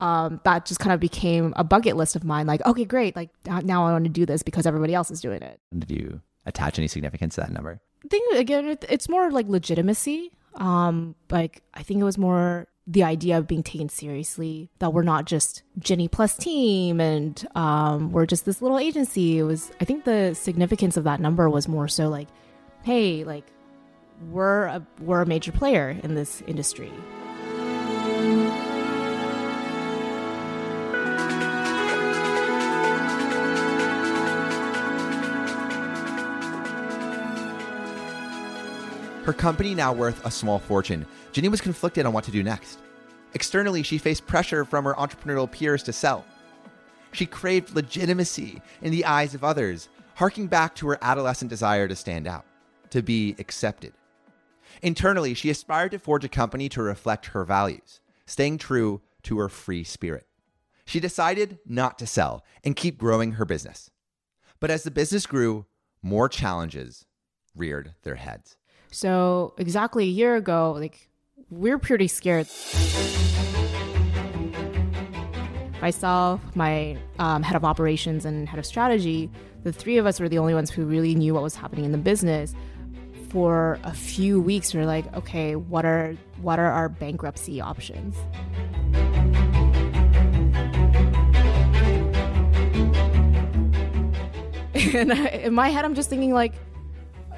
Um, 0.00 0.40
that 0.44 0.64
just 0.64 0.80
kind 0.80 0.94
of 0.94 1.00
became 1.00 1.52
a 1.56 1.64
bucket 1.64 1.94
list 1.94 2.16
of 2.16 2.24
mine. 2.24 2.46
Like, 2.46 2.64
okay, 2.64 2.86
great. 2.86 3.14
Like 3.14 3.28
now 3.46 3.86
I 3.86 3.92
want 3.92 4.04
to 4.04 4.10
do 4.10 4.24
this 4.24 4.42
because 4.42 4.66
everybody 4.66 4.94
else 4.94 5.10
is 5.10 5.20
doing 5.20 5.42
it. 5.42 5.60
Did 5.78 5.90
you 5.90 6.22
attach 6.46 6.78
any 6.78 6.88
significance 6.88 7.34
to 7.34 7.42
that 7.42 7.52
number? 7.52 7.80
I 8.04 8.08
think 8.08 8.38
again, 8.38 8.78
it's 8.88 9.08
more 9.10 9.30
like 9.30 9.46
legitimacy. 9.46 10.32
Um, 10.54 11.14
like 11.30 11.62
I 11.74 11.82
think 11.82 12.00
it 12.00 12.04
was 12.04 12.16
more 12.16 12.66
the 12.86 13.04
idea 13.04 13.38
of 13.38 13.46
being 13.46 13.62
taken 13.62 13.88
seriously 13.88 14.70
that 14.78 14.92
we're 14.92 15.02
not 15.02 15.24
just 15.24 15.62
Ginny 15.78 16.08
plus 16.08 16.36
team 16.36 17.00
and 17.00 17.46
um, 17.54 18.10
we're 18.10 18.26
just 18.26 18.44
this 18.44 18.60
little 18.60 18.78
agency. 18.78 19.38
It 19.38 19.44
was, 19.44 19.70
I 19.80 19.84
think 19.84 20.04
the 20.04 20.34
significance 20.34 20.96
of 20.96 21.04
that 21.04 21.20
number 21.20 21.48
was 21.48 21.68
more 21.68 21.88
so 21.88 22.08
like, 22.08 22.28
hey, 22.82 23.24
like 23.24 23.46
we're 24.30 24.64
a, 24.64 24.86
we're 25.00 25.22
a 25.22 25.26
major 25.26 25.52
player 25.52 25.98
in 26.02 26.14
this 26.14 26.42
industry. 26.46 26.92
Her 39.24 39.34
company 39.34 39.74
now 39.74 39.92
worth 39.92 40.24
a 40.24 40.30
small 40.30 40.58
fortune, 40.58 41.06
Ginny 41.32 41.48
was 41.48 41.60
conflicted 41.60 42.06
on 42.06 42.12
what 42.14 42.24
to 42.24 42.30
do 42.30 42.42
next. 42.42 42.78
Externally, 43.34 43.82
she 43.82 43.98
faced 43.98 44.26
pressure 44.26 44.64
from 44.64 44.84
her 44.84 44.94
entrepreneurial 44.94 45.50
peers 45.50 45.82
to 45.84 45.92
sell. 45.92 46.24
She 47.12 47.26
craved 47.26 47.74
legitimacy 47.74 48.62
in 48.80 48.90
the 48.90 49.04
eyes 49.04 49.34
of 49.34 49.44
others, 49.44 49.88
harking 50.14 50.46
back 50.46 50.74
to 50.76 50.88
her 50.88 50.98
adolescent 51.02 51.50
desire 51.50 51.86
to 51.86 51.94
stand 51.94 52.26
out, 52.26 52.46
to 52.90 53.02
be 53.02 53.36
accepted. 53.38 53.92
Internally, 54.80 55.34
she 55.34 55.50
aspired 55.50 55.90
to 55.90 55.98
forge 55.98 56.24
a 56.24 56.28
company 56.28 56.68
to 56.70 56.82
reflect 56.82 57.26
her 57.26 57.44
values, 57.44 58.00
staying 58.26 58.56
true 58.56 59.02
to 59.24 59.38
her 59.38 59.48
free 59.48 59.84
spirit. 59.84 60.26
She 60.86 60.98
decided 60.98 61.58
not 61.66 61.98
to 61.98 62.06
sell 62.06 62.42
and 62.64 62.74
keep 62.74 62.98
growing 62.98 63.32
her 63.32 63.44
business. 63.44 63.90
But 64.60 64.70
as 64.70 64.82
the 64.82 64.90
business 64.90 65.26
grew, 65.26 65.66
more 66.02 66.28
challenges 66.28 67.04
reared 67.54 67.94
their 68.02 68.16
heads. 68.16 68.56
So 68.90 69.54
exactly 69.56 70.04
a 70.04 70.08
year 70.08 70.34
ago, 70.34 70.72
like 70.72 71.08
we're 71.48 71.78
pretty 71.78 72.08
scared. 72.08 72.48
Myself, 75.80 76.40
my 76.54 76.98
um, 77.18 77.42
head 77.42 77.56
of 77.56 77.64
operations 77.64 78.24
and 78.24 78.48
head 78.48 78.58
of 78.58 78.66
strategy, 78.66 79.30
the 79.62 79.72
three 79.72 79.96
of 79.96 80.06
us 80.06 80.18
were 80.20 80.28
the 80.28 80.38
only 80.38 80.54
ones 80.54 80.70
who 80.70 80.84
really 80.84 81.14
knew 81.14 81.32
what 81.34 81.42
was 81.42 81.54
happening 81.54 81.84
in 81.84 81.92
the 81.92 81.98
business. 81.98 82.54
For 83.30 83.78
a 83.84 83.92
few 83.92 84.40
weeks, 84.40 84.74
we 84.74 84.80
are 84.80 84.86
like, 84.86 85.14
okay, 85.16 85.54
what 85.54 85.84
are 85.84 86.16
what 86.42 86.58
are 86.58 86.72
our 86.72 86.88
bankruptcy 86.88 87.60
options? 87.60 88.16
and 94.94 95.12
in 95.12 95.54
my 95.54 95.68
head, 95.68 95.84
I'm 95.84 95.94
just 95.94 96.10
thinking 96.10 96.32
like, 96.32 96.54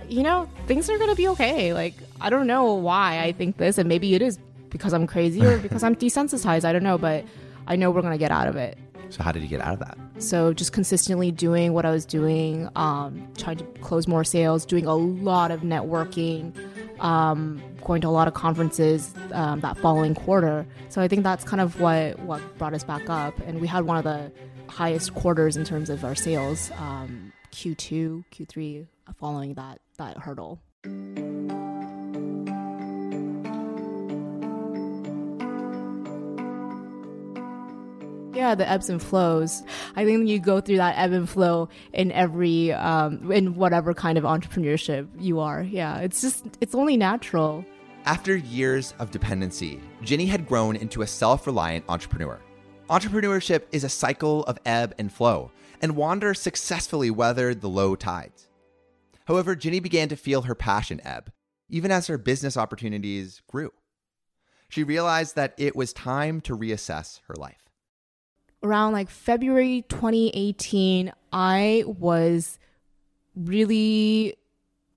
you 0.08 0.22
know, 0.22 0.48
things 0.66 0.88
are 0.90 0.98
going 0.98 1.10
to 1.10 1.16
be 1.16 1.28
okay. 1.28 1.72
Like, 1.72 1.94
I 2.20 2.30
don't 2.30 2.46
know 2.46 2.74
why 2.74 3.20
I 3.20 3.32
think 3.32 3.56
this, 3.56 3.78
and 3.78 3.88
maybe 3.88 4.14
it 4.14 4.22
is 4.22 4.38
because 4.70 4.92
I'm 4.92 5.06
crazy 5.06 5.44
or 5.44 5.58
because 5.66 5.82
I'm 5.82 5.96
desensitized. 5.96 6.64
I 6.64 6.72
don't 6.72 6.82
know, 6.82 6.98
but 6.98 7.24
I 7.66 7.76
know 7.76 7.90
we're 7.90 8.02
going 8.02 8.12
to 8.12 8.18
get 8.18 8.30
out 8.30 8.48
of 8.48 8.56
it. 8.56 8.78
So, 9.10 9.22
how 9.22 9.30
did 9.30 9.42
you 9.42 9.48
get 9.48 9.60
out 9.60 9.74
of 9.74 9.78
that? 9.80 9.98
So, 10.18 10.54
just 10.54 10.72
consistently 10.72 11.30
doing 11.30 11.74
what 11.74 11.84
I 11.84 11.90
was 11.90 12.06
doing, 12.06 12.68
um, 12.76 13.28
trying 13.36 13.58
to 13.58 13.64
close 13.80 14.08
more 14.08 14.24
sales, 14.24 14.64
doing 14.64 14.86
a 14.86 14.94
lot 14.94 15.50
of 15.50 15.60
networking, 15.60 16.56
um, 17.02 17.62
going 17.84 18.00
to 18.00 18.08
a 18.08 18.10
lot 18.10 18.26
of 18.26 18.32
conferences 18.34 19.12
um, 19.32 19.60
that 19.60 19.76
following 19.76 20.14
quarter. 20.14 20.66
So, 20.88 21.02
I 21.02 21.08
think 21.08 21.24
that's 21.24 21.44
kind 21.44 21.60
of 21.60 21.78
what 21.78 22.18
what 22.20 22.40
brought 22.56 22.72
us 22.72 22.84
back 22.84 23.10
up, 23.10 23.38
and 23.40 23.60
we 23.60 23.66
had 23.66 23.84
one 23.84 23.98
of 23.98 24.04
the 24.04 24.32
highest 24.68 25.14
quarters 25.14 25.58
in 25.58 25.64
terms 25.64 25.90
of 25.90 26.04
our 26.04 26.14
sales. 26.14 26.70
Um, 26.78 27.32
Q2, 27.52 28.24
Q3, 28.32 28.86
following 29.18 29.54
that 29.54 29.80
that 29.98 30.18
hurdle. 30.18 30.60
Yeah, 38.34 38.54
the 38.54 38.68
ebbs 38.68 38.88
and 38.88 39.00
flows. 39.00 39.62
I 39.94 40.04
think 40.04 40.26
you 40.26 40.38
go 40.38 40.60
through 40.60 40.78
that 40.78 40.96
ebb 40.96 41.12
and 41.12 41.28
flow 41.28 41.68
in 41.92 42.10
every, 42.12 42.72
um, 42.72 43.30
in 43.30 43.54
whatever 43.56 43.92
kind 43.92 44.16
of 44.16 44.24
entrepreneurship 44.24 45.06
you 45.20 45.38
are. 45.38 45.62
Yeah, 45.62 45.98
it's 45.98 46.22
just, 46.22 46.46
it's 46.60 46.74
only 46.74 46.96
natural. 46.96 47.64
After 48.04 48.34
years 48.34 48.94
of 48.98 49.10
dependency, 49.10 49.80
Ginny 50.02 50.26
had 50.26 50.46
grown 50.46 50.76
into 50.76 51.02
a 51.02 51.06
self 51.06 51.46
reliant 51.46 51.84
entrepreneur. 51.88 52.40
Entrepreneurship 52.90 53.62
is 53.70 53.84
a 53.84 53.88
cycle 53.88 54.44
of 54.44 54.58
ebb 54.66 54.94
and 54.98 55.12
flow, 55.12 55.52
and 55.80 55.94
Wandr 55.94 56.36
successfully 56.36 57.10
weathered 57.10 57.60
the 57.60 57.68
low 57.68 57.94
tides. 57.94 58.48
However, 59.32 59.56
Ginny 59.56 59.80
began 59.80 60.10
to 60.10 60.16
feel 60.16 60.42
her 60.42 60.54
passion 60.54 61.00
ebb, 61.04 61.32
even 61.70 61.90
as 61.90 62.06
her 62.06 62.18
business 62.18 62.54
opportunities 62.54 63.40
grew. 63.46 63.70
She 64.68 64.84
realized 64.84 65.36
that 65.36 65.54
it 65.56 65.74
was 65.74 65.94
time 65.94 66.42
to 66.42 66.54
reassess 66.54 67.20
her 67.28 67.34
life. 67.36 67.70
Around 68.62 68.92
like 68.92 69.08
February 69.08 69.86
2018, 69.88 71.14
I 71.32 71.82
was 71.86 72.58
really 73.34 74.36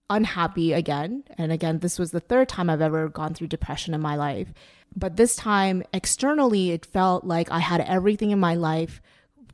unhappy 0.09 0.73
again. 0.73 1.23
And 1.37 1.53
again, 1.53 1.79
this 1.79 1.97
was 1.97 2.11
the 2.11 2.19
third 2.19 2.49
time 2.49 2.69
I've 2.69 2.81
ever 2.81 3.07
gone 3.07 3.35
through 3.35 3.47
depression 3.47 3.93
in 3.93 4.01
my 4.01 4.17
life. 4.17 4.53
But 4.93 5.15
this 5.15 5.37
time, 5.37 5.81
externally, 5.93 6.71
it 6.71 6.85
felt 6.85 7.23
like 7.23 7.49
I 7.51 7.59
had 7.59 7.79
everything 7.79 8.31
in 8.31 8.39
my 8.41 8.55
life 8.55 9.01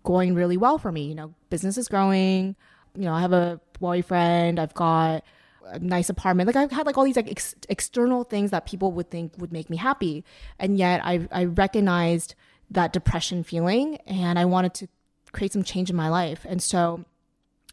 going 0.01 0.33
really 0.33 0.57
well 0.57 0.79
for 0.79 0.91
me. 0.91 1.03
You 1.03 1.13
know, 1.13 1.35
business 1.51 1.77
is 1.77 1.87
growing. 1.87 2.55
You 2.95 3.03
know, 3.03 3.13
I 3.13 3.21
have 3.21 3.33
a 3.33 3.59
boyfriend. 3.79 4.59
I've 4.59 4.73
got 4.73 5.23
a 5.65 5.79
nice 5.79 6.09
apartment. 6.09 6.47
Like 6.47 6.55
I've 6.55 6.71
had 6.71 6.85
like 6.85 6.97
all 6.97 7.05
these 7.05 7.15
like 7.15 7.29
ex- 7.29 7.55
external 7.69 8.23
things 8.23 8.51
that 8.51 8.65
people 8.65 8.91
would 8.93 9.09
think 9.09 9.33
would 9.37 9.51
make 9.51 9.69
me 9.69 9.77
happy, 9.77 10.23
and 10.59 10.77
yet 10.77 11.01
I 11.03 11.27
I 11.31 11.45
recognized 11.45 12.35
that 12.69 12.93
depression 12.93 13.43
feeling, 13.43 13.97
and 14.07 14.37
I 14.37 14.45
wanted 14.45 14.73
to 14.75 14.87
create 15.31 15.53
some 15.53 15.63
change 15.63 15.89
in 15.89 15.95
my 15.95 16.09
life, 16.09 16.45
and 16.47 16.61
so 16.61 17.05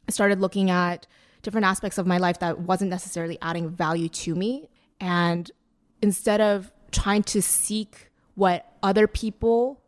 I 0.08 0.12
started 0.12 0.40
looking 0.40 0.70
at 0.70 1.06
different 1.42 1.66
aspects 1.66 1.98
of 1.98 2.06
my 2.06 2.18
life 2.18 2.38
that 2.40 2.60
wasn't 2.60 2.90
necessarily 2.90 3.38
adding 3.42 3.70
value 3.70 4.08
to 4.08 4.34
me, 4.34 4.68
and 5.00 5.50
instead 6.02 6.40
of 6.40 6.72
trying 6.90 7.22
to 7.22 7.42
seek 7.42 8.10
what 8.34 8.72
other 8.82 9.06
people 9.06 9.80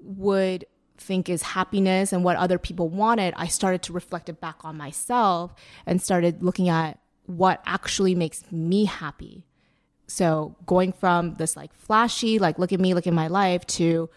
would 0.00 0.64
think 1.02 1.28
is 1.28 1.42
happiness 1.42 2.12
and 2.12 2.24
what 2.24 2.36
other 2.36 2.58
people 2.58 2.88
wanted, 2.88 3.34
I 3.36 3.46
started 3.46 3.82
to 3.82 3.92
reflect 3.92 4.28
it 4.28 4.40
back 4.40 4.64
on 4.64 4.76
myself 4.76 5.54
and 5.86 6.00
started 6.00 6.42
looking 6.42 6.68
at 6.68 6.98
what 7.26 7.62
actually 7.66 8.14
makes 8.14 8.44
me 8.50 8.84
happy. 8.86 9.44
So 10.06 10.56
going 10.66 10.92
from 10.92 11.34
this 11.34 11.56
like 11.56 11.72
flashy, 11.74 12.38
like 12.38 12.58
look 12.58 12.72
at 12.72 12.80
me, 12.80 12.94
look 12.94 13.06
at 13.06 13.12
my 13.12 13.28
life 13.28 13.66
to 13.78 14.10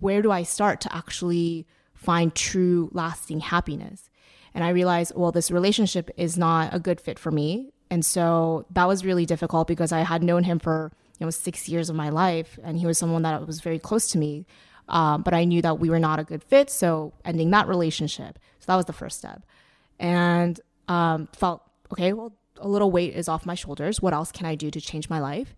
where 0.00 0.22
do 0.22 0.30
I 0.30 0.42
start 0.42 0.80
to 0.82 0.94
actually 0.94 1.66
find 1.94 2.34
true 2.34 2.90
lasting 2.92 3.40
happiness? 3.40 4.10
And 4.54 4.64
I 4.64 4.70
realized, 4.70 5.12
well, 5.16 5.32
this 5.32 5.50
relationship 5.50 6.10
is 6.16 6.36
not 6.36 6.74
a 6.74 6.78
good 6.78 7.00
fit 7.00 7.18
for 7.18 7.30
me. 7.30 7.72
And 7.90 8.04
so 8.04 8.66
that 8.70 8.88
was 8.88 9.04
really 9.04 9.26
difficult 9.26 9.68
because 9.68 9.92
I 9.92 10.00
had 10.00 10.22
known 10.22 10.44
him 10.44 10.58
for, 10.58 10.92
you 11.18 11.26
know, 11.26 11.30
six 11.30 11.68
years 11.68 11.88
of 11.88 11.96
my 11.96 12.08
life 12.08 12.58
and 12.62 12.78
he 12.78 12.86
was 12.86 12.98
someone 12.98 13.22
that 13.22 13.46
was 13.46 13.60
very 13.60 13.78
close 13.78 14.08
to 14.08 14.18
me. 14.18 14.46
Um, 14.88 15.22
but 15.22 15.34
I 15.34 15.44
knew 15.44 15.62
that 15.62 15.78
we 15.78 15.90
were 15.90 15.98
not 15.98 16.18
a 16.18 16.24
good 16.24 16.42
fit. 16.42 16.70
So 16.70 17.12
ending 17.24 17.50
that 17.50 17.68
relationship. 17.68 18.38
So 18.58 18.66
that 18.66 18.76
was 18.76 18.86
the 18.86 18.92
first 18.92 19.18
step. 19.18 19.42
And 19.98 20.60
um, 20.88 21.28
felt, 21.32 21.62
okay, 21.92 22.12
well, 22.12 22.32
a 22.58 22.68
little 22.68 22.90
weight 22.90 23.14
is 23.14 23.28
off 23.28 23.46
my 23.46 23.54
shoulders. 23.54 24.00
What 24.00 24.12
else 24.12 24.32
can 24.32 24.46
I 24.46 24.54
do 24.54 24.70
to 24.70 24.80
change 24.80 25.08
my 25.08 25.20
life? 25.20 25.54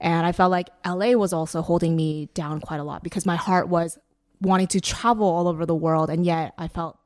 And 0.00 0.26
I 0.26 0.32
felt 0.32 0.50
like 0.50 0.68
LA 0.86 1.12
was 1.12 1.32
also 1.32 1.62
holding 1.62 1.96
me 1.96 2.28
down 2.34 2.60
quite 2.60 2.80
a 2.80 2.84
lot 2.84 3.02
because 3.02 3.24
my 3.24 3.36
heart 3.36 3.68
was 3.68 3.98
wanting 4.40 4.66
to 4.68 4.80
travel 4.80 5.26
all 5.26 5.48
over 5.48 5.64
the 5.64 5.74
world. 5.74 6.10
And 6.10 6.24
yet 6.24 6.52
I 6.58 6.68
felt 6.68 6.98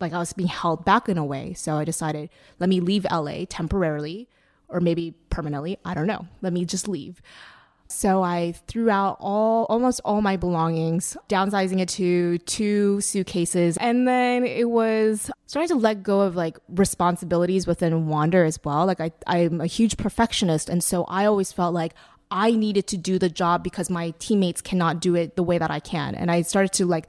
like 0.00 0.12
I 0.12 0.18
was 0.18 0.32
being 0.32 0.48
held 0.48 0.84
back 0.84 1.08
in 1.08 1.18
a 1.18 1.24
way. 1.24 1.54
So 1.54 1.76
I 1.76 1.84
decided, 1.84 2.30
let 2.58 2.68
me 2.68 2.80
leave 2.80 3.06
LA 3.10 3.44
temporarily 3.48 4.28
or 4.68 4.80
maybe 4.80 5.14
permanently. 5.30 5.78
I 5.84 5.94
don't 5.94 6.06
know. 6.06 6.26
Let 6.42 6.52
me 6.52 6.64
just 6.64 6.88
leave. 6.88 7.20
So 7.88 8.22
I 8.22 8.52
threw 8.66 8.90
out 8.90 9.16
all 9.20 9.66
almost 9.68 10.00
all 10.04 10.20
my 10.20 10.36
belongings, 10.36 11.16
downsizing 11.28 11.80
it 11.80 11.88
to 11.90 12.38
two 12.38 13.00
suitcases. 13.00 13.76
And 13.76 14.06
then 14.06 14.44
it 14.44 14.68
was 14.68 15.30
starting 15.46 15.68
to 15.68 15.76
let 15.76 16.02
go 16.02 16.20
of 16.20 16.34
like 16.34 16.58
responsibilities 16.68 17.66
within 17.66 18.06
Wandr 18.06 18.46
as 18.46 18.58
well. 18.64 18.86
Like 18.86 19.00
I, 19.00 19.12
I'm 19.26 19.60
a 19.60 19.66
huge 19.66 19.96
perfectionist. 19.96 20.68
And 20.68 20.82
so 20.82 21.04
I 21.04 21.26
always 21.26 21.52
felt 21.52 21.74
like 21.74 21.94
I 22.30 22.50
needed 22.52 22.86
to 22.88 22.96
do 22.96 23.18
the 23.18 23.28
job 23.28 23.62
because 23.62 23.88
my 23.88 24.12
teammates 24.18 24.60
cannot 24.60 25.00
do 25.00 25.14
it 25.14 25.36
the 25.36 25.42
way 25.42 25.58
that 25.58 25.70
I 25.70 25.80
can. 25.80 26.14
And 26.14 26.30
I 26.30 26.42
started 26.42 26.72
to 26.74 26.86
like 26.86 27.06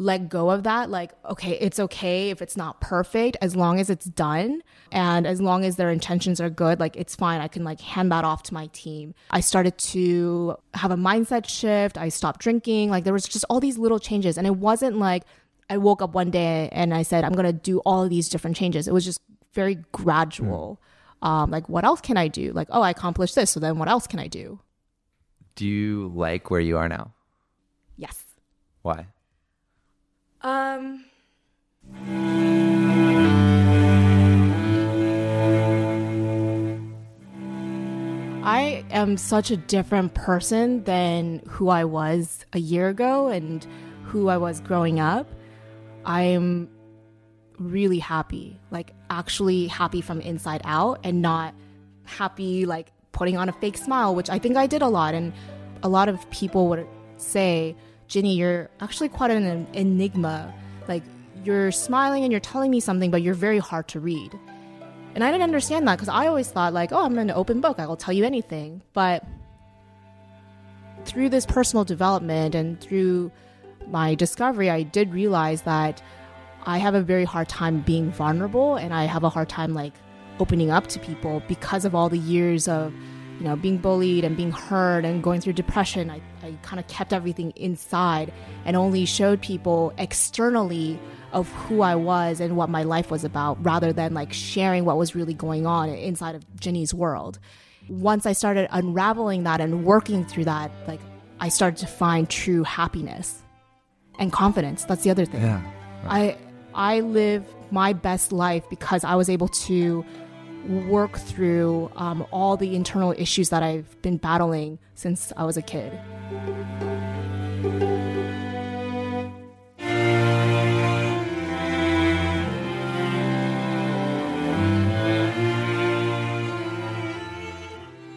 let 0.00 0.30
go 0.30 0.50
of 0.50 0.62
that. 0.62 0.88
Like, 0.88 1.12
okay, 1.26 1.58
it's 1.60 1.78
okay 1.78 2.30
if 2.30 2.40
it's 2.40 2.56
not 2.56 2.80
perfect 2.80 3.36
as 3.42 3.54
long 3.54 3.78
as 3.78 3.90
it's 3.90 4.06
done. 4.06 4.62
And 4.90 5.26
as 5.26 5.42
long 5.42 5.62
as 5.62 5.76
their 5.76 5.90
intentions 5.90 6.40
are 6.40 6.48
good, 6.48 6.80
like 6.80 6.96
it's 6.96 7.14
fine. 7.14 7.42
I 7.42 7.48
can 7.48 7.64
like 7.64 7.82
hand 7.82 8.10
that 8.10 8.24
off 8.24 8.42
to 8.44 8.54
my 8.54 8.68
team. 8.68 9.14
I 9.30 9.40
started 9.40 9.76
to 9.76 10.56
have 10.72 10.90
a 10.90 10.96
mindset 10.96 11.46
shift. 11.46 11.98
I 11.98 12.08
stopped 12.08 12.40
drinking. 12.40 12.88
Like 12.88 13.04
there 13.04 13.12
was 13.12 13.24
just 13.24 13.44
all 13.50 13.60
these 13.60 13.76
little 13.76 13.98
changes. 13.98 14.38
And 14.38 14.46
it 14.46 14.56
wasn't 14.56 14.96
like 14.96 15.24
I 15.68 15.76
woke 15.76 16.00
up 16.00 16.14
one 16.14 16.30
day 16.30 16.70
and 16.72 16.94
I 16.94 17.02
said, 17.02 17.22
I'm 17.22 17.34
going 17.34 17.44
to 17.44 17.52
do 17.52 17.80
all 17.80 18.02
of 18.02 18.08
these 18.08 18.30
different 18.30 18.56
changes. 18.56 18.88
It 18.88 18.94
was 18.94 19.04
just 19.04 19.20
very 19.52 19.84
gradual. 19.92 20.80
Mm. 21.22 21.28
Um, 21.28 21.50
like, 21.50 21.68
what 21.68 21.84
else 21.84 22.00
can 22.00 22.16
I 22.16 22.28
do? 22.28 22.52
Like, 22.52 22.68
oh, 22.70 22.80
I 22.80 22.88
accomplished 22.88 23.34
this. 23.34 23.50
So 23.50 23.60
then 23.60 23.78
what 23.78 23.88
else 23.88 24.06
can 24.06 24.18
I 24.18 24.28
do? 24.28 24.60
Do 25.56 25.66
you 25.66 26.10
like 26.14 26.50
where 26.50 26.60
you 26.60 26.78
are 26.78 26.88
now? 26.88 27.12
Yes. 27.98 28.24
Why? 28.80 29.08
Um. 30.42 31.04
I 38.42 38.84
am 38.90 39.16
such 39.18 39.50
a 39.50 39.56
different 39.56 40.14
person 40.14 40.82
than 40.84 41.42
who 41.46 41.68
I 41.68 41.84
was 41.84 42.46
a 42.54 42.58
year 42.58 42.88
ago 42.88 43.28
and 43.28 43.66
who 44.04 44.28
I 44.28 44.38
was 44.38 44.60
growing 44.60 44.98
up. 44.98 45.28
I'm 46.06 46.68
really 47.58 47.98
happy, 47.98 48.58
like 48.70 48.94
actually 49.10 49.66
happy 49.66 50.00
from 50.00 50.22
inside 50.22 50.62
out 50.64 51.00
and 51.04 51.20
not 51.20 51.54
happy 52.04 52.64
like 52.64 52.92
putting 53.12 53.36
on 53.36 53.50
a 53.50 53.52
fake 53.52 53.76
smile, 53.76 54.14
which 54.14 54.30
I 54.30 54.38
think 54.38 54.56
I 54.56 54.66
did 54.66 54.80
a 54.80 54.88
lot. 54.88 55.14
And 55.14 55.34
a 55.82 55.88
lot 55.88 56.08
of 56.08 56.28
people 56.30 56.68
would 56.68 56.86
say, 57.18 57.76
Ginny, 58.10 58.34
you're 58.34 58.68
actually 58.80 59.08
quite 59.08 59.30
an 59.30 59.68
enigma. 59.72 60.52
Like 60.88 61.04
you're 61.44 61.70
smiling 61.70 62.24
and 62.24 62.32
you're 62.32 62.40
telling 62.40 62.70
me 62.70 62.80
something, 62.80 63.08
but 63.10 63.22
you're 63.22 63.34
very 63.34 63.60
hard 63.60 63.86
to 63.88 64.00
read. 64.00 64.36
And 65.14 65.22
I 65.22 65.30
didn't 65.30 65.44
understand 65.44 65.86
that 65.86 65.94
because 65.94 66.08
I 66.08 66.26
always 66.26 66.50
thought, 66.50 66.72
like, 66.72 66.90
oh, 66.92 67.04
I'm 67.04 67.16
an 67.18 67.30
open 67.30 67.60
book. 67.60 67.78
I 67.78 67.86
will 67.86 67.96
tell 67.96 68.12
you 68.12 68.24
anything. 68.24 68.82
But 68.94 69.24
through 71.04 71.28
this 71.28 71.46
personal 71.46 71.84
development 71.84 72.56
and 72.56 72.80
through 72.80 73.30
my 73.86 74.16
discovery, 74.16 74.70
I 74.70 74.82
did 74.82 75.12
realize 75.12 75.62
that 75.62 76.02
I 76.64 76.78
have 76.78 76.96
a 76.96 77.02
very 77.02 77.24
hard 77.24 77.48
time 77.48 77.80
being 77.80 78.10
vulnerable 78.10 78.74
and 78.74 78.92
I 78.92 79.04
have 79.04 79.22
a 79.22 79.28
hard 79.28 79.48
time, 79.48 79.72
like, 79.72 79.94
opening 80.40 80.70
up 80.70 80.88
to 80.88 80.98
people 80.98 81.42
because 81.46 81.84
of 81.84 81.94
all 81.94 82.08
the 82.08 82.18
years 82.18 82.66
of, 82.66 82.92
you 83.38 83.44
know, 83.44 83.54
being 83.54 83.78
bullied 83.78 84.24
and 84.24 84.36
being 84.36 84.50
hurt 84.50 85.04
and 85.04 85.22
going 85.22 85.40
through 85.40 85.54
depression. 85.54 86.10
I, 86.10 86.20
I 86.42 86.52
kind 86.62 86.80
of 86.80 86.86
kept 86.88 87.12
everything 87.12 87.52
inside 87.56 88.32
and 88.64 88.76
only 88.76 89.04
showed 89.04 89.40
people 89.40 89.92
externally 89.98 90.98
of 91.32 91.48
who 91.52 91.82
I 91.82 91.94
was 91.94 92.40
and 92.40 92.56
what 92.56 92.68
my 92.68 92.82
life 92.82 93.10
was 93.10 93.24
about 93.24 93.62
rather 93.64 93.92
than 93.92 94.14
like 94.14 94.32
sharing 94.32 94.84
what 94.84 94.96
was 94.96 95.14
really 95.14 95.34
going 95.34 95.66
on 95.66 95.88
inside 95.88 96.34
of 96.34 96.44
Ginny's 96.60 96.92
world. 96.92 97.38
Once 97.88 98.26
I 98.26 98.32
started 98.32 98.68
unraveling 98.70 99.44
that 99.44 99.60
and 99.60 99.84
working 99.84 100.24
through 100.24 100.44
that, 100.44 100.70
like 100.86 101.00
I 101.40 101.48
started 101.48 101.78
to 101.78 101.86
find 101.86 102.28
true 102.28 102.62
happiness 102.64 103.42
and 104.18 104.32
confidence. 104.32 104.84
That's 104.84 105.02
the 105.02 105.10
other 105.10 105.24
thing. 105.24 105.42
Yeah. 105.42 105.62
I 106.06 106.36
I 106.74 107.00
live 107.00 107.44
my 107.70 107.92
best 107.92 108.32
life 108.32 108.68
because 108.68 109.04
I 109.04 109.14
was 109.14 109.28
able 109.28 109.48
to 109.48 110.04
work 110.68 111.18
through 111.18 111.90
um, 111.96 112.26
all 112.30 112.56
the 112.56 112.74
internal 112.74 113.12
issues 113.16 113.48
that 113.50 113.62
I've 113.62 114.00
been 114.02 114.16
battling 114.16 114.78
since 114.94 115.32
I 115.36 115.44
was 115.44 115.56
a 115.56 115.62
kid. 115.62 115.92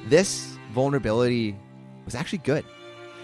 This 0.05 0.57
vulnerability 0.73 1.55
was 2.05 2.13
actually 2.13 2.39
good. 2.39 2.65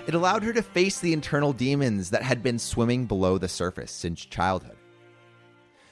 It 0.07 0.15
allowed 0.15 0.41
her 0.41 0.53
to 0.53 0.63
face 0.63 0.99
the 0.99 1.13
internal 1.13 1.53
demons 1.53 2.09
that 2.09 2.23
had 2.23 2.41
been 2.41 2.57
swimming 2.57 3.05
below 3.05 3.37
the 3.37 3.47
surface 3.47 3.91
since 3.91 4.25
childhood. 4.25 4.75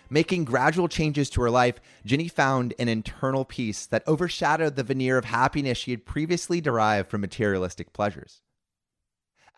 Making 0.10 0.45
gradual 0.45 0.88
changes 0.88 1.30
to 1.32 1.41
her 1.41 1.49
life, 1.49 1.80
Ginny 2.05 2.28
found 2.28 2.74
an 2.80 2.88
internal 2.88 3.43
peace 3.43 3.86
that 3.88 4.08
overshadowed 4.08 4.76
the 4.76 4.84
veneer 4.84 5.18
of 5.18 5.26
happiness 5.26 5.78
she 5.78 5.91
had 5.91 6.05
previously 6.05 6.62
derived 6.62 7.10
from 7.10 7.22
materialistic 7.22 7.91
pleasures. 7.91 8.41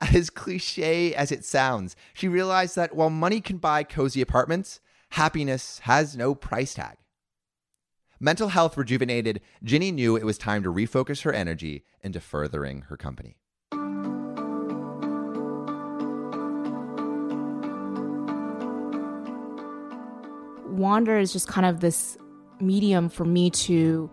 As 0.01 0.29
cliche 0.29 1.13
as 1.13 1.31
it 1.31 1.43
sounds, 1.43 1.95
she 2.13 2.27
realized 2.27 2.75
that 2.75 2.95
while 2.95 3.09
money 3.09 3.41
can 3.41 3.57
buy 3.57 3.83
cozy 3.83 4.21
apartments, 4.21 4.79
happiness 5.11 5.79
has 5.79 6.15
no 6.15 6.33
price 6.33 6.73
tag. 6.73 6.97
Mental 8.19 8.49
health 8.49 8.77
rejuvenated, 8.77 9.41
Ginny 9.63 9.91
knew 9.91 10.15
it 10.15 10.25
was 10.25 10.37
time 10.37 10.63
to 10.63 10.73
refocus 10.73 11.23
her 11.23 11.33
energy 11.33 11.85
into 12.01 12.19
furthering 12.19 12.81
her 12.83 12.97
company. 12.97 13.38
Wandr 20.79 21.21
is 21.21 21.33
just 21.33 21.47
kind 21.47 21.65
of 21.65 21.81
this 21.81 22.17
medium 22.61 23.09
for 23.09 23.25
me 23.25 23.49
to 23.49 24.09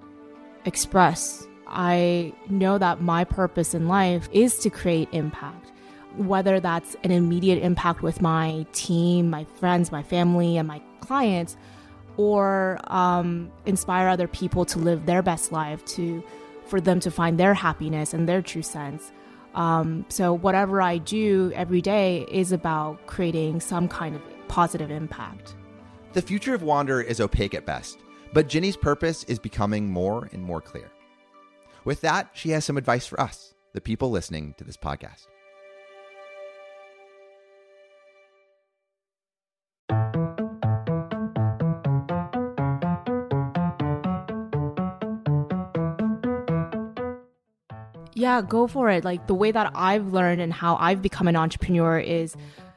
express. 0.64 1.46
I 1.68 2.32
know 2.48 2.76
that 2.78 3.00
my 3.00 3.24
purpose 3.24 3.72
in 3.72 3.86
life 3.86 4.28
is 4.32 4.58
to 4.58 4.70
create 4.70 5.08
impact, 5.12 5.72
whether 6.16 6.58
that's 6.58 6.96
an 7.04 7.12
immediate 7.12 7.62
impact 7.62 8.02
with 8.02 8.20
my 8.20 8.66
team, 8.72 9.30
my 9.30 9.44
friends, 9.44 9.92
my 9.92 10.02
family, 10.02 10.56
and 10.56 10.66
my 10.66 10.82
clients 11.00 11.56
or 12.16 12.80
um, 12.86 13.50
inspire 13.66 14.08
other 14.08 14.26
people 14.26 14.64
to 14.64 14.78
live 14.78 15.06
their 15.06 15.22
best 15.22 15.52
life 15.52 15.84
to 15.84 16.22
for 16.66 16.80
them 16.80 16.98
to 16.98 17.10
find 17.10 17.38
their 17.38 17.54
happiness 17.54 18.12
and 18.12 18.28
their 18.28 18.42
true 18.42 18.62
sense 18.62 19.12
um, 19.54 20.04
so 20.08 20.32
whatever 20.32 20.80
i 20.80 20.98
do 20.98 21.52
every 21.54 21.80
day 21.80 22.26
is 22.30 22.52
about 22.52 23.06
creating 23.06 23.60
some 23.60 23.86
kind 23.86 24.16
of 24.16 24.22
positive 24.48 24.90
impact 24.90 25.54
the 26.16 26.22
future 26.22 26.54
of 26.54 26.62
Wandr 26.62 27.04
is 27.04 27.20
opaque 27.20 27.52
at 27.52 27.66
best 27.66 27.98
but 28.32 28.48
ginny's 28.48 28.74
purpose 28.74 29.22
is 29.24 29.38
becoming 29.38 29.90
more 29.90 30.30
and 30.32 30.42
more 30.42 30.62
clear 30.62 30.90
with 31.84 32.00
that 32.00 32.30
she 32.32 32.48
has 32.48 32.64
some 32.64 32.78
advice 32.78 33.06
for 33.06 33.20
us 33.20 33.52
the 33.74 33.82
people 33.82 34.10
listening 34.10 34.54
to 34.56 34.64
this 34.64 34.78
podcast 34.78 35.26
Yeah, 48.18 48.40
go 48.40 48.66
for 48.66 48.88
it. 48.88 49.04
Like 49.04 49.26
the 49.26 49.34
way 49.34 49.52
that 49.52 49.70
I've 49.74 50.06
learned 50.06 50.40
and 50.40 50.50
how 50.50 50.76
I've 50.76 51.02
become 51.02 51.28
an 51.28 51.36
entrepreneur 51.36 51.98
is 51.98 52.34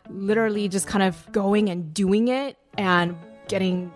literally 0.09 0.67
just 0.67 0.85
kind 0.85 1.01
of 1.01 1.31
going 1.31 1.69
and 1.69 1.93
doing 1.93 2.27
it 2.27 2.57
and 2.77 3.15
getting 3.49 3.91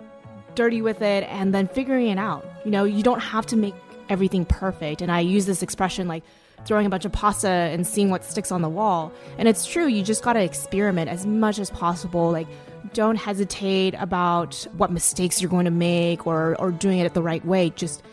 dirty 0.55 0.81
with 0.81 1.01
it 1.01 1.23
and 1.29 1.53
then 1.53 1.67
figuring 1.67 2.07
it 2.07 2.17
out. 2.17 2.45
You 2.65 2.71
know, 2.71 2.83
you 2.83 3.03
don't 3.03 3.21
have 3.21 3.45
to 3.47 3.55
make 3.55 3.73
everything 4.09 4.45
perfect. 4.45 5.01
And 5.01 5.11
I 5.11 5.21
use 5.21 5.45
this 5.45 5.63
expression 5.63 6.07
like 6.07 6.23
throwing 6.65 6.85
a 6.85 6.89
bunch 6.89 7.05
of 7.05 7.11
pasta 7.11 7.47
and 7.47 7.87
seeing 7.87 8.09
what 8.09 8.23
sticks 8.23 8.51
on 8.51 8.61
the 8.61 8.69
wall. 8.69 9.11
And 9.37 9.47
it's 9.47 9.65
true, 9.65 9.87
you 9.87 10.03
just 10.03 10.23
got 10.23 10.33
to 10.33 10.43
experiment 10.43 11.09
as 11.09 11.25
much 11.25 11.59
as 11.59 11.69
possible. 11.69 12.31
Like 12.31 12.47
don't 12.93 13.15
hesitate 13.15 13.95
about 13.97 14.67
what 14.77 14.91
mistakes 14.91 15.41
you're 15.41 15.49
going 15.49 15.65
to 15.65 15.71
make 15.71 16.27
or 16.27 16.55
or 16.59 16.71
doing 16.71 16.99
it 16.99 17.13
the 17.13 17.23
right 17.23 17.43
way. 17.45 17.69
Just 17.71 18.03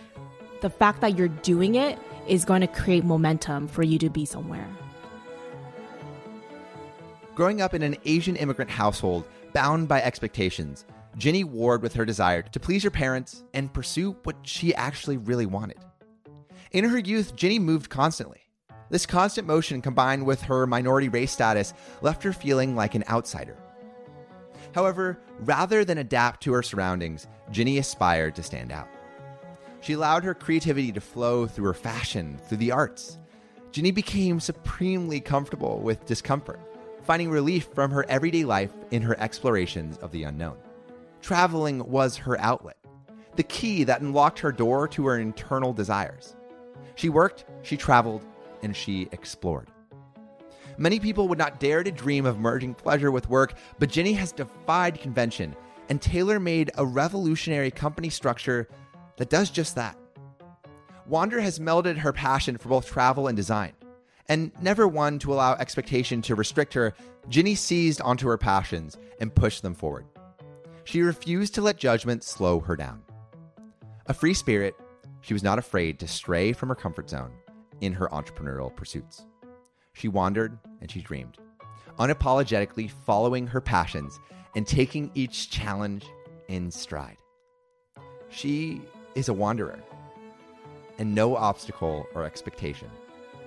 the 0.61 0.70
fact 0.70 1.01
that 1.01 1.18
you're 1.18 1.28
doing 1.28 1.74
it 1.74 1.99
is 2.28 2.45
going 2.45 2.61
to 2.61 2.66
create 2.66 3.05
momentum 3.05 3.66
for 3.68 3.82
you 3.82 3.99
to 3.99 4.09
be 4.09 4.24
somewhere. 4.24 4.68
Growing 7.34 7.61
up 7.61 7.74
in 7.74 7.82
an 7.82 7.97
Asian 8.05 8.36
immigrant 8.36 8.70
household 8.70 9.26
bound 9.53 9.88
by 9.88 10.01
expectations, 10.03 10.84
Ginny 11.21 11.45
warred 11.45 11.83
with 11.83 11.93
her 11.93 12.07
desire 12.07 12.41
to 12.41 12.59
please 12.59 12.83
her 12.83 12.91
parents 12.91 13.45
and 13.53 13.71
pursue 13.71 14.16
what 14.23 14.37
she 14.41 14.75
actually 14.75 15.18
really 15.18 15.45
wanted. 15.45 15.77
In 16.73 16.87
her 16.87 16.99
youth, 16.99 17.37
Ginny 17.37 17.59
moved 17.59 17.91
constantly. 17.91 18.41
This 18.89 19.05
constant 19.05 19.47
motion, 19.47 19.83
combined 19.83 20.25
with 20.25 20.41
her 20.41 20.66
minority 20.66 21.11
race 21.11 21.31
status, 21.31 21.75
left 22.01 22.23
her 22.23 22.33
feeling 22.33 22.75
like 22.75 22.95
an 22.95 23.05
outsider. 23.07 23.59
However, 24.75 25.21
rather 25.41 25.85
than 25.85 25.99
adapt 25.99 26.43
to 26.45 26.55
her 26.55 26.62
surroundings, 26.62 27.27
Ginny 27.51 27.77
aspired 27.77 28.35
to 28.37 28.43
stand 28.43 28.73
out. 28.73 28.89
She 29.83 29.93
allowed 29.93 30.25
her 30.25 30.35
creativity 30.35 30.91
to 30.91 31.03
flow 31.03 31.47
through 31.47 31.66
her 31.66 31.75
fashion, 31.75 32.41
through 32.49 32.59
the 32.59 32.73
arts. 32.73 33.18
Ginny 33.73 33.91
became 33.91 34.41
supremely 34.41 35.21
comfortable 35.21 35.81
with 35.81 36.07
discomfort, 36.07 36.61
finding 37.03 37.29
relief 37.29 37.68
from 37.75 37.91
her 37.91 38.07
everyday 38.09 38.45
life 38.47 38.73
in 38.91 39.03
her 39.03 39.21
explorations 39.21 39.99
of 39.99 40.12
the 40.12 40.23
unknown. 40.25 40.57
Traveling 41.21 41.89
was 41.91 42.16
her 42.18 42.39
outlet, 42.41 42.77
the 43.37 43.43
key 43.43 43.85
that 43.85 44.01
unlocked 44.01 44.39
her 44.41 44.53
door 44.53 44.89
to 44.89 45.07
her 45.07 45.18
internal 45.18 45.73
desires. 45.73 46.35
She 46.95 47.09
worked, 47.09 47.45
she 47.62 47.77
traveled, 47.77 48.25
and 48.62 48.77
she 48.77 49.09
explored. 49.12 49.68
Many 50.79 50.99
people 50.99 51.29
would 51.29 51.39
not 51.39 51.61
dare 51.61 51.83
to 51.83 51.91
dream 51.91 52.25
of 52.25 52.39
merging 52.39 52.75
pleasure 52.75 53.11
with 53.11 53.29
work, 53.29 53.55
but 53.79 53.91
Ginny 53.91 54.14
has 54.14 54.33
defied 54.33 55.01
convention 55.01 55.55
and 55.91 56.01
tailor 56.01 56.41
made 56.41 56.71
a 56.79 56.87
revolutionary 56.87 57.71
company 57.71 58.09
structure 58.09 58.68
that 59.18 59.29
does 59.29 59.51
just 59.51 59.75
that. 59.75 59.99
Wandr 61.11 61.43
has 61.43 61.59
melded 61.59 61.99
her 61.99 62.12
passion 62.12 62.57
for 62.57 62.68
both 62.68 62.87
travel 62.87 63.27
and 63.27 63.37
design. 63.37 63.73
And 64.29 64.53
never 64.62 64.87
one 64.87 65.18
to 65.18 65.35
allow 65.35 65.55
expectation 65.55 66.23
to 66.23 66.37
restrict 66.37 66.73
her, 66.75 66.95
Ginny 67.29 67.57
seized 67.57 68.01
onto 68.01 68.29
her 68.29 68.39
passions 68.39 68.97
and 69.21 69.35
pushed 69.35 69.62
them 69.62 69.75
forward. 69.75 70.07
She 70.91 71.03
refused 71.03 71.55
to 71.55 71.62
let 71.62 71.76
judgment 71.76 72.24
slow 72.24 72.59
her 72.59 72.74
down. 72.74 73.05
A 74.07 74.12
free 74.12 74.34
spirit, 74.34 74.74
she 75.20 75.32
was 75.32 75.45
not 75.45 75.57
afraid 75.57 76.01
to 76.01 76.09
stray 76.09 76.53
from 76.53 76.68
her 76.68 76.74
comfort 76.74 77.09
zone 77.09 77.30
in 77.80 77.93
her 77.93 78.09
entrepreneurial 78.09 78.74
pursuits. 78.74 79.24
She 79.93 80.09
wandered 80.09 80.59
and 80.80 80.91
she 80.91 81.01
dreamed, 81.01 81.38
unapologetically 82.01 82.91
following 82.91 83.47
her 83.47 83.61
passions 83.61 84.18
and 84.57 84.66
taking 84.66 85.12
each 85.14 85.49
challenge 85.49 86.07
in 86.49 86.72
stride. 86.72 87.18
She 88.28 88.82
is 89.14 89.28
a 89.28 89.32
wanderer, 89.32 89.78
and 90.99 91.14
no 91.14 91.36
obstacle 91.36 92.05
or 92.16 92.24
expectation 92.24 92.91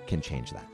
can 0.06 0.22
change 0.22 0.50
that. 0.52 0.73